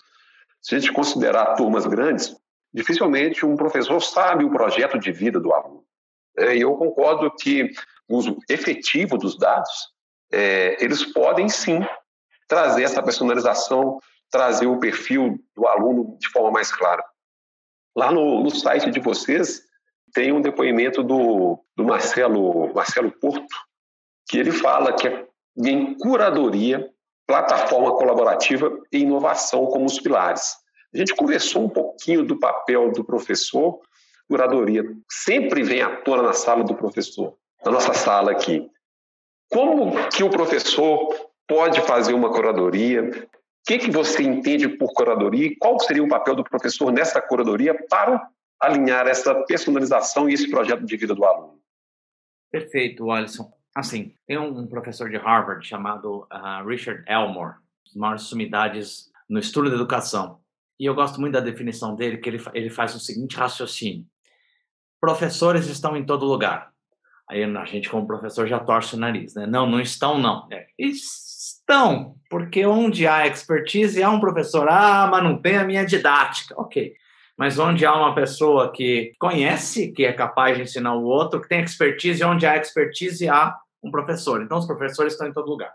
Se 0.60 0.74
a 0.74 0.78
gente 0.78 0.92
considerar 0.92 1.54
turmas 1.54 1.86
grandes, 1.86 2.36
dificilmente 2.72 3.46
um 3.46 3.56
professor 3.56 4.00
sabe 4.00 4.44
o 4.44 4.50
projeto 4.50 4.98
de 4.98 5.10
vida 5.10 5.40
do 5.40 5.52
aluno. 5.52 5.84
É, 6.36 6.56
e 6.56 6.60
eu 6.60 6.74
concordo 6.74 7.30
que 7.30 7.70
uso 8.10 8.36
efetivo 8.48 9.16
dos 9.16 9.38
dados, 9.38 9.70
é, 10.32 10.82
eles 10.82 11.04
podem 11.12 11.48
sim 11.48 11.80
trazer 12.48 12.82
essa 12.82 13.02
personalização, 13.02 13.98
trazer 14.30 14.66
o 14.66 14.78
perfil 14.78 15.38
do 15.56 15.66
aluno 15.66 16.16
de 16.18 16.28
forma 16.28 16.50
mais 16.50 16.72
clara. 16.72 17.04
Lá 17.96 18.10
no, 18.10 18.42
no 18.42 18.50
site 18.50 18.90
de 18.90 19.00
vocês, 19.00 19.62
tem 20.12 20.32
um 20.32 20.40
depoimento 20.40 21.02
do, 21.02 21.62
do 21.76 21.84
Marcelo, 21.84 22.72
Marcelo 22.74 23.12
Porto, 23.12 23.54
que 24.28 24.38
ele 24.38 24.50
fala 24.50 24.92
que 24.92 25.08
é 25.08 25.26
em 25.56 25.96
curadoria, 25.98 26.88
plataforma 27.26 27.96
colaborativa 27.96 28.76
e 28.92 28.98
inovação 28.98 29.66
como 29.66 29.84
os 29.84 30.00
pilares. 30.00 30.56
A 30.92 30.98
gente 30.98 31.14
conversou 31.14 31.64
um 31.64 31.68
pouquinho 31.68 32.24
do 32.24 32.38
papel 32.38 32.90
do 32.90 33.04
professor, 33.04 33.80
curadoria 34.28 34.84
sempre 35.10 35.62
vem 35.62 35.82
à 35.82 35.96
tona 36.02 36.22
na 36.22 36.32
sala 36.32 36.64
do 36.64 36.74
professor, 36.74 37.36
na 37.64 37.72
nossa 37.72 37.94
sala 37.94 38.32
aqui. 38.32 38.68
Como 39.50 39.92
que 40.08 40.22
o 40.22 40.30
professor 40.30 41.14
pode 41.46 41.80
fazer 41.82 42.14
uma 42.14 42.30
curadoria? 42.30 43.02
O 43.02 43.28
que, 43.66 43.78
que 43.78 43.90
você 43.90 44.22
entende 44.22 44.68
por 44.68 44.92
curadoria 44.92 45.46
e 45.46 45.56
qual 45.56 45.78
seria 45.80 46.02
o 46.02 46.08
papel 46.08 46.34
do 46.34 46.44
professor 46.44 46.92
nessa 46.92 47.20
curadoria 47.20 47.74
para 47.88 48.30
alinhar 48.60 49.06
essa 49.06 49.34
personalização 49.44 50.28
e 50.28 50.34
esse 50.34 50.50
projeto 50.50 50.84
de 50.84 50.96
vida 50.96 51.14
do 51.14 51.24
aluno. 51.24 51.58
Perfeito, 52.52 53.10
Alisson. 53.10 53.50
Assim, 53.74 54.14
tem 54.26 54.36
um 54.36 54.66
professor 54.66 55.08
de 55.08 55.16
Harvard 55.16 55.66
chamado 55.66 56.26
uh, 56.30 56.66
Richard 56.66 57.02
Elmore, 57.08 57.54
as 57.86 57.94
maiores 57.94 58.22
sumidades 58.24 59.10
no 59.28 59.38
estudo 59.38 59.70
da 59.70 59.76
educação. 59.76 60.40
E 60.78 60.84
eu 60.84 60.94
gosto 60.94 61.20
muito 61.20 61.34
da 61.34 61.40
definição 61.40 61.94
dele, 61.94 62.18
que 62.18 62.28
ele, 62.28 62.42
ele 62.52 62.68
faz 62.68 62.94
o 62.94 63.00
seguinte 63.00 63.36
raciocínio. 63.36 64.04
Professores 65.00 65.66
estão 65.66 65.96
em 65.96 66.04
todo 66.04 66.26
lugar. 66.26 66.72
Aí 67.30 67.44
a 67.44 67.64
gente, 67.64 67.88
como 67.88 68.06
professor, 68.06 68.46
já 68.46 68.58
torce 68.58 68.96
o 68.96 68.98
nariz, 68.98 69.34
né? 69.34 69.46
Não, 69.46 69.66
não 69.66 69.80
estão, 69.80 70.18
não. 70.18 70.48
É, 70.50 70.66
estão, 70.78 72.16
porque 72.28 72.66
onde 72.66 73.06
há 73.06 73.26
expertise, 73.26 74.02
há 74.02 74.10
um 74.10 74.20
professor. 74.20 74.68
Ah, 74.68 75.08
mas 75.10 75.22
não 75.22 75.40
tem 75.40 75.56
a 75.56 75.64
minha 75.64 75.84
didática. 75.84 76.54
Ok 76.60 76.92
mas 77.40 77.58
onde 77.58 77.86
há 77.86 77.94
uma 77.94 78.14
pessoa 78.14 78.70
que 78.70 79.14
conhece, 79.18 79.92
que 79.92 80.04
é 80.04 80.12
capaz 80.12 80.58
de 80.58 80.64
ensinar 80.64 80.94
o 80.94 81.04
outro, 81.04 81.40
que 81.40 81.48
tem 81.48 81.62
expertise, 81.62 82.22
onde 82.22 82.46
há 82.46 82.58
expertise, 82.58 83.26
há 83.30 83.56
um 83.82 83.90
professor. 83.90 84.42
Então, 84.42 84.58
os 84.58 84.66
professores 84.66 85.14
estão 85.14 85.26
em 85.26 85.32
todo 85.32 85.48
lugar. 85.48 85.72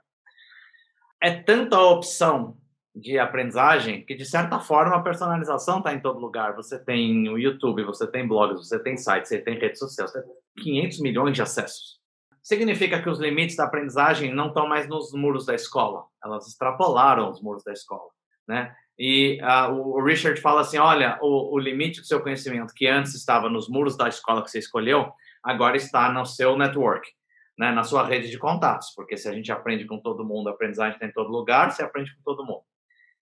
É 1.20 1.32
tanta 1.32 1.80
opção 1.80 2.56
de 2.96 3.18
aprendizagem 3.18 4.06
que, 4.06 4.14
de 4.14 4.26
certa 4.26 4.60
forma, 4.60 4.96
a 4.96 5.02
personalização 5.02 5.80
está 5.80 5.92
em 5.92 6.00
todo 6.00 6.20
lugar. 6.20 6.56
Você 6.56 6.78
tem 6.78 7.28
o 7.30 7.40
YouTube, 7.40 7.84
você 7.84 8.06
tem 8.06 8.28
blogs, 8.28 8.68
você 8.68 8.78
tem 8.78 8.96
sites, 8.96 9.30
você 9.30 9.40
tem 9.40 9.58
redes 9.58 9.80
sociais, 9.80 10.12
você 10.12 10.24
500 10.58 11.00
milhões 11.00 11.34
de 11.34 11.42
acessos. 11.42 12.00
Significa 12.42 13.02
que 13.02 13.10
os 13.10 13.20
limites 13.20 13.56
da 13.56 13.66
aprendizagem 13.66 14.34
não 14.34 14.50
estão 14.50 14.68
mais 14.68 14.88
nos 14.88 15.12
muros 15.14 15.46
da 15.46 15.56
escola. 15.56 16.06
Elas 16.24 16.48
extrapolaram 16.48 17.30
os 17.30 17.42
muros 17.42 17.64
da 17.64 17.74
escola, 17.74 18.10
né? 18.48 18.76
E 18.98 19.40
uh, 19.42 19.74
o 19.74 20.04
Richard 20.04 20.40
fala 20.40 20.62
assim: 20.62 20.78
olha, 20.78 21.18
o, 21.22 21.54
o, 21.54 21.60
limite 21.60 22.02
do 22.02 22.08
seu 22.08 22.22
conhecimento, 22.22 22.74
que 22.74 22.88
antes 22.88 23.14
estava 23.14 23.50
nos 23.50 23.68
muros 23.68 23.98
da 23.98 24.08
escola 24.08 24.44
que 24.44 24.50
você 24.50 24.60
escolheu, 24.60 25.12
agora 25.44 25.76
está 25.76 26.12
no 26.12 26.26
seu 26.26 26.58
network, 26.58 27.10
né, 27.58 27.72
na 27.72 27.84
sua 27.84 28.06
rede 28.06 28.30
de 28.30 28.38
contatos. 28.38 28.92
Porque 28.96 29.18
se 29.18 29.28
a 29.28 29.34
gente 29.34 29.52
aprende 29.52 29.86
com 29.86 30.00
todo 30.00 30.24
mundo, 30.24 30.48
a 30.48 30.52
aprendizagem 30.52 30.94
está 30.94 31.06
em 31.06 31.12
todo 31.12 31.30
lugar, 31.30 31.72
você 31.72 31.84
aprende 31.84 32.16
com 32.16 32.24
todo 32.24 32.46
mundo. 32.46 32.64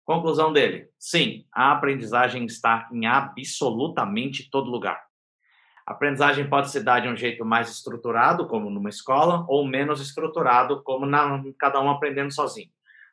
Conclusão 0.04 0.52
dele: 0.52 0.88
sim, 0.98 1.44
a 1.52 1.72
aprendizagem 1.72 2.46
está 2.46 2.88
em 2.90 3.06
absolutamente 3.06 4.48
todo 4.48 4.70
lugar. 4.70 5.07
A 5.88 5.92
aprendizagem 5.92 6.46
pode 6.46 6.70
se 6.70 6.84
dar 6.84 7.00
de 7.00 7.08
um 7.08 7.16
jeito 7.16 7.46
mais 7.46 7.70
estruturado, 7.70 8.46
como 8.46 8.68
numa 8.68 8.90
escola, 8.90 9.46
ou 9.48 9.66
menos 9.66 10.02
estruturado, 10.02 10.82
como 10.82 11.06
na, 11.06 11.42
cada 11.58 11.80
um 11.80 11.88
aprendendo 11.88 12.30
sozinho 12.30 12.68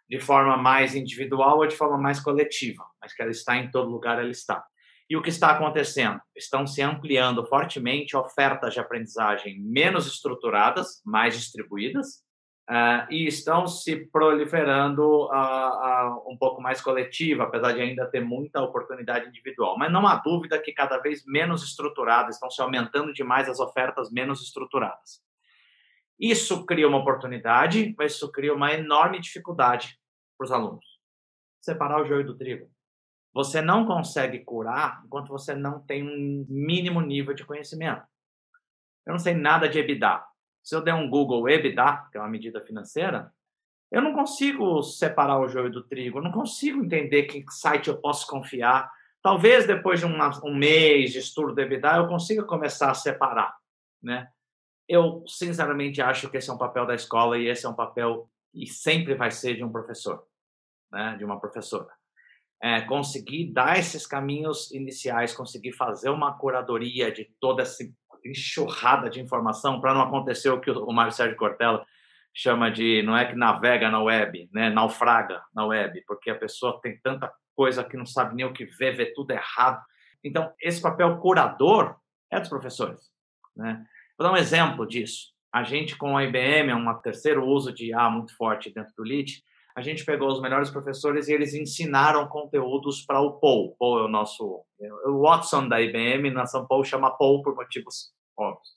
de 0.09 0.19
forma 0.19 0.57
mais 0.57 0.93
individual 0.93 1.59
ou 1.59 1.67
de 1.67 1.73
forma 1.73 1.97
mais 1.97 2.19
coletiva, 2.19 2.83
mas 3.01 3.13
que 3.13 3.21
ela 3.21 3.31
está 3.31 3.55
em 3.55 3.71
todo 3.71 3.89
lugar, 3.89 4.19
ela 4.19 4.29
está. 4.29 4.61
E 5.09 5.15
o 5.15 5.21
que 5.21 5.29
está 5.29 5.51
acontecendo? 5.51 6.19
Estão 6.35 6.67
se 6.67 6.81
ampliando 6.81 7.45
fortemente 7.45 8.17
ofertas 8.17 8.73
de 8.73 8.81
aprendizagem 8.81 9.57
menos 9.57 10.05
estruturadas, 10.05 11.01
mais 11.05 11.33
distribuídas, 11.33 12.24
uh, 12.69 13.11
e 13.11 13.27
estão 13.27 13.67
se 13.67 13.95
proliferando 14.07 15.25
uh, 15.25 15.29
uh, 15.29 16.31
um 16.31 16.37
pouco 16.37 16.61
mais 16.61 16.81
coletiva, 16.81 17.43
apesar 17.43 17.73
de 17.73 17.81
ainda 17.81 18.05
ter 18.07 18.21
muita 18.21 18.61
oportunidade 18.61 19.27
individual. 19.27 19.77
Mas 19.77 19.91
não 19.91 20.07
há 20.07 20.15
dúvida 20.15 20.59
que 20.59 20.73
cada 20.73 20.97
vez 20.97 21.23
menos 21.25 21.63
estruturadas, 21.63 22.35
estão 22.35 22.49
se 22.49 22.61
aumentando 22.61 23.13
demais 23.13 23.47
as 23.47 23.59
ofertas 23.59 24.11
menos 24.11 24.41
estruturadas. 24.41 25.23
Isso 26.19 26.65
cria 26.65 26.87
uma 26.87 26.99
oportunidade, 26.99 27.93
mas 27.97 28.13
isso 28.13 28.31
cria 28.31 28.53
uma 28.53 28.73
enorme 28.73 29.19
dificuldade 29.19 29.99
para 30.37 30.45
os 30.45 30.51
alunos. 30.51 30.85
Separar 31.61 32.01
o 32.01 32.05
joio 32.05 32.25
do 32.25 32.37
trigo. 32.37 32.69
Você 33.33 33.61
não 33.61 33.85
consegue 33.85 34.39
curar 34.39 35.03
enquanto 35.05 35.27
você 35.27 35.53
não 35.53 35.81
tem 35.81 36.03
um 36.03 36.45
mínimo 36.47 37.01
nível 37.01 37.33
de 37.33 37.43
conhecimento. 37.43 38.03
Eu 39.05 39.11
não 39.11 39.19
sei 39.19 39.33
nada 39.33 39.67
de 39.67 39.77
EBITDA. 39.77 40.23
Se 40.65 40.75
eu 40.75 40.81
der 40.81 40.95
um 40.95 41.09
Google 41.09 41.47
EBITDA, 41.47 42.09
que 42.11 42.17
é 42.17 42.19
uma 42.19 42.29
medida 42.29 42.59
financeira, 42.59 43.31
eu 43.91 44.01
não 44.01 44.13
consigo 44.13 44.81
separar 44.83 45.39
o 45.39 45.47
joio 45.47 45.71
do 45.71 45.83
trigo. 45.83 46.17
Eu 46.17 46.23
não 46.23 46.31
consigo 46.31 46.83
entender 46.83 47.23
que 47.23 47.45
site 47.49 47.87
eu 47.87 47.97
posso 48.01 48.27
confiar. 48.27 48.91
Talvez 49.21 49.65
depois 49.65 49.99
de 49.99 50.05
uma, 50.05 50.31
um 50.43 50.53
mês 50.53 51.13
de 51.13 51.19
estudo 51.19 51.53
do 51.53 51.61
EBITDA 51.61 51.97
eu 51.97 52.07
consiga 52.07 52.43
começar 52.43 52.91
a 52.91 52.95
separar, 52.95 53.55
né? 54.01 54.27
eu 54.87 55.23
sinceramente 55.27 56.01
acho 56.01 56.29
que 56.29 56.37
esse 56.37 56.49
é 56.49 56.53
um 56.53 56.57
papel 56.57 56.85
da 56.85 56.95
escola 56.95 57.37
e 57.37 57.47
esse 57.47 57.65
é 57.65 57.69
um 57.69 57.73
papel 57.73 58.29
e 58.53 58.67
sempre 58.67 59.15
vai 59.15 59.31
ser 59.31 59.55
de 59.55 59.63
um 59.63 59.71
professor, 59.71 60.25
né, 60.91 61.15
de 61.17 61.25
uma 61.25 61.39
professora. 61.39 61.91
É, 62.61 62.81
conseguir 62.81 63.51
dar 63.51 63.77
esses 63.77 64.07
caminhos 64.07 64.71
iniciais, 64.71 65.35
conseguir 65.35 65.73
fazer 65.73 66.09
uma 66.09 66.37
curadoria 66.37 67.11
de 67.11 67.25
toda 67.39 67.63
essa 67.63 67.83
enxurrada 68.25 69.09
de 69.09 69.21
informação 69.21 69.79
para 69.79 69.93
não 69.93 70.01
acontecer 70.01 70.49
o 70.49 70.59
que 70.59 70.71
o 70.71 70.91
Mário 70.91 71.11
Sérgio 71.11 71.37
Cortella 71.37 71.85
chama 72.33 72.69
de 72.69 73.01
não 73.03 73.15
é 73.15 73.25
que 73.25 73.35
navega 73.35 73.89
na 73.89 74.01
web, 74.01 74.49
né, 74.51 74.69
naufraga 74.69 75.41
na 75.53 75.65
web, 75.65 76.03
porque 76.05 76.29
a 76.29 76.35
pessoa 76.35 76.79
tem 76.81 76.99
tanta 77.01 77.31
coisa 77.55 77.83
que 77.83 77.95
não 77.95 78.05
sabe 78.05 78.35
nem 78.35 78.45
o 78.45 78.51
que 78.51 78.65
vê, 78.65 78.91
vê 78.91 79.05
tudo 79.05 79.31
errado. 79.31 79.81
Então, 80.21 80.51
esse 80.61 80.81
papel 80.81 81.17
curador 81.17 81.95
é 82.29 82.39
dos 82.39 82.49
professores, 82.49 83.09
né? 83.55 83.85
Vou 84.17 84.27
dar 84.27 84.33
um 84.33 84.37
exemplo 84.37 84.85
disso. 84.85 85.33
A 85.51 85.63
gente, 85.63 85.95
com 85.95 86.17
a 86.17 86.23
IBM, 86.23 86.71
é 86.71 86.75
um 86.75 86.93
terceiro 86.95 87.45
uso 87.45 87.71
de 87.71 87.87
IA 87.87 88.09
muito 88.09 88.35
forte 88.35 88.73
dentro 88.73 88.93
do 88.97 89.03
LIT, 89.03 89.43
a 89.75 89.81
gente 89.81 90.05
pegou 90.05 90.29
os 90.29 90.41
melhores 90.41 90.69
professores 90.69 91.27
e 91.27 91.33
eles 91.33 91.53
ensinaram 91.53 92.27
conteúdos 92.27 93.05
para 93.05 93.19
o 93.19 93.39
Paul. 93.39 93.75
Paul 93.77 93.99
é 93.99 94.05
o 94.05 94.07
nosso... 94.07 94.63
O 95.05 95.21
Watson 95.21 95.67
da 95.67 95.81
IBM, 95.81 96.31
na 96.31 96.45
São 96.45 96.65
Paulo, 96.65 96.85
chama 96.85 97.15
Paul 97.17 97.41
por 97.41 97.53
motivos 97.55 98.13
óbvios. 98.37 98.69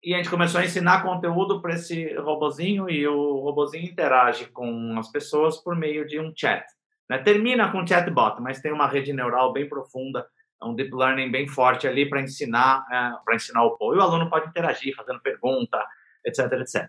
E 0.00 0.14
a 0.14 0.18
gente 0.18 0.30
começou 0.30 0.60
a 0.60 0.64
ensinar 0.64 1.02
conteúdo 1.02 1.60
para 1.60 1.74
esse 1.74 2.14
robozinho 2.18 2.88
e 2.88 3.04
o 3.06 3.40
robozinho 3.40 3.90
interage 3.90 4.46
com 4.46 4.96
as 4.96 5.10
pessoas 5.10 5.56
por 5.56 5.74
meio 5.74 6.06
de 6.06 6.20
um 6.20 6.32
chat. 6.36 6.64
Né? 7.10 7.18
Termina 7.18 7.72
com 7.72 7.84
chatbot, 7.84 8.40
mas 8.40 8.60
tem 8.60 8.70
uma 8.70 8.86
rede 8.86 9.12
neural 9.12 9.52
bem 9.52 9.68
profunda, 9.68 10.24
um 10.62 10.74
deep 10.74 10.94
learning 10.94 11.32
bem 11.32 11.48
forte 11.48 11.88
ali 11.88 12.08
para 12.08 12.20
ensinar, 12.20 12.86
é, 12.92 13.24
para 13.24 13.34
ensinar 13.34 13.64
o 13.64 13.76
Paul. 13.76 13.94
E 13.94 13.98
o 13.98 14.02
aluno 14.02 14.30
pode 14.30 14.48
interagir, 14.48 14.94
fazendo 14.94 15.20
pergunta, 15.20 15.84
etc, 16.24 16.52
etc. 16.60 16.88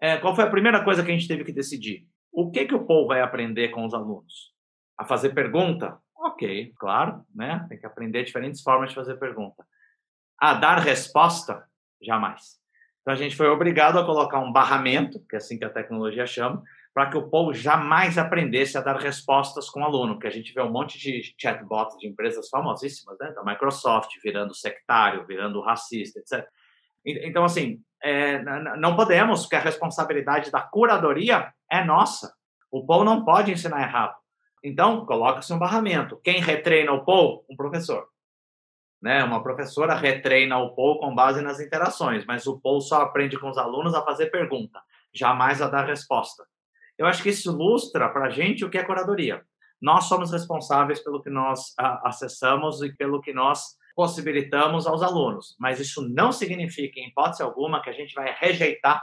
É, 0.00 0.16
qual 0.18 0.34
foi 0.34 0.44
a 0.44 0.50
primeira 0.50 0.84
coisa 0.84 1.02
que 1.02 1.10
a 1.10 1.14
gente 1.14 1.26
teve 1.26 1.44
que 1.44 1.52
decidir? 1.52 2.06
O 2.32 2.50
que 2.50 2.66
que 2.66 2.74
o 2.74 2.84
Paul 2.84 3.06
vai 3.06 3.20
aprender 3.20 3.68
com 3.68 3.84
os 3.84 3.94
alunos? 3.94 4.52
A 4.96 5.04
fazer 5.04 5.30
pergunta? 5.30 5.98
Ok, 6.16 6.72
claro, 6.76 7.24
né? 7.34 7.64
Tem 7.68 7.78
que 7.78 7.86
aprender 7.86 8.24
diferentes 8.24 8.62
formas 8.62 8.90
de 8.90 8.94
fazer 8.94 9.16
pergunta. 9.16 9.64
A 10.38 10.54
dar 10.54 10.78
resposta? 10.78 11.64
Jamais. 12.00 12.58
Então 13.00 13.14
a 13.14 13.16
gente 13.16 13.36
foi 13.36 13.48
obrigado 13.48 13.98
a 13.98 14.04
colocar 14.04 14.38
um 14.38 14.52
barramento, 14.52 15.18
que 15.28 15.34
é 15.34 15.38
assim 15.38 15.58
que 15.58 15.64
a 15.64 15.70
tecnologia 15.70 16.26
chama, 16.26 16.62
para 16.92 17.10
que 17.10 17.16
o 17.16 17.28
Paul 17.28 17.54
jamais 17.54 18.18
aprendesse 18.18 18.76
a 18.76 18.80
dar 18.80 18.96
respostas 18.96 19.70
com 19.70 19.80
o 19.80 19.84
aluno, 19.84 20.18
que 20.18 20.26
a 20.26 20.30
gente 20.30 20.52
vê 20.52 20.60
um 20.60 20.70
monte 20.70 20.98
de 20.98 21.34
chatbots 21.38 21.96
de 21.98 22.08
empresas 22.08 22.48
famosíssimas, 22.48 23.16
né, 23.18 23.30
da 23.32 23.44
Microsoft, 23.44 24.10
virando 24.22 24.54
sectário, 24.54 25.24
virando 25.26 25.60
racista, 25.60 26.18
etc. 26.18 26.46
Então, 27.04 27.44
assim, 27.44 27.80
é, 28.02 28.42
não 28.76 28.96
podemos, 28.96 29.42
porque 29.42 29.56
a 29.56 29.60
responsabilidade 29.60 30.50
da 30.50 30.60
curadoria 30.60 31.52
é 31.70 31.84
nossa. 31.84 32.34
O 32.70 32.84
Paul 32.84 33.04
não 33.04 33.24
pode 33.24 33.52
ensinar 33.52 33.82
errado. 33.82 34.14
Então, 34.62 35.06
coloca-se 35.06 35.52
um 35.52 35.58
barramento. 35.58 36.20
Quem 36.22 36.40
retreina 36.40 36.92
o 36.92 37.04
Paul? 37.04 37.44
Um 37.48 37.56
professor. 37.56 38.06
Né? 39.00 39.22
Uma 39.22 39.42
professora 39.42 39.94
retreina 39.94 40.58
o 40.58 40.74
Paul 40.74 40.98
com 40.98 41.14
base 41.14 41.40
nas 41.40 41.60
interações, 41.60 42.24
mas 42.26 42.46
o 42.46 42.60
Paul 42.60 42.80
só 42.80 43.02
aprende 43.02 43.38
com 43.38 43.48
os 43.48 43.58
alunos 43.58 43.94
a 43.94 44.02
fazer 44.02 44.26
pergunta, 44.26 44.80
jamais 45.14 45.62
a 45.62 45.68
dar 45.68 45.86
resposta. 45.86 46.44
Eu 46.98 47.06
acho 47.06 47.22
que 47.22 47.28
isso 47.28 47.52
ilustra 47.52 48.08
para 48.08 48.26
a 48.26 48.30
gente 48.30 48.64
o 48.64 48.70
que 48.70 48.76
é 48.76 48.84
curadoria. 48.84 49.44
Nós 49.80 50.04
somos 50.04 50.32
responsáveis 50.32 50.98
pelo 50.98 51.22
que 51.22 51.30
nós 51.30 51.72
acessamos 51.78 52.82
e 52.82 52.92
pelo 52.96 53.20
que 53.20 53.32
nós 53.32 53.76
possibilitamos 53.94 54.86
aos 54.86 55.02
alunos, 55.02 55.56
mas 55.58 55.80
isso 55.80 56.08
não 56.08 56.30
significa, 56.30 57.00
em 57.00 57.08
hipótese 57.08 57.42
alguma, 57.42 57.82
que 57.82 57.90
a 57.90 57.92
gente 57.92 58.14
vai 58.14 58.32
rejeitar 58.38 59.02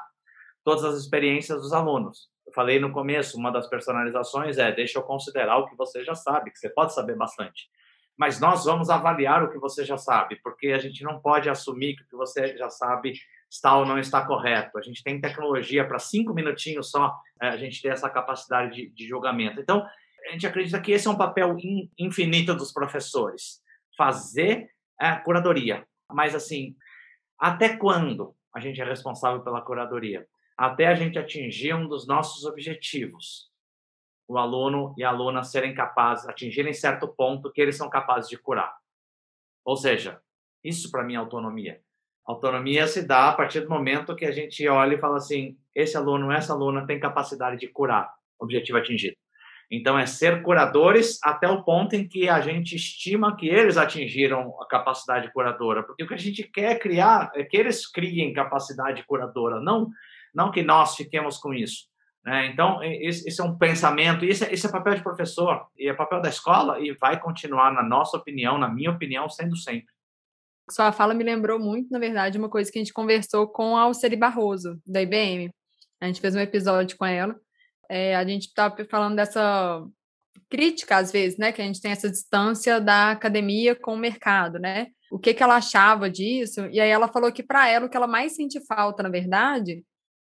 todas 0.64 0.84
as 0.84 0.98
experiências 0.98 1.62
dos 1.62 1.74
alunos. 1.74 2.30
Eu 2.46 2.54
falei 2.54 2.80
no 2.80 2.92
começo, 2.92 3.38
uma 3.38 3.52
das 3.52 3.68
personalizações 3.68 4.58
é 4.58 4.72
deixa 4.72 5.00
eu 5.00 5.04
considerar 5.04 5.58
o 5.58 5.68
que 5.68 5.76
você 5.76 6.04
já 6.04 6.14
sabe, 6.14 6.52
que 6.52 6.60
você 6.60 6.70
pode 6.70 6.94
saber 6.94 7.16
bastante. 7.16 7.70
Mas 8.18 8.40
nós 8.40 8.64
vamos 8.64 8.90
avaliar 8.90 9.44
o 9.44 9.52
que 9.52 9.58
você 9.58 9.84
já 9.84 9.98
sabe, 9.98 10.40
porque 10.42 10.68
a 10.68 10.78
gente 10.78 11.04
não 11.04 11.20
pode 11.20 11.50
assumir 11.50 11.96
que 11.96 12.04
o 12.04 12.08
que 12.08 12.16
você 12.16 12.56
já 12.58 12.70
sabe 12.70 13.14
está 13.50 13.78
ou 13.78 13.86
não 13.86 14.00
está 14.00 14.26
correto. 14.26 14.78
A 14.78 14.82
gente 14.82 15.04
tem 15.04 15.20
tecnologia 15.20 15.86
para 15.86 16.00
cinco 16.00 16.34
minutinhos 16.34 16.90
só, 16.92 17.14
é, 17.42 17.50
a 17.50 17.58
gente 17.58 17.82
ter 17.82 17.90
essa 17.90 18.10
capacidade 18.10 18.74
de, 18.74 18.90
de 18.90 19.08
julgamento. 19.08 19.60
Então, 19.60 19.86
a 20.28 20.32
gente 20.32 20.48
acredita 20.48 20.80
que 20.80 20.92
esse 20.92 21.08
é 21.08 21.12
um 21.12 21.18
papel 21.18 21.58
in, 21.60 21.90
infinito 22.00 22.56
dos 22.56 22.72
professores, 22.72 23.62
fazer 23.98 24.70
a 24.98 25.18
curadoria. 25.18 25.86
Mas, 26.10 26.34
assim, 26.34 26.76
até 27.40 27.76
quando 27.78 28.34
a 28.54 28.60
gente 28.60 28.82
é 28.82 28.86
responsável 28.86 29.42
pela 29.42 29.62
curadoria? 29.62 30.26
Até 30.58 30.88
a 30.88 30.96
gente 30.96 31.20
atingir 31.20 31.74
um 31.74 31.88
dos 31.88 32.08
nossos 32.08 32.46
objetivos. 32.46 33.50
O 34.28 34.38
aluno 34.38 34.94
e 34.98 35.04
a 35.04 35.10
aluna 35.10 35.44
serem 35.44 35.76
capazes, 35.76 36.28
atingirem 36.28 36.74
certo 36.74 37.08
ponto 37.08 37.52
que 37.52 37.62
eles 37.62 37.78
são 37.78 37.90
capazes 37.90 38.30
de 38.30 38.38
curar. 38.38 38.76
Ou 39.64 39.76
seja, 39.76 40.22
isso 40.64 40.90
para 40.90 41.04
mim 41.04 41.14
é 41.14 41.18
autonomia. 41.18 41.82
Autonomia 42.26 42.88
se 42.88 43.06
dá 43.06 43.30
a 43.30 43.34
partir 43.34 43.62
do 43.62 43.70
momento 43.70 44.16
que 44.16 44.26
a 44.26 44.32
gente 44.32 44.68
olha 44.68 44.96
e 44.96 45.00
fala 45.00 45.18
assim: 45.18 45.58
esse 45.76 45.96
aluno, 45.96 46.32
essa 46.32 46.54
aluna 46.54 46.88
tem 46.88 47.00
capacidade 47.00 47.60
de 47.60 47.68
curar, 47.68 48.12
objetivo 48.40 48.80
atingido. 48.80 49.16
Então, 49.70 49.98
é 49.98 50.06
ser 50.06 50.44
curadores 50.44 51.20
até 51.24 51.48
o 51.48 51.64
ponto 51.64 51.96
em 51.96 52.08
que 52.08 52.30
a 52.30 52.40
gente 52.40 52.76
estima 52.76 53.36
que 53.36 53.48
eles 53.48 53.78
atingiram 53.78 54.56
a 54.62 54.68
capacidade 54.68 55.32
curadora. 55.34 55.84
Porque 55.84 56.04
o 56.04 56.08
que 56.08 56.14
a 56.14 56.18
gente 56.18 56.44
quer 56.44 56.80
criar 56.80 57.32
é 57.34 57.44
que 57.44 57.58
eles 57.58 57.90
criem 57.90 58.34
capacidade 58.34 59.04
curadora, 59.06 59.60
não, 59.60 59.90
não 60.36 60.52
que 60.52 60.62
nós 60.62 60.96
fiquemos 60.96 61.38
com 61.38 61.54
isso. 61.54 61.88
Né? 62.26 62.48
Então, 62.48 62.80
esse 62.84 63.40
é 63.40 63.44
um 63.44 63.58
pensamento, 63.58 64.26
esse, 64.26 64.44
é, 64.44 64.54
esse 64.54 64.66
é 64.66 64.72
papel 64.72 64.96
de 64.96 65.04
professor, 65.04 65.68
e 65.78 65.88
é 65.88 65.94
papel 65.94 66.22
da 66.22 66.30
escola, 66.30 66.80
e 66.80 66.94
vai 66.94 67.20
continuar, 67.20 67.72
na 67.72 67.84
nossa 67.84 68.18
opinião, 68.18 68.58
na 68.58 68.68
minha 68.68 68.92
opinião, 68.92 69.30
sendo 69.30 69.56
sempre. 69.56 69.94
Sua 70.72 70.92
fala 70.92 71.14
me 71.14 71.24
lembrou 71.24 71.60
muito, 71.60 71.92
na 71.92 72.00
verdade, 72.00 72.40
uma 72.40 72.50
coisa 72.50 72.72
que 72.72 72.80
a 72.80 72.82
gente 72.82 72.94
conversou 72.94 73.48
com 73.48 73.78
a 73.78 73.82
Alceli 73.82 74.16
Barroso, 74.16 74.82
da 74.86 75.02
IBM. 75.02 75.52
A 76.02 76.08
gente 76.08 76.20
fez 76.20 76.36
um 76.36 76.40
episódio 76.40 76.98
com 76.98 77.06
ela. 77.06 77.36
É, 77.90 78.16
a 78.16 78.26
gente 78.26 78.48
estava 78.48 78.76
falando 78.90 79.16
dessa 79.16 79.86
crítica, 80.50 80.98
às 80.98 81.12
vezes, 81.12 81.38
né? 81.38 81.52
Que 81.52 81.62
a 81.62 81.66
gente 81.66 81.80
tem 81.80 81.92
essa 81.92 82.10
distância 82.10 82.82
da 82.82 83.12
academia 83.12 83.76
com 83.76 83.94
o 83.94 83.98
mercado, 83.98 84.58
né? 84.58 84.88
O 85.12 85.20
que, 85.20 85.36
que 85.36 85.44
ela 85.44 85.58
achava 85.58 86.10
disso? 86.10 86.66
E 86.72 86.80
aí 86.80 86.90
ela 86.90 87.08
falou 87.08 87.32
que, 87.32 87.44
para 87.44 87.70
ela, 87.70 87.86
o 87.86 87.90
que 87.90 87.96
ela 87.96 88.08
mais 88.08 88.36
sente 88.36 88.60
falta, 88.66 89.04
na 89.04 89.10
verdade, 89.10 89.84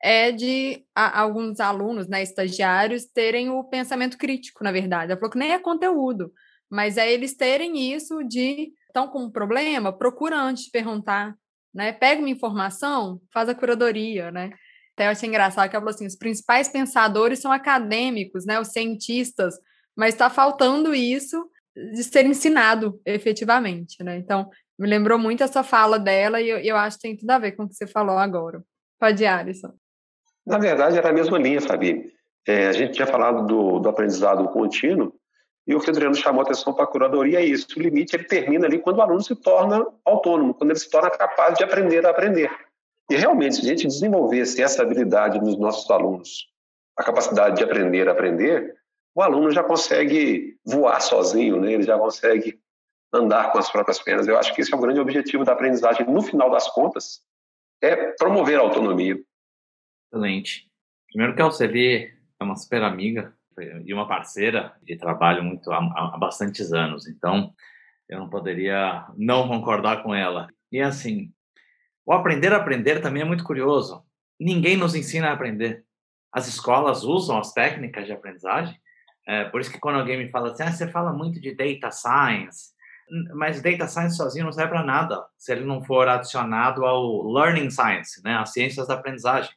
é 0.04 0.32
de 0.32 0.84
a, 0.95 1.22
alguns 1.22 1.60
alunos, 1.60 2.08
né, 2.08 2.24
estagiários, 2.24 3.06
terem 3.06 3.49
o 3.49 3.64
pensamento 3.64 4.18
crítico, 4.18 4.64
na 4.64 4.72
verdade. 4.72 5.12
Ela 5.12 5.20
falou 5.20 5.32
que 5.32 5.38
nem 5.38 5.52
é 5.52 5.60
conteúdo, 5.60 6.32
mas 6.70 6.97
é 6.97 7.12
eles 7.12 7.36
terem 7.36 7.93
isso 7.93 8.24
de 8.24 8.72
estão 8.88 9.08
com 9.08 9.24
um 9.24 9.32
problema, 9.32 9.93
procura 9.93 10.38
antes 10.38 10.66
de 10.66 10.72
perguntar, 10.72 11.36
né? 11.74 11.93
Pega 11.93 12.20
uma 12.20 12.30
informação, 12.30 13.22
faz 13.34 13.47
a 13.47 13.56
curadoria, 13.56 14.32
né? 14.32 14.52
Até 14.93 15.08
eu 15.08 15.12
achei 15.12 15.30
engraçado 15.30 15.70
que 15.70 15.76
ela 15.76 15.84
falou 15.84 15.95
assim: 15.95 16.06
os 16.06 16.18
principais 16.18 16.68
pensadores 16.68 17.39
são 17.39 17.52
acadêmicos, 17.52 18.45
né? 18.45 18.60
Os 18.60 18.70
cientistas, 18.70 19.56
mas 19.95 20.14
está 20.14 20.30
faltando 20.30 20.93
isso 20.93 21.49
de 21.93 22.04
ser 22.04 22.26
ensinado 22.26 22.99
efetivamente, 23.06 24.04
né? 24.04 24.18
Então, 24.18 24.49
me 24.78 24.88
lembrou 24.88 25.18
muito 25.18 25.43
essa 25.43 25.64
fala 25.64 25.97
dela 25.97 26.41
e 26.41 26.49
eu, 26.49 26.58
eu 26.60 26.76
acho 26.76 26.97
que 26.97 27.04
tem 27.04 27.18
tudo 27.18 27.30
a 27.32 27.39
ver 27.39 27.54
com 27.54 27.64
o 27.64 27.70
que 27.70 27.76
você 27.76 27.88
falou 27.88 28.18
agora. 28.18 28.62
Pode, 28.99 29.26
Alisson. 29.26 29.81
Na 30.46 30.58
verdade, 30.58 30.98
era 30.98 31.10
a 31.10 31.14
mesma 31.14 31.38
linha, 31.38 31.62
Fabi. 31.62 32.12
É, 32.48 32.68
a 32.68 32.72
gente 32.72 32.94
tinha 32.94 33.08
falado 33.08 33.46
do, 33.46 33.80
do 33.80 33.89
aprendizado 33.89 34.48
contínuo, 34.50 35.14
e 35.68 35.76
o 35.76 35.80
que 35.80 35.88
o 35.88 35.92
Adriano 35.92 36.16
chamou 36.16 36.42
a 36.42 36.44
atenção 36.44 36.74
para 36.74 36.86
a 36.86 36.88
curadoria 36.88 37.39
é 37.39 37.46
isso. 37.46 37.68
O 37.78 37.82
limite 37.82 38.16
ele 38.16 38.24
termina 38.24 38.66
ali 38.66 38.80
quando 38.80 38.98
o 38.98 39.02
aluno 39.02 39.22
se 39.22 39.36
torna 39.36 39.86
autônomo, 40.04 40.54
quando 40.54 40.72
ele 40.72 40.80
se 40.80 40.89
torna 40.89 41.10
capaz 41.10 41.56
de 41.56 41.64
aprender 41.64 42.06
a 42.06 42.10
aprender. 42.10 42.52
E 43.10 43.16
realmente, 43.16 43.58
se 43.58 43.62
a 43.62 43.66
gente 43.66 43.88
desenvolvesse 43.88 44.62
essa 44.62 44.82
habilidade 44.82 45.39
nos 45.39 45.58
nossos 45.58 45.89
alunos, 45.92 46.48
a 46.98 47.04
capacidade 47.04 47.58
de 47.58 47.64
aprender 47.64 48.08
a 48.08 48.12
aprender, 48.12 48.76
o 49.14 49.22
aluno 49.22 49.52
já 49.52 49.64
consegue 49.64 50.58
voar 50.66 51.00
sozinho, 51.02 51.60
né? 51.60 51.74
ele 51.74 51.84
já 51.84 51.98
consegue 51.98 52.60
andar 53.14 53.52
com 53.52 53.60
as 53.60 53.70
próprias 53.70 54.00
pernas. 54.00 54.28
Eu 54.28 54.38
acho 54.38 54.54
que 54.54 54.62
esse 54.62 54.74
é 54.74 54.78
o 54.78 54.80
grande 54.80 55.00
objetivo 55.00 55.44
da 55.44 55.52
aprendizagem, 55.52 56.08
no 56.08 56.22
final 56.22 56.50
das 56.50 56.68
contas, 56.70 57.22
é 57.82 58.14
promover 58.14 58.58
a 58.58 58.62
autonomia. 58.62 59.20
Excelente. 60.12 60.68
Primeiro 61.07 61.36
que 61.36 61.41
a 61.41 61.45
Alceli 61.45 62.12
é 62.39 62.43
uma 62.43 62.55
super 62.55 62.84
amiga, 62.84 63.34
e 63.86 63.93
uma 63.93 64.07
parceira 64.07 64.74
de 64.82 64.95
trabalho 64.95 65.43
muito 65.43 65.72
há, 65.72 65.78
há 65.78 66.18
bastantes 66.18 66.74
anos. 66.74 67.07
Então, 67.07 67.53
eu 68.09 68.20
não 68.20 68.30
poderia 68.30 69.05
não 69.18 69.47
concordar 69.47 70.03
com 70.03 70.14
ela. 70.14 70.47
E 70.72 70.80
assim, 70.80 71.32
o 72.05 72.14
aprender 72.14 72.53
a 72.53 72.57
aprender 72.57 72.99
também 72.99 73.22
é 73.22 73.26
muito 73.26 73.43
curioso. 73.43 74.03
Ninguém 74.39 74.78
nos 74.78 74.95
ensina 74.95 75.30
a 75.30 75.34
aprender. 75.34 75.86
As 76.32 76.47
escolas 76.47 77.03
usam 77.03 77.38
as 77.38 77.53
técnicas 77.53 78.05
de 78.05 78.14
aprendizagem. 78.14 78.80
É, 79.28 79.45
por 79.45 79.62
isso 79.62 79.72
que 79.72 79.80
quando 79.80 79.99
alguém 79.99 80.18
me 80.18 80.32
fala 80.32 80.51
assim, 80.51 80.64
ah, 80.64 80.72
você 80.72 80.88
fala 80.88 81.14
muito 81.14 81.39
de 81.39 81.53
data 81.53 81.91
science, 81.91 82.72
mas 83.36 83.62
data 83.62 83.88
science 83.88 84.16
sozinho 84.18 84.45
não 84.45 84.51
serve 84.51 84.72
para 84.72 84.84
nada 84.84 85.24
se 85.38 85.51
ele 85.51 85.64
não 85.64 85.84
for 85.84 86.07
adicionado 86.07 86.86
ao 86.86 87.32
learning 87.32 87.70
science, 87.70 88.22
né, 88.24 88.36
as 88.38 88.51
ciências 88.51 88.88
da 88.88 88.95
aprendizagem. 88.95 89.51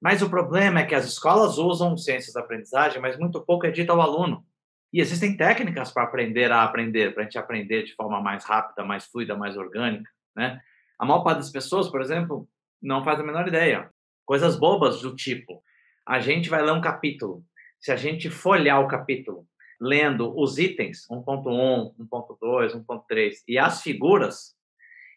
Mas 0.00 0.22
o 0.22 0.30
problema 0.30 0.80
é 0.80 0.84
que 0.84 0.94
as 0.94 1.06
escolas 1.06 1.58
usam 1.58 1.96
ciências 1.96 2.34
da 2.34 2.40
aprendizagem, 2.40 3.00
mas 3.00 3.18
muito 3.18 3.40
pouco 3.40 3.66
é 3.66 3.70
dito 3.70 3.90
ao 3.90 4.00
aluno. 4.00 4.44
E 4.92 5.00
existem 5.00 5.36
técnicas 5.36 5.90
para 5.90 6.04
aprender 6.04 6.52
a 6.52 6.62
aprender, 6.62 7.12
para 7.12 7.22
a 7.22 7.24
gente 7.24 7.38
aprender 7.38 7.84
de 7.84 7.94
forma 7.94 8.20
mais 8.20 8.44
rápida, 8.44 8.84
mais 8.84 9.06
fluida, 9.06 9.36
mais 9.36 9.56
orgânica, 9.56 10.10
né? 10.34 10.60
A 10.98 11.04
maior 11.04 11.22
parte 11.22 11.38
das 11.38 11.50
pessoas, 11.50 11.88
por 11.88 12.00
exemplo, 12.00 12.48
não 12.80 13.04
faz 13.04 13.20
a 13.20 13.22
menor 13.22 13.46
ideia. 13.46 13.90
Coisas 14.24 14.58
bobas 14.58 15.02
do 15.02 15.14
tipo, 15.14 15.62
a 16.06 16.20
gente 16.20 16.48
vai 16.48 16.62
ler 16.62 16.72
um 16.72 16.80
capítulo. 16.80 17.44
Se 17.78 17.92
a 17.92 17.96
gente 17.96 18.30
folhear 18.30 18.80
o 18.80 18.88
capítulo, 18.88 19.46
lendo 19.80 20.32
os 20.38 20.58
itens, 20.58 21.06
1.1, 21.10 21.94
1.2, 21.98 22.84
1.3 22.84 23.34
e 23.46 23.58
as 23.58 23.82
figuras, 23.82 24.56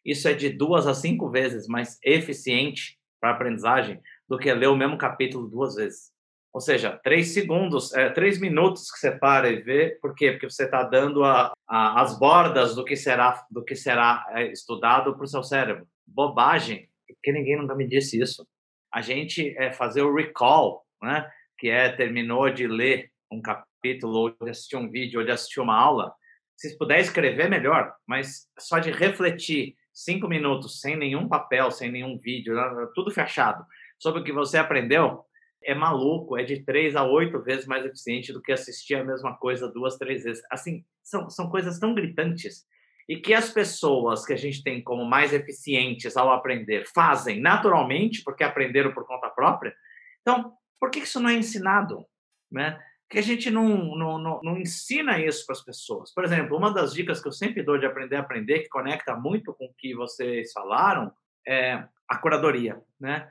isso 0.03 0.27
é 0.27 0.33
de 0.33 0.49
duas 0.49 0.87
a 0.87 0.93
cinco 0.93 1.29
vezes 1.29 1.67
mais 1.67 1.97
eficiente 2.03 2.99
para 3.19 3.31
aprendizagem 3.31 4.01
do 4.29 4.37
que 4.37 4.53
ler 4.53 4.67
o 4.67 4.75
mesmo 4.75 4.97
capítulo 4.97 5.49
duas 5.49 5.75
vezes. 5.75 6.11
Ou 6.53 6.61
seja, 6.61 6.99
três 7.03 7.33
segundos, 7.33 7.93
é, 7.93 8.09
três 8.09 8.39
minutos 8.39 8.91
que 8.91 8.99
você 8.99 9.11
para 9.11 9.49
e 9.49 9.61
vê. 9.61 9.97
Por 10.01 10.15
quê? 10.15 10.31
Porque 10.31 10.49
você 10.49 10.65
está 10.65 10.83
dando 10.83 11.23
a, 11.23 11.51
a, 11.67 12.01
as 12.01 12.17
bordas 12.17 12.75
do 12.75 12.85
que 12.85 12.95
será, 12.95 13.45
do 13.51 13.63
que 13.63 13.75
será 13.75 14.25
é, 14.31 14.51
estudado 14.51 15.15
para 15.15 15.23
o 15.23 15.27
seu 15.27 15.43
cérebro. 15.43 15.87
Bobagem, 16.07 16.89
porque 17.07 17.31
ninguém 17.31 17.57
nunca 17.57 17.75
me 17.75 17.87
disse 17.87 18.19
isso. 18.19 18.47
A 18.91 19.01
gente 19.01 19.55
é 19.57 19.71
fazer 19.71 20.01
o 20.01 20.15
recall, 20.15 20.83
né? 21.01 21.29
que 21.57 21.69
é 21.69 21.89
terminou 21.89 22.49
de 22.49 22.67
ler 22.67 23.11
um 23.31 23.41
capítulo, 23.41 24.17
ou 24.17 24.29
de 24.31 24.49
assistir 24.49 24.75
um 24.75 24.89
vídeo, 24.89 25.19
ou 25.19 25.25
de 25.25 25.31
assistir 25.31 25.59
uma 25.59 25.77
aula, 25.77 26.13
se 26.57 26.77
puder 26.77 26.99
escrever, 26.99 27.49
melhor, 27.49 27.93
mas 28.05 28.47
só 28.59 28.79
de 28.79 28.91
refletir 28.91 29.75
cinco 29.93 30.27
minutos, 30.27 30.81
sem 30.81 30.97
nenhum 30.97 31.27
papel, 31.27 31.71
sem 31.71 31.91
nenhum 31.91 32.17
vídeo, 32.17 32.55
tudo 32.93 33.11
fechado, 33.11 33.63
sobre 33.99 34.21
o 34.21 34.23
que 34.23 34.31
você 34.31 34.57
aprendeu, 34.57 35.23
é 35.61 35.75
maluco, 35.75 36.37
é 36.37 36.43
de 36.43 36.63
três 36.63 36.95
a 36.95 37.03
oito 37.03 37.41
vezes 37.43 37.67
mais 37.67 37.85
eficiente 37.85 38.33
do 38.33 38.41
que 38.41 38.51
assistir 38.51 38.95
a 38.95 39.03
mesma 39.03 39.35
coisa 39.37 39.67
duas, 39.67 39.97
três 39.97 40.23
vezes. 40.23 40.41
Assim, 40.49 40.83
são, 41.03 41.29
são 41.29 41.49
coisas 41.49 41.77
tão 41.77 41.93
gritantes 41.93 42.65
e 43.07 43.17
que 43.17 43.33
as 43.33 43.49
pessoas 43.49 44.25
que 44.25 44.33
a 44.33 44.37
gente 44.37 44.63
tem 44.63 44.83
como 44.83 45.03
mais 45.03 45.33
eficientes 45.33 46.15
ao 46.15 46.31
aprender 46.31 46.85
fazem 46.93 47.41
naturalmente, 47.41 48.23
porque 48.23 48.43
aprenderam 48.43 48.93
por 48.93 49.05
conta 49.05 49.29
própria. 49.29 49.75
Então, 50.21 50.53
por 50.79 50.91
que 50.91 50.99
isso 50.99 51.19
não 51.19 51.29
é 51.29 51.33
ensinado? 51.33 52.05
Né? 52.51 52.79
Que 53.09 53.17
a 53.17 53.23
gente 53.23 53.49
não, 53.49 53.67
não, 53.97 54.17
não, 54.19 54.39
não 54.43 54.57
ensina 54.57 55.19
isso 55.19 55.43
para 55.45 55.53
as 55.53 55.65
pessoas. 55.65 56.13
Por 56.13 56.23
exemplo, 56.23 56.55
uma 56.55 56.71
das 56.71 56.93
dicas 56.93 57.19
que 57.19 57.27
eu 57.27 57.31
sempre 57.31 57.63
dou 57.63 57.79
de 57.79 57.85
aprender 57.87 58.15
a 58.15 58.19
aprender, 58.19 58.59
que 58.59 58.69
conecta 58.69 59.15
muito 59.15 59.53
com 59.55 59.65
o 59.65 59.73
que 59.75 59.95
vocês 59.95 60.51
falaram, 60.53 61.11
é 61.47 61.83
a 62.07 62.17
curadoria. 62.17 62.79
Né? 62.99 63.27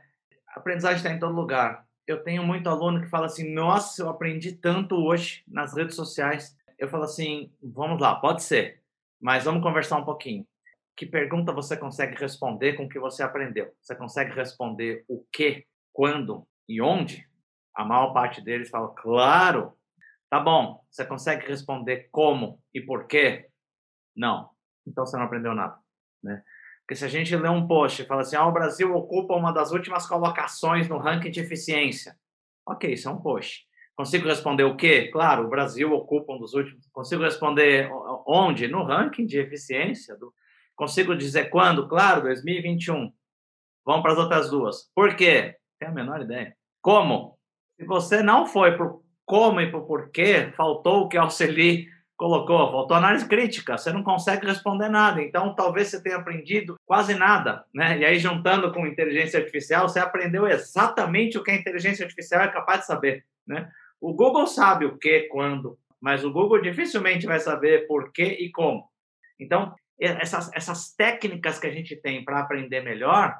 Aprendizagem 0.54 0.98
está 0.98 1.10
em 1.10 1.18
todo 1.18 1.34
lugar. 1.34 1.86
Eu 2.06 2.22
tenho 2.22 2.42
muito 2.42 2.68
aluno 2.68 3.00
que 3.00 3.08
fala 3.08 3.26
assim: 3.26 3.52
Nossa, 3.52 4.02
eu 4.02 4.08
aprendi 4.08 4.52
tanto 4.52 4.96
hoje 4.96 5.42
nas 5.46 5.74
redes 5.74 5.94
sociais. 5.94 6.56
Eu 6.78 6.88
falo 6.88 7.04
assim: 7.04 7.52
Vamos 7.62 8.00
lá, 8.00 8.14
pode 8.14 8.42
ser 8.42 8.78
mas 9.20 9.44
vamos 9.44 9.62
conversar 9.62 9.98
um 9.98 10.04
pouquinho. 10.04 10.46
Que 10.96 11.06
pergunta 11.06 11.52
você 11.52 11.76
consegue 11.76 12.16
responder 12.16 12.74
com 12.74 12.84
o 12.84 12.88
que 12.88 12.98
você 12.98 13.22
aprendeu? 13.22 13.72
Você 13.80 13.94
consegue 13.94 14.32
responder 14.34 15.04
o 15.08 15.24
que, 15.32 15.66
quando 15.92 16.46
e 16.68 16.80
onde? 16.80 17.28
A 17.74 17.84
maior 17.84 18.12
parte 18.12 18.40
deles 18.40 18.70
fala, 18.70 18.92
claro. 18.94 19.76
Tá 20.28 20.40
bom. 20.40 20.84
Você 20.90 21.04
consegue 21.04 21.46
responder 21.46 22.08
como 22.10 22.60
e 22.74 22.80
por 22.80 23.06
quê? 23.06 23.48
Não. 24.14 24.50
Então 24.86 25.06
você 25.06 25.16
não 25.16 25.24
aprendeu 25.24 25.54
nada, 25.54 25.78
né? 26.22 26.42
Porque 26.88 26.96
se 26.96 27.04
a 27.04 27.08
gente 27.08 27.36
lê 27.36 27.50
um 27.50 27.66
post 27.66 28.00
e 28.00 28.06
fala 28.06 28.22
assim, 28.22 28.34
ah, 28.34 28.46
o 28.46 28.52
Brasil 28.52 28.94
ocupa 28.94 29.36
uma 29.36 29.52
das 29.52 29.72
últimas 29.72 30.06
colocações 30.06 30.88
no 30.88 30.96
ranking 30.96 31.30
de 31.30 31.38
eficiência. 31.38 32.16
Ok, 32.66 32.90
isso 32.90 33.06
é 33.10 33.12
um 33.12 33.20
post. 33.20 33.66
Consigo 33.94 34.26
responder 34.26 34.64
o 34.64 34.74
quê? 34.74 35.10
Claro, 35.12 35.44
o 35.44 35.50
Brasil 35.50 35.92
ocupa 35.92 36.32
um 36.32 36.38
dos 36.38 36.54
últimos. 36.54 36.88
Consigo 36.90 37.22
responder 37.22 37.90
onde? 38.26 38.66
No 38.68 38.84
ranking 38.84 39.26
de 39.26 39.38
eficiência. 39.38 40.16
Do... 40.16 40.32
Consigo 40.74 41.14
dizer 41.14 41.50
quando? 41.50 41.86
Claro, 41.86 42.22
2021. 42.22 43.12
Vamos 43.84 44.02
para 44.02 44.12
as 44.12 44.18
outras 44.18 44.48
duas. 44.48 44.90
Por 44.94 45.14
quê? 45.14 45.56
Tem 45.78 45.90
a 45.90 45.92
menor 45.92 46.22
ideia. 46.22 46.56
Como? 46.80 47.38
Se 47.76 47.84
você 47.84 48.22
não 48.22 48.46
foi 48.46 48.78
para 48.78 48.90
como 49.26 49.60
e 49.60 49.70
para 49.70 49.80
porquê, 49.82 50.52
faltou 50.56 51.02
o 51.02 51.08
que 51.10 51.18
a 51.18 51.22
Alceli 51.22 51.86
colocou, 52.18 52.72
faltou 52.72 52.96
análise 52.96 53.26
crítica, 53.28 53.78
você 53.78 53.92
não 53.92 54.02
consegue 54.02 54.44
responder 54.44 54.88
nada. 54.88 55.22
Então, 55.22 55.54
talvez 55.54 55.88
você 55.88 56.02
tenha 56.02 56.16
aprendido 56.16 56.74
quase 56.84 57.14
nada, 57.14 57.64
né? 57.72 57.96
E 57.96 58.04
aí, 58.04 58.18
juntando 58.18 58.72
com 58.72 58.86
inteligência 58.86 59.38
artificial, 59.38 59.88
você 59.88 60.00
aprendeu 60.00 60.46
exatamente 60.46 61.38
o 61.38 61.44
que 61.44 61.52
a 61.52 61.56
inteligência 61.56 62.04
artificial 62.04 62.42
é 62.42 62.48
capaz 62.48 62.80
de 62.80 62.86
saber, 62.86 63.24
né? 63.46 63.70
O 64.00 64.12
Google 64.12 64.48
sabe 64.48 64.84
o 64.84 64.98
que, 64.98 65.28
quando, 65.30 65.78
mas 66.00 66.24
o 66.24 66.32
Google 66.32 66.60
dificilmente 66.60 67.24
vai 67.24 67.38
saber 67.38 67.86
por 67.86 68.12
que 68.12 68.24
e 68.24 68.50
como. 68.50 68.90
Então, 69.38 69.72
essas, 70.00 70.50
essas 70.52 70.92
técnicas 70.94 71.60
que 71.60 71.68
a 71.68 71.72
gente 71.72 71.94
tem 71.96 72.24
para 72.24 72.40
aprender 72.40 72.80
melhor, 72.80 73.36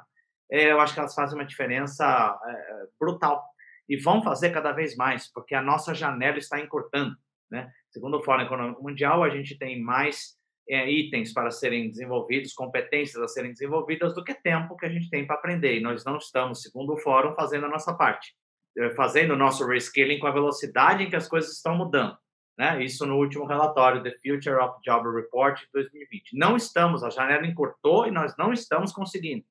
é, 0.49 0.71
eu 0.71 0.79
acho 0.79 0.93
que 0.93 0.99
elas 1.01 1.13
fazem 1.13 1.37
uma 1.37 1.45
diferença 1.45 2.39
é, 2.45 2.85
brutal. 2.97 3.43
E 3.89 3.97
vão 3.97 4.23
fazer 4.23 4.51
cada 4.51 4.71
vez 4.71 4.95
mais, 4.95 5.29
porque 5.31 5.53
a 5.53 5.61
nossa 5.61 5.93
janela 5.93 6.37
está 6.37 6.59
encurtando. 6.59 7.17
Né? 7.49 7.71
Segundo 7.89 8.17
o 8.17 8.23
Fórum 8.23 8.43
Econômico 8.43 8.83
Mundial, 8.83 9.23
a 9.23 9.29
gente 9.29 9.57
tem 9.57 9.81
mais 9.81 10.37
é, 10.67 10.89
itens 10.89 11.33
para 11.33 11.51
serem 11.51 11.89
desenvolvidos, 11.89 12.53
competências 12.53 13.21
a 13.21 13.27
serem 13.27 13.51
desenvolvidas, 13.51 14.13
do 14.13 14.23
que 14.23 14.33
tempo 14.33 14.77
que 14.77 14.85
a 14.85 14.89
gente 14.89 15.09
tem 15.09 15.25
para 15.25 15.35
aprender. 15.35 15.77
E 15.77 15.81
nós 15.81 16.05
não 16.05 16.17
estamos, 16.17 16.61
segundo 16.61 16.93
o 16.93 16.97
Fórum, 16.97 17.33
fazendo 17.35 17.65
a 17.65 17.69
nossa 17.69 17.93
parte. 17.93 18.33
Eh, 18.77 18.91
fazendo 18.91 19.33
o 19.33 19.37
nosso 19.37 19.65
reskilling 19.65 20.19
com 20.19 20.27
a 20.27 20.31
velocidade 20.31 21.03
em 21.03 21.09
que 21.09 21.15
as 21.15 21.27
coisas 21.27 21.51
estão 21.51 21.75
mudando. 21.75 22.17
Né? 22.57 22.83
Isso 22.83 23.05
no 23.05 23.17
último 23.17 23.45
relatório, 23.45 24.03
The 24.03 24.15
Future 24.23 24.55
of 24.55 24.79
Job 24.83 25.09
Report 25.15 25.59
de 25.59 25.67
2020. 25.73 26.37
Não 26.37 26.55
estamos, 26.55 27.03
a 27.03 27.09
janela 27.09 27.45
encurtou 27.45 28.05
e 28.07 28.11
nós 28.11 28.35
não 28.37 28.53
estamos 28.53 28.91
conseguindo. 28.91 29.43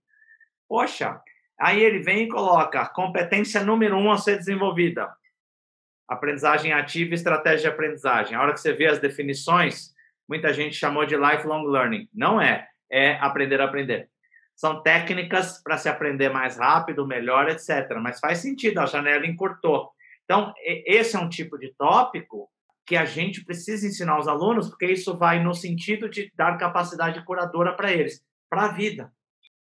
Poxa, 0.68 1.20
aí 1.58 1.82
ele 1.82 2.00
vem 2.00 2.24
e 2.24 2.28
coloca 2.28 2.86
competência 2.88 3.64
número 3.64 3.96
um 3.96 4.10
a 4.12 4.18
ser 4.18 4.36
desenvolvida. 4.36 5.10
Aprendizagem 6.08 6.72
ativa 6.72 7.10
e 7.10 7.14
estratégia 7.14 7.68
de 7.70 7.74
aprendizagem. 7.74 8.34
A 8.34 8.42
hora 8.42 8.52
que 8.52 8.60
você 8.60 8.72
vê 8.72 8.86
as 8.86 8.98
definições, 8.98 9.92
muita 10.28 10.52
gente 10.52 10.74
chamou 10.74 11.04
de 11.04 11.16
lifelong 11.16 11.64
learning. 11.66 12.08
Não 12.14 12.40
é, 12.40 12.66
é 12.90 13.12
aprender 13.20 13.60
a 13.60 13.64
aprender 13.64 14.08
são 14.58 14.82
técnicas 14.82 15.62
para 15.62 15.78
se 15.78 15.88
aprender 15.88 16.30
mais 16.30 16.58
rápido, 16.58 17.06
melhor, 17.06 17.48
etc. 17.48 17.96
Mas 18.02 18.18
faz 18.18 18.38
sentido, 18.38 18.78
a 18.80 18.86
janela 18.86 19.24
encurtou. 19.24 19.92
Então, 20.24 20.52
esse 20.84 21.14
é 21.14 21.18
um 21.18 21.28
tipo 21.28 21.56
de 21.56 21.72
tópico 21.78 22.50
que 22.84 22.96
a 22.96 23.04
gente 23.04 23.44
precisa 23.44 23.86
ensinar 23.86 24.14
aos 24.14 24.26
alunos, 24.26 24.68
porque 24.68 24.86
isso 24.86 25.16
vai 25.16 25.40
no 25.40 25.54
sentido 25.54 26.08
de 26.08 26.32
dar 26.34 26.58
capacidade 26.58 27.24
curadora 27.24 27.72
para 27.72 27.92
eles, 27.92 28.20
para 28.50 28.64
a 28.64 28.72
vida. 28.72 29.12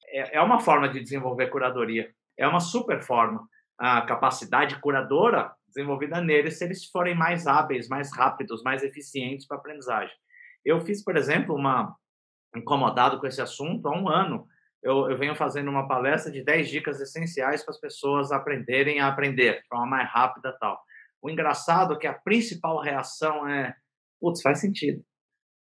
É, 0.08 0.38
é 0.38 0.41
uma 0.41 0.60
forma 0.60 0.89
de 0.89 1.00
desenvolver 1.00 1.48
curadoria, 1.52 2.10
é 2.36 2.48
uma 2.48 2.60
super 2.60 3.04
forma. 3.04 3.48
A 3.78 4.02
capacidade 4.02 4.80
curadora 4.80 5.54
desenvolvida 5.78 6.19
neles, 6.19 6.57
se 6.57 6.65
eles 6.65 6.86
forem 6.86 7.15
mais 7.15 7.45
hábeis, 7.47 7.88
mais 7.88 8.11
rápidos, 8.15 8.63
mais 8.63 8.84
eficientes 8.84 9.45
para 9.45 9.57
aprendizagem. 9.57 10.15
Eu 10.65 10.82
fiz, 10.82 11.03
por 11.03 11.15
exemplo, 11.15 11.55
uma 11.55 11.95
incomodado 12.55 13.19
com 13.19 13.28
esse 13.28 13.41
assunto 13.41 13.88
há 13.88 13.95
um 13.95 14.09
ano 14.09 14.47
eu, 14.84 15.09
eu 15.09 15.17
venho 15.17 15.36
fazendo 15.36 15.69
uma 15.69 15.88
palestra 15.88 16.32
de 16.32 16.43
10 16.43 16.69
dicas 16.69 17.01
essenciais 17.01 17.63
para 17.63 17.73
as 17.73 17.80
pessoas 17.80 18.32
aprenderem 18.32 18.99
a 18.99 19.07
aprender 19.07 19.61
de 19.61 19.67
forma 19.67 19.86
mais 19.86 20.09
rápida 20.09 20.55
tal. 20.59 20.80
O 21.21 21.30
engraçado 21.30 21.93
é 21.93 21.97
que 21.97 22.07
a 22.07 22.13
principal 22.13 22.80
reação 22.80 23.47
é, 23.47 23.75
putz, 24.19 24.41
faz 24.41 24.61
sentido. 24.61 25.03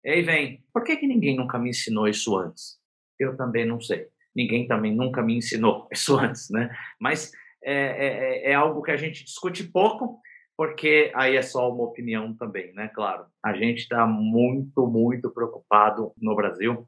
E 0.06 0.10
aí 0.10 0.22
vem, 0.22 0.64
por 0.72 0.84
que, 0.84 0.96
que 0.96 1.08
ninguém 1.08 1.36
nunca 1.36 1.58
me 1.58 1.72
ensinou 1.72 2.08
isso 2.08 2.38
antes? 2.38 2.78
Eu 3.20 3.36
também 3.36 3.66
não 3.66 3.82
sei. 3.82 4.08
Ninguém 4.34 4.68
também 4.68 4.96
nunca 4.96 5.22
me 5.22 5.36
ensinou 5.36 5.88
isso 5.92 6.18
antes, 6.18 6.50
né? 6.50 6.70
Mas 7.00 7.32
é, 7.64 7.74
é, 7.74 8.08
é, 8.08 8.52
é 8.52 8.54
algo 8.54 8.82
que 8.82 8.92
a 8.92 8.98
gente 8.98 9.24
discute 9.24 9.64
pouco, 9.64 10.20
porque 10.58 11.12
aí 11.16 11.36
é 11.36 11.42
só 11.42 11.72
uma 11.72 11.84
opinião 11.84 12.34
também, 12.36 12.74
né? 12.74 12.90
Claro, 12.94 13.26
a 13.44 13.54
gente 13.54 13.80
está 13.80 14.06
muito, 14.06 14.88
muito 14.88 15.32
preocupado 15.32 16.14
no 16.18 16.36
Brasil 16.36 16.88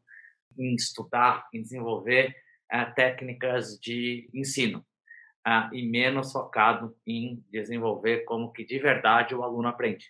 em 0.58 0.76
estudar, 0.76 1.48
em 1.54 1.62
desenvolver 1.62 2.36
uh, 2.74 2.94
técnicas 2.94 3.80
de 3.80 4.30
ensino 4.34 4.86
e 5.74 5.90
menos 5.90 6.32
focado 6.32 6.96
em 7.08 7.44
desenvolver 7.50 8.26
como 8.26 8.52
que 8.52 8.64
de 8.64 8.78
verdade 8.78 9.34
o 9.34 9.42
aluno 9.42 9.70
aprende. 9.70 10.06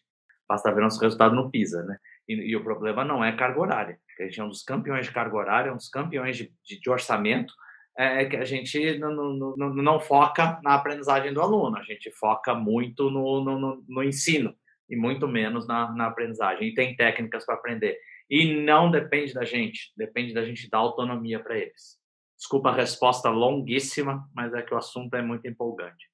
Basta 0.45 0.74
ver 0.74 0.82
nosso 0.82 0.99
resultado 0.99 1.34
no 1.34 1.49
PISA, 1.49 1.84
né? 1.84 1.97
E, 2.28 2.34
e 2.34 2.55
o 2.55 2.64
problema 2.64 3.05
não 3.05 3.24
é 3.24 3.32
carga 3.32 3.59
horária, 3.59 3.99
a 4.22 4.26
gente 4.26 4.39
é 4.39 4.43
um 4.43 4.49
dos 4.49 4.64
campeões 4.64 5.05
de 5.05 5.12
carga 5.12 5.36
horária, 5.36 5.70
é 5.70 5.74
um 5.74 5.78
dos 5.78 5.89
campeões 5.89 6.38
de, 6.38 6.53
de, 6.64 6.80
de 6.80 6.89
orçamento, 6.89 7.53
é, 8.02 8.24
é 8.24 8.26
que 8.26 8.36
a 8.36 8.43
gente 8.43 8.97
não, 8.97 9.14
não, 9.14 9.56
não, 9.56 9.74
não, 9.74 9.99
foca 9.99 10.60
na 10.64 10.74
aprendizagem 10.74 11.32
do 11.32 11.41
aluno, 11.41 11.78
a 11.78 11.84
gente 11.84 12.10
foca 12.12 12.56
muito 12.56 13.12
no, 13.12 13.43
no, 13.43 13.84
no 13.88 14.04
ensino 14.04 14.56
e 14.89 14.95
muito 14.95 15.28
menos 15.28 15.68
na, 15.68 15.91
na 15.91 16.08
aprendizagem. 16.08 16.70
E 16.70 16.74
tem 16.74 16.95
técnicas 16.95 17.45
para 17.45 17.56
aprender. 17.56 17.97
E 18.28 18.62
não 18.64 18.89
depende 18.89 19.34
da 19.34 19.45
gente, 19.45 19.91
depende 19.95 20.34
da 20.34 20.43
gente 20.43 20.68
dar 20.68 20.80
autonomia 20.80 21.39
para 21.39 21.58
eles. 21.58 21.99
Desculpa 22.38 22.70
a 22.70 22.76
resposta 22.76 23.30
longuíssima, 23.30 24.28
mas 24.34 24.52
é 24.54 24.64
que 24.64 24.74
o 24.74 24.78
assunto 24.78 25.14
é 25.16 25.22
muito 25.22 25.47
empolgante. 25.47 26.10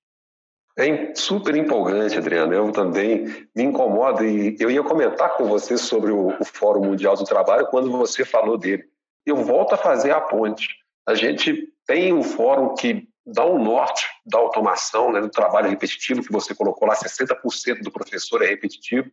É 0.78 1.16
super 1.16 1.56
empolgante, 1.56 2.18
Adriano. 2.18 2.54
Eu 2.54 2.72
também 2.72 3.48
me 3.56 3.64
incomodo 3.64 4.26
e 4.26 4.58
eu 4.60 4.70
ia 4.70 4.84
comentar 4.84 5.38
com 5.38 5.46
você 5.46 5.78
sobre 5.78 6.12
o, 6.12 6.28
o 6.28 6.46
Fórum 6.46 6.86
Mundial 6.86 7.16
do 7.16 7.24
Trabalho 7.24 7.68
quando 7.68 7.90
você 7.92 8.26
falou 8.26 8.58
dele. 8.58 8.84
Eu 9.26 9.38
volto 9.38 9.74
a 9.74 9.78
fazer 9.78 10.12
a 10.12 10.20
ponte. 10.20 10.68
A 11.08 11.16
gente 11.16 11.74
tem 11.88 12.14
um 12.14 12.22
fórum 12.22 12.76
que 12.76 13.08
dá 13.26 13.46
um 13.46 13.62
norte 13.62 14.06
da 14.26 14.38
automação, 14.38 15.12
né, 15.12 15.22
do 15.22 15.30
trabalho 15.30 15.70
repetitivo, 15.70 16.22
que 16.22 16.32
você 16.32 16.54
colocou 16.54 16.88
lá, 16.88 16.96
60% 16.96 17.82
do 17.82 17.92
professor 17.92 18.42
é 18.44 18.48
repetitivo. 18.48 19.10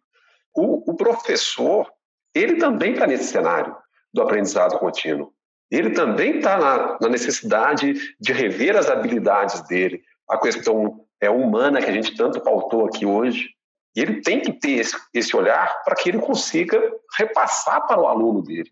O, 0.55 0.93
o 0.93 0.97
professor, 0.97 1.91
ele 2.35 2.57
também 2.57 2.93
está 2.93 3.07
nesse 3.07 3.25
cenário 3.25 3.77
do 4.13 4.23
aprendizado 4.23 4.79
contínuo. 4.79 5.33
Ele 5.71 5.91
também 5.91 6.37
está 6.37 6.59
na, 6.59 6.99
na, 7.01 7.09
necessidade 7.09 7.95
de 8.21 8.33
rever 8.33 8.77
as 8.77 8.89
habilidades 8.89 9.61
dele, 9.67 10.03
a 10.29 10.39
questão 10.39 11.05
é 11.21 11.29
humana 11.31 11.81
que 11.81 11.91
a 11.91 11.93
gente 11.93 12.15
tanto 12.15 12.41
pautou 12.41 12.87
aqui 12.87 13.05
hoje. 13.05 13.49
E 13.97 14.01
ele 14.01 14.21
tem 14.21 14.41
que 14.41 14.53
ter 14.53 14.73
esse, 14.73 14.97
esse 15.13 15.37
olhar 15.37 15.83
para 15.85 15.95
que 15.95 16.09
ele 16.09 16.19
consiga 16.19 16.81
repassar 17.17 17.87
para 17.87 18.01
o 18.01 18.07
aluno 18.07 18.43
dele. 18.43 18.71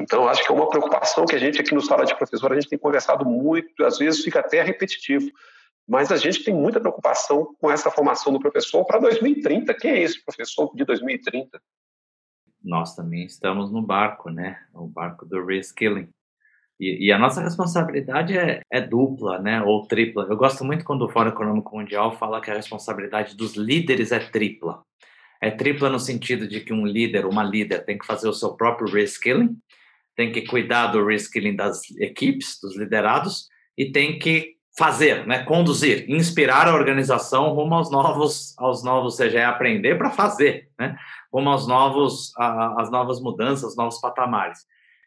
Então, 0.00 0.28
acho 0.28 0.44
que 0.44 0.52
é 0.52 0.54
uma 0.54 0.68
preocupação 0.68 1.24
que 1.26 1.34
a 1.34 1.38
gente 1.38 1.60
aqui 1.60 1.74
no 1.74 1.80
Sala 1.80 2.04
de 2.04 2.16
Professor, 2.16 2.52
a 2.52 2.54
gente 2.54 2.68
tem 2.68 2.78
conversado 2.78 3.24
muito, 3.24 3.84
às 3.84 3.98
vezes 3.98 4.22
fica 4.22 4.40
até 4.40 4.62
repetitivo. 4.62 5.30
mas 5.86 6.12
a 6.12 6.16
gente 6.16 6.44
tem 6.44 6.54
muita 6.54 6.78
preocupação 6.78 7.54
com 7.58 7.70
essa 7.70 7.90
formação 7.90 8.32
do 8.32 8.38
professor 8.38 8.84
para 8.84 9.00
2030. 9.00 9.72
Quem 9.74 9.92
é 9.92 10.02
esse 10.02 10.22
professor 10.22 10.70
de 10.74 10.84
2030? 10.84 11.58
Nós 12.62 12.94
também 12.94 13.24
estamos 13.24 13.72
no 13.72 13.80
barco, 13.80 14.28
né? 14.28 14.58
O 14.74 14.86
barco 14.86 15.24
do 15.24 15.44
reskilling. 15.44 16.10
E, 16.78 17.06
e 17.06 17.12
a 17.12 17.18
nossa 17.18 17.40
responsabilidade 17.40 18.36
é, 18.36 18.60
é, 18.70 18.80
dupla, 18.80 19.38
né? 19.38 19.62
Ou 19.62 19.86
tripla. 19.86 20.26
Eu 20.28 20.36
gosto 20.36 20.64
muito 20.64 20.84
quando 20.84 21.02
o 21.02 21.08
Fórum 21.08 21.30
Econômico 21.30 21.76
Mundial 21.76 22.12
fala 22.18 22.40
que 22.40 22.50
a 22.50 22.54
responsabilidade 22.54 23.34
dos 23.34 23.56
líderes 23.56 24.12
é 24.12 24.18
tripla. 24.18 24.82
É 25.40 25.50
tripla 25.50 25.88
no 25.88 25.98
sentido 25.98 26.46
de 26.46 26.60
que 26.60 26.72
um 26.72 26.86
líder, 26.86 27.24
uma 27.24 27.42
líder, 27.42 27.84
tem 27.84 27.96
que 27.96 28.06
fazer 28.06 28.28
o 28.28 28.34
seu 28.34 28.54
próprio 28.54 28.92
reskilling, 28.92 29.56
tem 30.18 30.32
que 30.32 30.42
cuidar 30.42 30.88
do 30.88 31.06
reskilling 31.06 31.54
das 31.54 31.88
equipes, 31.92 32.58
dos 32.60 32.76
liderados, 32.76 33.46
e 33.76 33.92
tem 33.92 34.18
que 34.18 34.56
fazer, 34.76 35.24
né, 35.28 35.44
conduzir, 35.44 36.10
inspirar 36.10 36.66
a 36.66 36.74
organização 36.74 37.52
rumo 37.54 37.76
aos 37.76 37.88
novos, 37.88 38.52
aos 38.58 38.82
novos, 38.82 39.14
seja, 39.14 39.38
é 39.38 39.44
aprender 39.44 39.96
para 39.96 40.10
fazer, 40.10 40.70
né, 40.76 40.96
rumo 41.32 41.50
aos 41.50 41.68
novos, 41.68 42.32
às 42.36 42.90
novas 42.90 43.20
mudanças, 43.20 43.76
novos 43.76 44.00
patamares. 44.00 44.58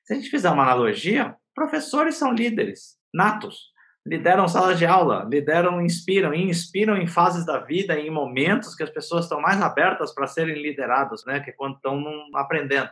Se 0.06 0.14
a 0.14 0.16
gente 0.16 0.30
fizer 0.30 0.50
uma 0.50 0.64
analogia, 0.64 1.36
professores 1.54 2.16
são 2.16 2.32
líderes 2.32 2.96
natos, 3.14 3.66
lideram 4.08 4.48
salas 4.48 4.80
de 4.80 4.86
aula, 4.86 5.28
lideram, 5.30 5.82
inspiram, 5.82 6.34
e 6.34 6.42
inspiram 6.42 6.96
em 6.96 7.06
fases 7.06 7.46
da 7.46 7.60
vida, 7.60 8.00
em 8.00 8.10
momentos 8.10 8.74
que 8.76 8.84
as 8.84 8.90
pessoas 8.90 9.26
estão 9.26 9.42
mais 9.42 9.62
abertas 9.62 10.14
para 10.16 10.26
serem 10.26 10.62
lideradas, 10.62 11.26
né, 11.26 11.42
que 11.42 11.50
é 11.50 11.54
quando 11.54 11.76
estão 11.76 12.02
aprendendo. 12.34 12.90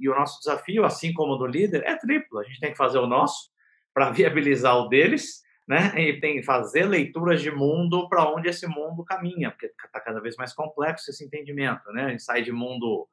E 0.00 0.08
o 0.08 0.14
nosso 0.14 0.38
desafio, 0.38 0.84
assim 0.84 1.12
como 1.12 1.34
o 1.34 1.36
do 1.36 1.46
líder, 1.46 1.82
é 1.84 1.96
triplo. 1.96 2.38
A 2.38 2.44
gente 2.44 2.60
tem 2.60 2.72
que 2.72 2.78
fazer 2.78 2.98
o 2.98 3.06
nosso 3.06 3.50
para 3.92 4.10
viabilizar 4.10 4.76
o 4.76 4.88
deles 4.88 5.42
né? 5.70 5.92
E 5.96 6.18
tem 6.18 6.34
que 6.34 6.42
fazer 6.42 6.84
leituras 6.84 7.40
de 7.40 7.48
mundo 7.48 8.08
para 8.08 8.28
onde 8.28 8.48
esse 8.48 8.66
mundo 8.66 9.04
caminha, 9.04 9.52
porque 9.52 9.66
está 9.66 10.00
cada 10.00 10.20
vez 10.20 10.34
mais 10.34 10.52
complexo 10.52 11.08
esse 11.08 11.24
entendimento, 11.24 11.92
né? 11.92 12.06
A 12.06 12.08
gente 12.08 12.24
sai 12.24 12.42
de 12.42 12.50
mundo 12.50 13.06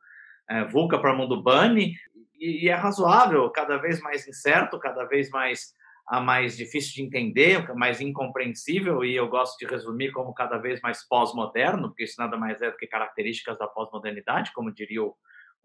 é, 0.49 0.63
VUCA 0.63 0.97
para 0.97 1.13
mundo 1.13 1.39
BANI 1.43 1.93
e, 2.39 2.65
e, 2.65 2.67
é 2.67 2.73
razoável, 2.73 3.47
cada 3.51 3.77
vez 3.77 4.01
mais 4.01 4.27
incerto, 4.27 4.79
cada 4.79 5.05
vez 5.05 5.29
mais 5.29 5.75
a 6.07 6.19
mais 6.19 6.57
difícil 6.57 6.95
de 6.95 7.03
entender, 7.03 7.71
mais 7.75 8.01
incompreensível, 8.01 9.05
e 9.05 9.15
eu 9.15 9.27
gosto 9.27 9.55
de 9.59 9.71
resumir 9.71 10.11
como 10.11 10.33
cada 10.33 10.57
vez 10.57 10.81
mais 10.81 11.07
pós-moderno, 11.07 11.89
porque 11.89 12.05
isso 12.05 12.15
nada 12.17 12.37
mais 12.37 12.59
é 12.59 12.71
do 12.71 12.77
que 12.77 12.87
características 12.87 13.59
da 13.59 13.67
pós-modernidade, 13.67 14.51
como 14.51 14.73
diria 14.73 15.03
o, 15.03 15.15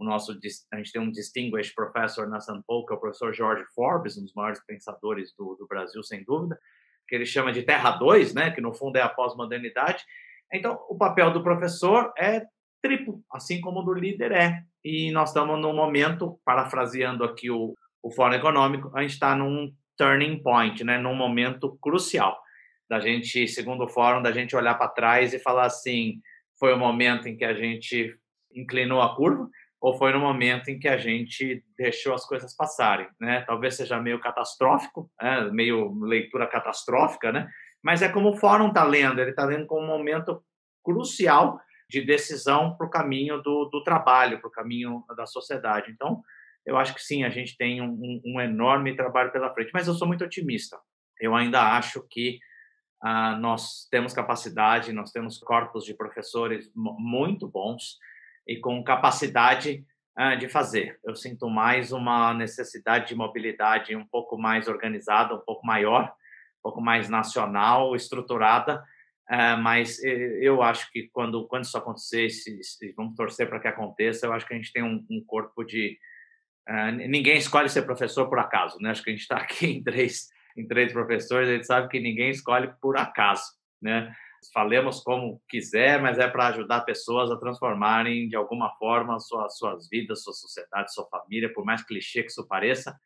o, 0.02 0.04
nosso, 0.04 0.32
a 0.72 0.76
gente 0.76 0.92
tem 0.92 1.00
um 1.00 1.10
distinguished 1.10 1.74
professor 1.74 2.28
na. 2.28 2.38
Paul, 2.66 2.84
que 2.84 2.92
é 2.92 2.96
o 2.96 3.00
professor 3.00 3.32
George 3.32 3.64
Forbes, 3.74 4.18
um 4.18 4.24
dos 4.24 4.34
maiores 4.34 4.60
pensadores 4.66 5.32
do, 5.38 5.54
do 5.54 5.66
Brasil, 5.66 6.02
sem 6.02 6.24
dúvida, 6.24 6.58
que 7.08 7.14
ele 7.14 7.24
chama 7.24 7.52
de 7.52 7.62
Terra 7.62 7.92
2, 7.92 8.34
né, 8.34 8.50
que 8.50 8.60
no 8.60 8.74
fundo 8.74 8.96
é 8.96 9.02
a 9.02 9.08
pós-modernidade. 9.08 10.04
Então, 10.52 10.78
o 10.88 10.96
papel 10.96 11.32
do 11.32 11.42
professor 11.42 12.12
é 12.18 12.42
triplo, 12.82 13.22
assim 13.32 13.60
como 13.60 13.80
o 13.80 13.82
do 13.82 13.94
líder 13.94 14.32
é. 14.32 14.62
E 14.84 15.12
nós 15.12 15.30
estamos 15.30 15.60
num 15.60 15.72
momento, 15.72 16.40
parafraseando 16.44 17.22
aqui 17.24 17.50
o, 17.50 17.74
o 18.02 18.10
Fórum 18.10 18.34
Econômico, 18.34 18.90
a 18.94 19.02
gente 19.02 19.12
está 19.12 19.36
num 19.36 19.72
turning 19.96 20.42
point, 20.42 20.82
né, 20.82 20.98
num 20.98 21.14
momento 21.14 21.78
crucial 21.80 22.36
da 22.90 23.00
gente, 23.00 23.48
segundo 23.48 23.84
o 23.84 23.88
fórum, 23.88 24.20
da 24.20 24.32
gente 24.32 24.54
olhar 24.54 24.74
para 24.74 24.88
trás 24.88 25.32
e 25.32 25.38
falar 25.38 25.64
assim, 25.64 26.20
foi 26.58 26.74
o 26.74 26.78
momento 26.78 27.26
em 27.26 27.36
que 27.36 27.44
a 27.44 27.54
gente 27.54 28.14
inclinou 28.54 29.00
a 29.00 29.14
curva, 29.16 29.48
ou 29.82 29.98
foi 29.98 30.12
no 30.12 30.20
momento 30.20 30.68
em 30.68 30.78
que 30.78 30.86
a 30.86 30.96
gente 30.96 31.64
deixou 31.76 32.14
as 32.14 32.24
coisas 32.24 32.54
passarem, 32.54 33.08
né? 33.20 33.40
Talvez 33.40 33.74
seja 33.74 34.00
meio 34.00 34.20
catastrófico, 34.20 35.10
né? 35.20 35.50
meio 35.50 35.92
leitura 36.04 36.46
catastrófica, 36.46 37.32
né? 37.32 37.50
Mas 37.82 38.00
é 38.00 38.08
como 38.08 38.30
o 38.30 38.36
fórum 38.36 38.68
está 38.68 38.84
lendo, 38.84 39.20
ele 39.20 39.30
está 39.30 39.44
lendo 39.44 39.66
como 39.66 39.82
um 39.82 39.88
momento 39.88 40.40
crucial 40.84 41.60
de 41.90 42.00
decisão 42.00 42.76
para 42.76 42.86
o 42.86 42.90
caminho 42.90 43.42
do, 43.42 43.64
do 43.64 43.82
trabalho, 43.82 44.38
para 44.38 44.46
o 44.46 44.52
caminho 44.52 45.04
da 45.16 45.26
sociedade. 45.26 45.90
Então, 45.90 46.22
eu 46.64 46.76
acho 46.76 46.94
que 46.94 47.02
sim, 47.02 47.24
a 47.24 47.28
gente 47.28 47.56
tem 47.56 47.82
um, 47.82 48.22
um, 48.24 48.40
enorme 48.40 48.94
trabalho 48.94 49.32
pela 49.32 49.52
frente, 49.52 49.72
mas 49.74 49.88
eu 49.88 49.94
sou 49.94 50.06
muito 50.06 50.24
otimista. 50.24 50.78
Eu 51.20 51.34
ainda 51.34 51.76
acho 51.76 52.06
que 52.08 52.38
ah, 53.02 53.36
nós 53.36 53.88
temos 53.90 54.12
capacidade, 54.12 54.92
nós 54.92 55.10
temos 55.10 55.38
corpos 55.38 55.84
de 55.84 55.92
professores 55.92 56.70
muito 56.72 57.48
bons, 57.48 57.98
e 58.46 58.58
com 58.58 58.82
capacidade 58.82 59.84
de 60.38 60.48
fazer. 60.48 60.98
Eu 61.02 61.14
sinto 61.14 61.48
mais 61.48 61.90
uma 61.90 62.34
necessidade 62.34 63.08
de 63.08 63.14
mobilidade 63.14 63.96
um 63.96 64.06
pouco 64.06 64.36
mais 64.36 64.68
organizada, 64.68 65.34
um 65.34 65.40
pouco 65.40 65.66
maior, 65.66 66.04
um 66.04 66.62
pouco 66.62 66.82
mais 66.82 67.08
nacional, 67.08 67.96
estruturada, 67.96 68.84
mas 69.60 70.02
eu 70.04 70.62
acho 70.62 70.90
que 70.92 71.08
quando, 71.12 71.46
quando 71.46 71.64
isso 71.64 71.78
acontecer, 71.78 72.28
se, 72.30 72.62
se 72.62 72.92
vamos 72.92 73.14
torcer 73.14 73.48
para 73.48 73.60
que 73.60 73.68
aconteça, 73.68 74.26
eu 74.26 74.32
acho 74.32 74.46
que 74.46 74.52
a 74.52 74.56
gente 74.56 74.72
tem 74.72 74.82
um, 74.82 75.04
um 75.10 75.24
corpo 75.26 75.64
de. 75.64 75.98
Ninguém 77.08 77.38
escolhe 77.38 77.68
ser 77.68 77.82
professor 77.82 78.28
por 78.28 78.38
acaso, 78.38 78.78
né? 78.80 78.90
Acho 78.90 79.02
que 79.02 79.10
a 79.10 79.12
gente 79.12 79.22
está 79.22 79.36
aqui 79.36 79.66
em 79.78 79.82
três, 79.82 80.28
em 80.56 80.66
três 80.66 80.92
professores, 80.92 81.48
a 81.48 81.52
gente 81.54 81.66
sabe 81.66 81.88
que 81.88 81.98
ninguém 81.98 82.30
escolhe 82.30 82.70
por 82.80 82.98
acaso, 82.98 83.44
né? 83.80 84.14
Falemos 84.52 85.00
como 85.00 85.40
quiser, 85.48 86.00
mas 86.00 86.18
é 86.18 86.28
para 86.28 86.48
ajudar 86.48 86.82
pessoas 86.82 87.30
a 87.30 87.36
transformarem 87.36 88.28
de 88.28 88.36
alguma 88.36 88.70
forma 88.76 89.18
suas, 89.20 89.56
suas 89.56 89.88
vidas, 89.88 90.22
sua 90.22 90.32
sociedade, 90.32 90.92
sua 90.92 91.06
família, 91.08 91.52
por 91.52 91.64
mais 91.64 91.84
clichê 91.84 92.22
que 92.22 92.30
isso 92.30 92.46
pareça. 92.46 92.98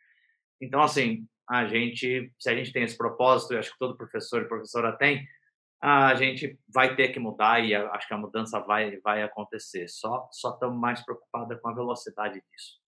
Então, 0.60 0.80
assim, 0.82 1.26
a 1.48 1.66
gente, 1.66 2.32
se 2.38 2.50
a 2.50 2.54
gente 2.54 2.72
tem 2.72 2.82
esse 2.82 2.96
propósito, 2.96 3.54
e 3.54 3.58
acho 3.58 3.72
que 3.72 3.78
todo 3.78 3.96
professor 3.96 4.42
e 4.42 4.48
professora 4.48 4.96
tem, 4.96 5.26
a 5.80 6.14
gente 6.14 6.58
vai 6.72 6.96
ter 6.96 7.08
que 7.08 7.20
mudar 7.20 7.64
e 7.64 7.74
acho 7.74 8.08
que 8.08 8.14
a 8.14 8.18
mudança 8.18 8.58
vai, 8.60 8.98
vai 8.98 9.22
acontecer. 9.22 9.88
Só 9.88 10.28
só 10.32 10.50
estamos 10.50 10.78
mais 10.78 11.04
preocupados 11.04 11.60
com 11.60 11.68
a 11.68 11.74
velocidade 11.74 12.34
disso. 12.34 12.80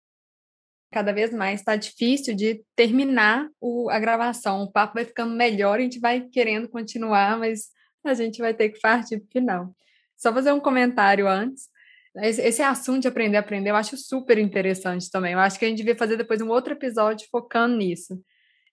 Cada 0.90 1.12
vez 1.12 1.32
mais 1.34 1.60
está 1.60 1.76
difícil 1.76 2.34
de 2.34 2.64
terminar 2.74 3.46
o, 3.60 3.90
a 3.90 3.98
gravação. 3.98 4.62
O 4.62 4.72
papo 4.72 4.94
vai 4.94 5.04
ficando 5.04 5.34
melhor, 5.34 5.78
a 5.78 5.82
gente 5.82 6.00
vai 6.00 6.22
querendo 6.22 6.68
continuar, 6.68 7.38
mas 7.38 7.68
a 8.04 8.14
gente 8.14 8.38
vai 8.38 8.54
ter 8.54 8.70
que 8.70 8.80
partir 8.80 9.18
para 9.18 9.26
o 9.26 9.30
final. 9.30 9.74
Só 10.16 10.32
fazer 10.32 10.52
um 10.52 10.60
comentário 10.60 11.28
antes. 11.28 11.68
Esse, 12.16 12.62
assunto 12.62 13.02
de 13.02 13.08
aprender 13.08 13.36
a 13.36 13.40
aprender 13.40 13.70
eu 13.70 13.76
acho 13.76 13.96
super 13.96 14.38
interessante 14.38 15.10
também. 15.10 15.34
Eu 15.34 15.38
acho 15.38 15.58
que 15.58 15.64
a 15.64 15.68
gente 15.68 15.78
devia 15.78 15.96
fazer 15.96 16.16
depois 16.16 16.40
um 16.40 16.48
outro 16.48 16.72
episódio 16.72 17.28
focando 17.30 17.76
nisso. 17.76 18.20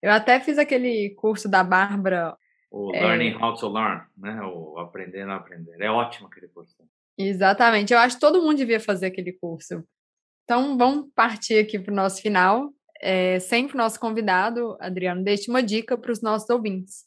Eu 0.02 0.12
até 0.12 0.40
fiz 0.40 0.58
aquele 0.58 1.12
curso 1.16 1.48
da 1.48 1.64
Bárbara. 1.64 2.36
O 2.72 2.94
é... 2.96 3.02
Learning 3.02 3.36
How 3.36 3.56
to 3.56 3.70
Learn, 3.70 4.04
né? 4.18 4.42
O 4.42 4.80
Aprendendo 4.80 5.32
a 5.32 5.36
Aprender. 5.36 5.80
É 5.80 5.90
ótimo 5.90 6.28
aquele 6.28 6.48
curso. 6.48 6.76
Exatamente. 7.18 7.94
Eu 7.94 8.00
acho 8.00 8.16
que 8.16 8.22
todo 8.22 8.42
mundo 8.42 8.58
devia 8.58 8.80
fazer 8.80 9.08
aquele 9.08 9.34
curso. 9.34 9.84
Então, 10.44 10.78
vamos 10.78 11.10
partir 11.14 11.60
aqui 11.60 11.80
para 11.80 11.92
o 11.92 11.96
nosso 11.96 12.22
final. 12.22 12.72
É, 13.02 13.40
sempre 13.40 13.76
o 13.76 13.78
nosso 13.78 14.00
convidado, 14.00 14.78
Adriano, 14.80 15.24
deixe 15.24 15.50
uma 15.50 15.62
dica 15.62 15.98
para 15.98 16.12
os 16.12 16.22
nossos 16.22 16.50
ouvintes. 16.50 17.06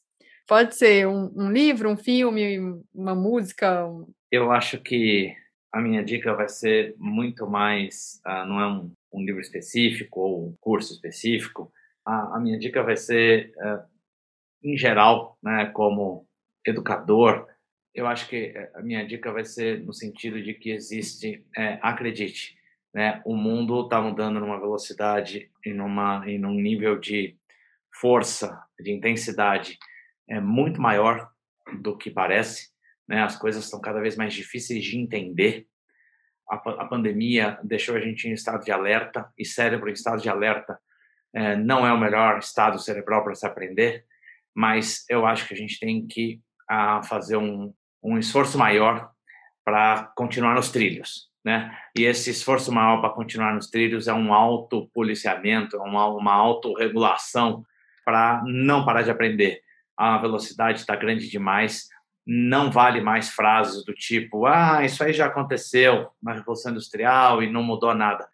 Pode 0.48 0.76
ser 0.76 1.06
um, 1.06 1.30
um 1.36 1.52
livro, 1.52 1.90
um 1.90 1.96
filme, 1.96 2.82
uma 2.94 3.14
música. 3.14 3.86
Eu 4.32 4.50
acho 4.50 4.80
que 4.80 5.36
a 5.70 5.78
minha 5.78 6.02
dica 6.02 6.32
vai 6.32 6.48
ser 6.48 6.94
muito 6.96 7.46
mais, 7.46 8.18
uh, 8.26 8.46
não 8.46 8.58
é 8.58 8.66
um, 8.66 8.90
um, 9.12 9.22
livro 9.22 9.42
específico 9.42 10.20
ou 10.20 10.48
um 10.48 10.56
curso 10.58 10.94
específico. 10.94 11.70
A, 12.02 12.36
a 12.36 12.40
minha 12.40 12.58
dica 12.58 12.82
vai 12.82 12.96
ser, 12.96 13.52
uh, 13.58 13.84
em 14.64 14.74
geral, 14.74 15.36
né, 15.42 15.66
como 15.66 16.26
educador, 16.66 17.46
eu 17.94 18.06
acho 18.06 18.26
que 18.26 18.52
eh, 18.54 18.70
a 18.74 18.80
minha 18.80 19.04
dica 19.06 19.30
vai 19.30 19.44
ser 19.44 19.84
no 19.84 19.92
sentido 19.92 20.40
de 20.42 20.54
que 20.54 20.70
existe, 20.70 21.44
é, 21.56 21.78
acredite, 21.82 22.56
né, 22.94 23.20
o 23.24 23.34
mundo 23.34 23.82
está 23.82 24.00
mudando 24.00 24.40
numa 24.40 24.60
velocidade 24.60 25.50
e 25.64 25.72
numa 25.74 26.22
em 26.26 26.44
um 26.44 26.54
nível 26.54 26.98
de 26.98 27.36
força, 27.90 28.62
de 28.78 28.92
intensidade 28.92 29.78
é 30.28 30.40
muito 30.40 30.80
maior 30.80 31.30
do 31.80 31.96
que 31.96 32.10
parece. 32.10 32.68
Né? 33.06 33.22
As 33.22 33.36
coisas 33.36 33.64
estão 33.64 33.80
cada 33.80 34.00
vez 34.00 34.16
mais 34.16 34.34
difíceis 34.34 34.84
de 34.84 34.98
entender. 34.98 35.66
A, 36.48 36.56
a, 36.56 36.86
pandemia 36.86 37.58
deixou 37.62 37.96
a 37.96 38.00
gente 38.00 38.28
em 38.28 38.32
estado 38.32 38.64
de 38.64 38.70
alerta 38.70 39.30
e 39.36 39.44
cérebro 39.44 39.88
em 39.88 39.92
estado 39.92 40.20
de 40.20 40.28
alerta 40.28 40.78
é, 41.34 41.56
não 41.56 41.86
é 41.86 41.92
o 41.92 41.98
melhor 41.98 42.38
estado 42.38 42.78
cerebral 42.78 43.22
para 43.22 43.34
se 43.34 43.46
aprender, 43.46 44.04
mas 44.54 45.04
eu 45.10 45.26
acho 45.26 45.46
que 45.46 45.52
a 45.52 45.56
gente 45.56 45.78
tem 45.78 46.06
que 46.06 46.40
a, 46.68 47.02
fazer 47.02 47.36
um, 47.36 47.72
um 48.02 48.18
esforço 48.18 48.58
maior 48.58 49.10
para 49.62 50.10
continuar 50.16 50.54
nos 50.54 50.70
trilhos. 50.70 51.28
Né? 51.44 51.76
E 51.96 52.04
esse 52.04 52.30
esforço 52.30 52.72
maior 52.72 53.00
para 53.00 53.10
continuar 53.10 53.54
nos 53.54 53.68
trilhos 53.68 54.08
é 54.08 54.12
um 54.14 54.32
autopoliciamento, 54.32 55.76
é 55.76 55.80
uma, 55.80 56.06
uma 56.08 56.32
autorregulação 56.32 57.64
para 58.04 58.42
não 58.46 58.86
parar 58.86 59.02
de 59.02 59.10
aprender 59.10 59.62
a 59.98 60.16
velocidade 60.18 60.78
está 60.78 60.94
grande 60.94 61.28
demais, 61.28 61.88
não 62.24 62.70
vale 62.70 63.00
mais 63.00 63.30
frases 63.30 63.84
do 63.84 63.92
tipo, 63.92 64.46
ah, 64.46 64.84
isso 64.84 65.02
aí 65.02 65.12
já 65.12 65.26
aconteceu 65.26 66.08
na 66.22 66.34
Revolução 66.34 66.70
Industrial 66.70 67.42
e 67.42 67.50
não 67.50 67.62
mudou 67.62 67.92
nada. 67.94 68.28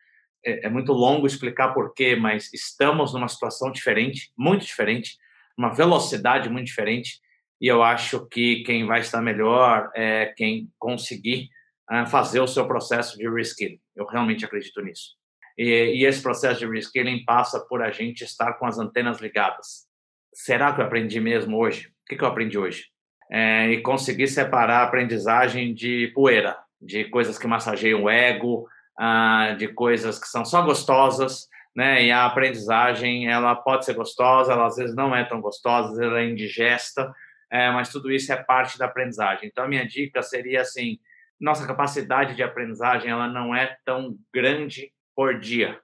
É, 0.44 0.66
é 0.66 0.68
muito 0.68 0.92
longo 0.92 1.26
explicar 1.26 1.72
por 1.72 1.94
quê, 1.94 2.14
mas 2.14 2.52
estamos 2.52 3.14
numa 3.14 3.28
situação 3.28 3.70
diferente, 3.72 4.30
muito 4.36 4.66
diferente, 4.66 5.16
uma 5.56 5.72
velocidade 5.72 6.50
muito 6.50 6.66
diferente, 6.66 7.20
e 7.60 7.66
eu 7.66 7.82
acho 7.82 8.26
que 8.26 8.62
quem 8.64 8.84
vai 8.84 9.00
estar 9.00 9.22
melhor 9.22 9.90
é 9.94 10.26
quem 10.36 10.68
conseguir 10.78 11.48
uh, 11.90 12.06
fazer 12.06 12.40
o 12.40 12.46
seu 12.46 12.66
processo 12.66 13.16
de 13.16 13.28
reskilling. 13.28 13.80
Eu 13.96 14.06
realmente 14.06 14.44
acredito 14.44 14.82
nisso. 14.82 15.12
E, 15.56 16.00
e, 16.00 16.04
esse 16.04 16.20
processo 16.20 16.60
de 16.60 16.66
reskilling 16.66 17.24
passa 17.24 17.60
por 17.60 17.80
a 17.80 17.90
gente 17.90 18.24
estar 18.24 18.54
com 18.54 18.66
as 18.66 18.78
antenas 18.78 19.20
ligadas. 19.20 19.86
Será 20.35 20.72
que 20.72 20.80
eu 20.80 20.85
aprendi 20.85 21.20
mesmo 21.20 21.57
hoje? 21.57 21.89
O 21.89 22.07
que, 22.09 22.16
que 22.16 22.24
eu 22.24 22.28
aprendi 22.28 22.59
hoje? 22.59 22.87
É, 23.30 23.70
e 23.70 23.80
conseguir 23.80 24.26
separar 24.28 24.80
a 24.80 24.82
aprendizagem 24.85 25.72
de 25.72 26.09
poeira, 26.14 26.59
de 26.80 27.05
coisas 27.05 27.39
que 27.39 27.47
massageiam 27.47 28.03
o 28.03 28.11
ego, 28.11 28.66
uh, 29.01 29.57
de 29.57 29.68
coisas 29.68 30.18
que 30.18 30.26
são 30.26 30.45
só 30.45 30.62
gostosas, 30.62 31.49
né? 31.74 32.05
E 32.05 32.12
a 32.12 32.26
aprendizagem, 32.26 33.28
ela 33.28 33.55
pode 33.55 33.85
ser 33.85 33.95
gostosa, 33.95 34.53
ela 34.53 34.66
às 34.66 34.76
vezes 34.76 34.95
não 34.95 35.14
é 35.14 35.24
tão 35.24 35.41
gostosa, 35.41 36.05
ela 36.05 36.20
é 36.20 36.28
indigesta, 36.28 37.12
é, 37.51 37.70
mas 37.70 37.89
tudo 37.89 38.11
isso 38.11 38.32
é 38.32 38.37
parte 38.37 38.78
da 38.78 38.87
aprendizagem. 38.87 39.49
Então, 39.49 39.64
a 39.64 39.68
minha 39.68 39.87
dica 39.87 40.22
seria 40.22 40.61
assim: 40.61 40.99
nossa 41.41 41.66
capacidade 41.66 42.35
de 42.35 42.43
aprendizagem 42.43 43.11
ela 43.11 43.28
não 43.28 43.55
é 43.55 43.76
tão 43.85 44.16
grande 44.32 44.93
por 45.16 45.39
dia, 45.39 45.78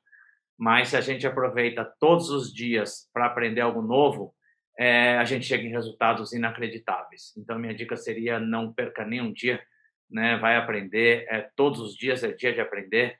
mas 0.58 0.88
se 0.88 0.96
a 0.96 1.00
gente 1.00 1.26
aproveita 1.26 1.90
todos 1.98 2.30
os 2.30 2.52
dias 2.52 3.08
para 3.12 3.26
aprender 3.26 3.60
algo 3.60 3.82
novo, 3.82 4.34
é, 4.80 5.18
a 5.18 5.24
gente 5.26 5.44
chega 5.44 5.62
em 5.62 5.70
resultados 5.70 6.32
inacreditáveis. 6.32 7.36
Então, 7.36 7.58
minha 7.58 7.74
dica 7.74 7.98
seria 7.98 8.40
não 8.40 8.72
perca 8.72 9.04
nenhum 9.04 9.30
dia, 9.30 9.62
né? 10.10 10.38
Vai 10.38 10.56
aprender, 10.56 11.26
é, 11.28 11.50
todos 11.54 11.80
os 11.80 11.94
dias 11.94 12.24
é 12.24 12.32
dia 12.32 12.54
de 12.54 12.62
aprender. 12.62 13.14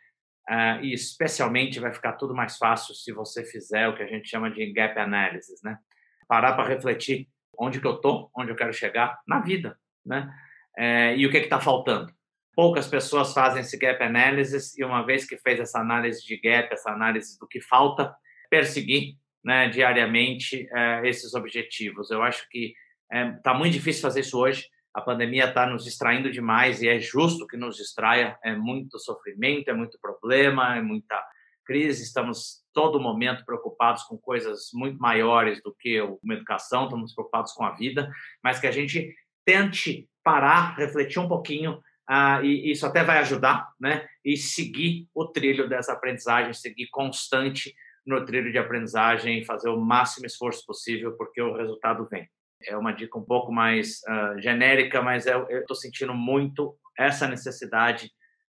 Uh, 0.48 0.82
e 0.82 0.94
especialmente 0.94 1.78
vai 1.78 1.92
ficar 1.92 2.14
tudo 2.14 2.34
mais 2.34 2.56
fácil 2.56 2.94
se 2.94 3.12
você 3.12 3.44
fizer 3.44 3.86
o 3.86 3.94
que 3.94 4.02
a 4.02 4.06
gente 4.06 4.28
chama 4.28 4.50
de 4.50 4.72
gap 4.72 4.98
analysis, 4.98 5.60
né? 5.62 5.78
Parar 6.26 6.54
para 6.54 6.66
refletir 6.66 7.28
onde 7.56 7.78
que 7.78 7.86
eu 7.86 8.00
tô, 8.00 8.30
onde 8.34 8.50
eu 8.50 8.56
quero 8.56 8.72
chegar 8.72 9.20
na 9.28 9.40
vida, 9.40 9.78
né? 10.04 10.32
É, 10.78 11.14
e 11.14 11.26
o 11.26 11.30
que 11.30 11.36
está 11.36 11.60
faltando. 11.60 12.10
Poucas 12.56 12.88
pessoas 12.88 13.34
fazem 13.34 13.60
esse 13.60 13.76
gap 13.76 14.02
analysis 14.02 14.76
e 14.78 14.82
uma 14.82 15.04
vez 15.04 15.26
que 15.26 15.36
fez 15.36 15.60
essa 15.60 15.78
análise 15.78 16.24
de 16.24 16.40
gap, 16.40 16.72
essa 16.72 16.90
análise 16.90 17.38
do 17.38 17.46
que 17.46 17.60
falta, 17.60 18.12
perseguir 18.48 19.16
né, 19.44 19.68
diariamente 19.68 20.68
é, 20.72 21.08
esses 21.08 21.34
objetivos. 21.34 22.10
Eu 22.10 22.22
acho 22.22 22.48
que 22.48 22.74
está 23.36 23.52
é, 23.52 23.58
muito 23.58 23.72
difícil 23.72 24.02
fazer 24.02 24.20
isso 24.20 24.38
hoje. 24.38 24.66
A 24.92 25.00
pandemia 25.00 25.46
está 25.46 25.66
nos 25.66 25.84
distraindo 25.84 26.30
demais 26.30 26.82
e 26.82 26.88
é 26.88 26.98
justo 26.98 27.46
que 27.46 27.56
nos 27.56 27.76
distraia. 27.76 28.38
É 28.42 28.54
muito 28.54 28.98
sofrimento, 28.98 29.68
é 29.68 29.74
muito 29.74 29.98
problema, 30.00 30.76
é 30.76 30.82
muita 30.82 31.22
crise. 31.64 32.02
Estamos 32.02 32.60
todo 32.72 33.00
momento 33.00 33.44
preocupados 33.44 34.02
com 34.04 34.18
coisas 34.18 34.70
muito 34.74 34.98
maiores 34.98 35.62
do 35.62 35.74
que 35.78 36.00
uma 36.00 36.34
educação, 36.34 36.84
estamos 36.84 37.14
preocupados 37.14 37.52
com 37.52 37.64
a 37.64 37.70
vida, 37.70 38.10
mas 38.42 38.58
que 38.58 38.66
a 38.66 38.72
gente 38.72 39.14
tente 39.44 40.08
parar, 40.22 40.76
refletir 40.76 41.18
um 41.18 41.28
pouquinho, 41.28 41.80
ah, 42.08 42.42
e 42.42 42.72
isso 42.72 42.84
até 42.84 43.04
vai 43.04 43.18
ajudar, 43.18 43.68
né? 43.80 44.04
E 44.24 44.36
seguir 44.36 45.08
o 45.14 45.26
trilho 45.26 45.68
dessa 45.68 45.92
aprendizagem, 45.92 46.52
seguir 46.52 46.88
constante 46.88 47.72
no 48.06 48.24
trilho 48.24 48.50
de 48.50 48.58
aprendizagem, 48.58 49.44
fazer 49.44 49.68
o 49.68 49.80
máximo 49.80 50.26
esforço 50.26 50.64
possível, 50.66 51.16
porque 51.16 51.40
o 51.40 51.56
resultado 51.56 52.06
vem. 52.10 52.28
É 52.66 52.76
uma 52.76 52.92
dica 52.92 53.18
um 53.18 53.24
pouco 53.24 53.50
mais 53.50 54.00
uh, 54.08 54.40
genérica, 54.40 55.00
mas 55.00 55.26
eu 55.26 55.46
estou 55.48 55.76
sentindo 55.76 56.12
muito 56.12 56.76
essa 56.96 57.26
necessidade 57.26 58.10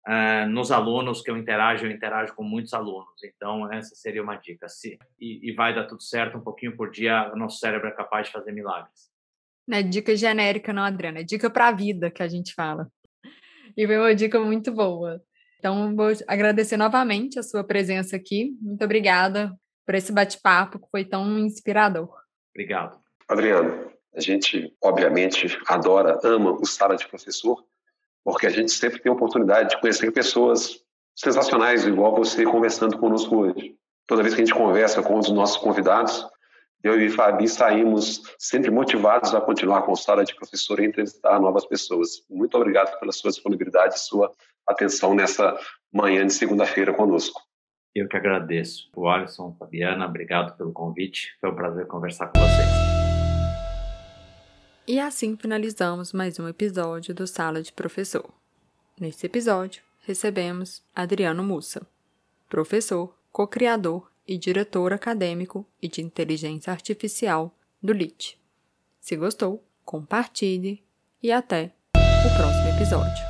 uh, 0.09 0.49
nos 0.49 0.73
alunos 0.73 1.21
que 1.21 1.31
eu 1.31 1.37
interajo, 1.37 1.85
eu 1.85 1.91
interajo 1.91 2.35
com 2.35 2.43
muitos 2.43 2.73
alunos. 2.73 3.23
Então, 3.23 3.71
essa 3.73 3.95
seria 3.95 4.23
uma 4.23 4.37
dica. 4.37 4.69
Se, 4.69 4.99
e, 5.21 5.51
e 5.51 5.53
vai 5.53 5.75
dar 5.75 5.87
tudo 5.87 6.03
certo 6.03 6.39
um 6.39 6.43
pouquinho 6.43 6.77
por 6.77 6.91
dia, 6.91 7.31
o 7.33 7.37
nosso 7.37 7.59
cérebro 7.59 7.89
é 7.89 7.93
capaz 7.93 8.27
de 8.27 8.33
fazer 8.33 8.53
milagres. 8.53 9.11
Não 9.69 9.79
é 9.79 9.83
dica 9.83 10.17
genérica, 10.17 10.73
não, 10.73 10.83
Adriana. 10.83 11.21
É 11.21 11.23
dica 11.23 11.51
para 11.51 11.69
a 11.69 11.73
vida 11.73 12.11
que 12.11 12.23
a 12.23 12.29
gente 12.29 12.55
fala. 12.55 12.91
E 13.77 13.87
foi 13.87 13.99
uma 13.99 14.15
dica 14.15 14.41
muito 14.41 14.73
boa. 14.73 15.23
Então, 15.61 15.95
vou 15.95 16.11
agradecer 16.27 16.79
novamente 16.79 17.39
a 17.39 17.43
sua 17.43 17.63
presença 17.63 18.17
aqui. 18.17 18.57
Muito 18.63 18.83
obrigada 18.83 19.53
por 19.85 19.95
esse 19.95 20.11
bate-papo 20.11 20.79
que 20.79 20.91
foi 20.91 21.05
tão 21.05 21.39
inspirador. 21.39 22.11
Obrigado. 22.55 22.99
Adriano, 23.29 23.93
a 24.15 24.21
gente, 24.21 24.75
obviamente, 24.83 25.59
adora, 25.67 26.19
ama 26.25 26.53
o 26.53 26.65
Sala 26.65 26.97
de 26.97 27.07
Professor, 27.07 27.63
porque 28.25 28.47
a 28.47 28.51
gente 28.51 28.73
sempre 28.73 29.01
tem 29.01 29.13
a 29.13 29.15
oportunidade 29.15 29.71
de 29.71 29.81
conhecer 29.83 30.11
pessoas 30.13 30.81
sensacionais, 31.15 31.85
igual 31.85 32.17
você 32.17 32.45
conversando 32.45 32.97
conosco 32.99 33.37
hoje. 33.37 33.77
Toda 34.07 34.23
vez 34.23 34.35
que 34.35 34.41
a 34.41 34.45
gente 34.45 34.57
conversa 34.57 35.03
com 35.03 35.19
os 35.19 35.31
nossos 35.31 35.59
convidados, 35.59 36.27
eu 36.83 36.99
e 36.99 37.11
Fabi 37.11 37.47
saímos 37.47 38.23
sempre 38.39 38.71
motivados 38.71 39.35
a 39.35 39.41
continuar 39.43 39.83
com 39.83 39.93
o 39.93 39.97
Sala 39.97 40.25
de 40.25 40.35
Professor 40.35 40.81
e 40.81 40.87
entrevistar 40.87 41.39
novas 41.39 41.67
pessoas. 41.67 42.25
Muito 42.31 42.57
obrigado 42.57 42.99
pela 42.99 43.13
sua 43.13 43.31
disponibilidade 43.31 43.97
e 43.97 44.01
sua 44.01 44.33
atenção 44.67 45.15
nessa 45.15 45.59
manhã 45.93 46.27
de 46.27 46.33
segunda-feira 46.33 46.95
conosco. 46.95 47.41
Eu 47.95 48.09
que 48.09 48.17
agradeço. 48.17 48.89
O 48.95 49.09
Alisson, 49.09 49.57
Fabiana, 49.59 50.07
obrigado 50.07 50.57
pelo 50.57 50.73
convite. 50.73 51.37
Foi 51.41 51.51
um 51.51 51.55
prazer 51.55 51.87
conversar 51.87 52.29
com 52.29 52.39
vocês. 52.39 52.69
E 54.87 54.99
assim 54.99 55.37
finalizamos 55.37 56.13
mais 56.13 56.39
um 56.39 56.49
episódio 56.49 57.15
do 57.15 57.27
Sala 57.27 57.63
de 57.63 57.73
Professor. 57.73 58.29
Nesse 58.99 59.27
episódio, 59.27 59.83
recebemos 60.07 60.83
Adriano 60.95 61.43
Mussa, 61.43 61.87
professor, 62.49 63.17
co-criador 63.31 64.11
e 64.27 64.37
diretor 64.37 64.93
acadêmico 64.93 65.67
e 65.81 65.89
de 65.89 66.03
inteligência 66.03 66.73
artificial 66.73 67.55
do 67.83 67.93
LIT. 67.93 68.39
Se 69.01 69.17
gostou, 69.17 69.65
compartilhe 69.85 70.83
e 71.23 71.33
até 71.33 71.73
o 71.95 72.37
próximo 72.37 72.69
episódio. 72.77 73.30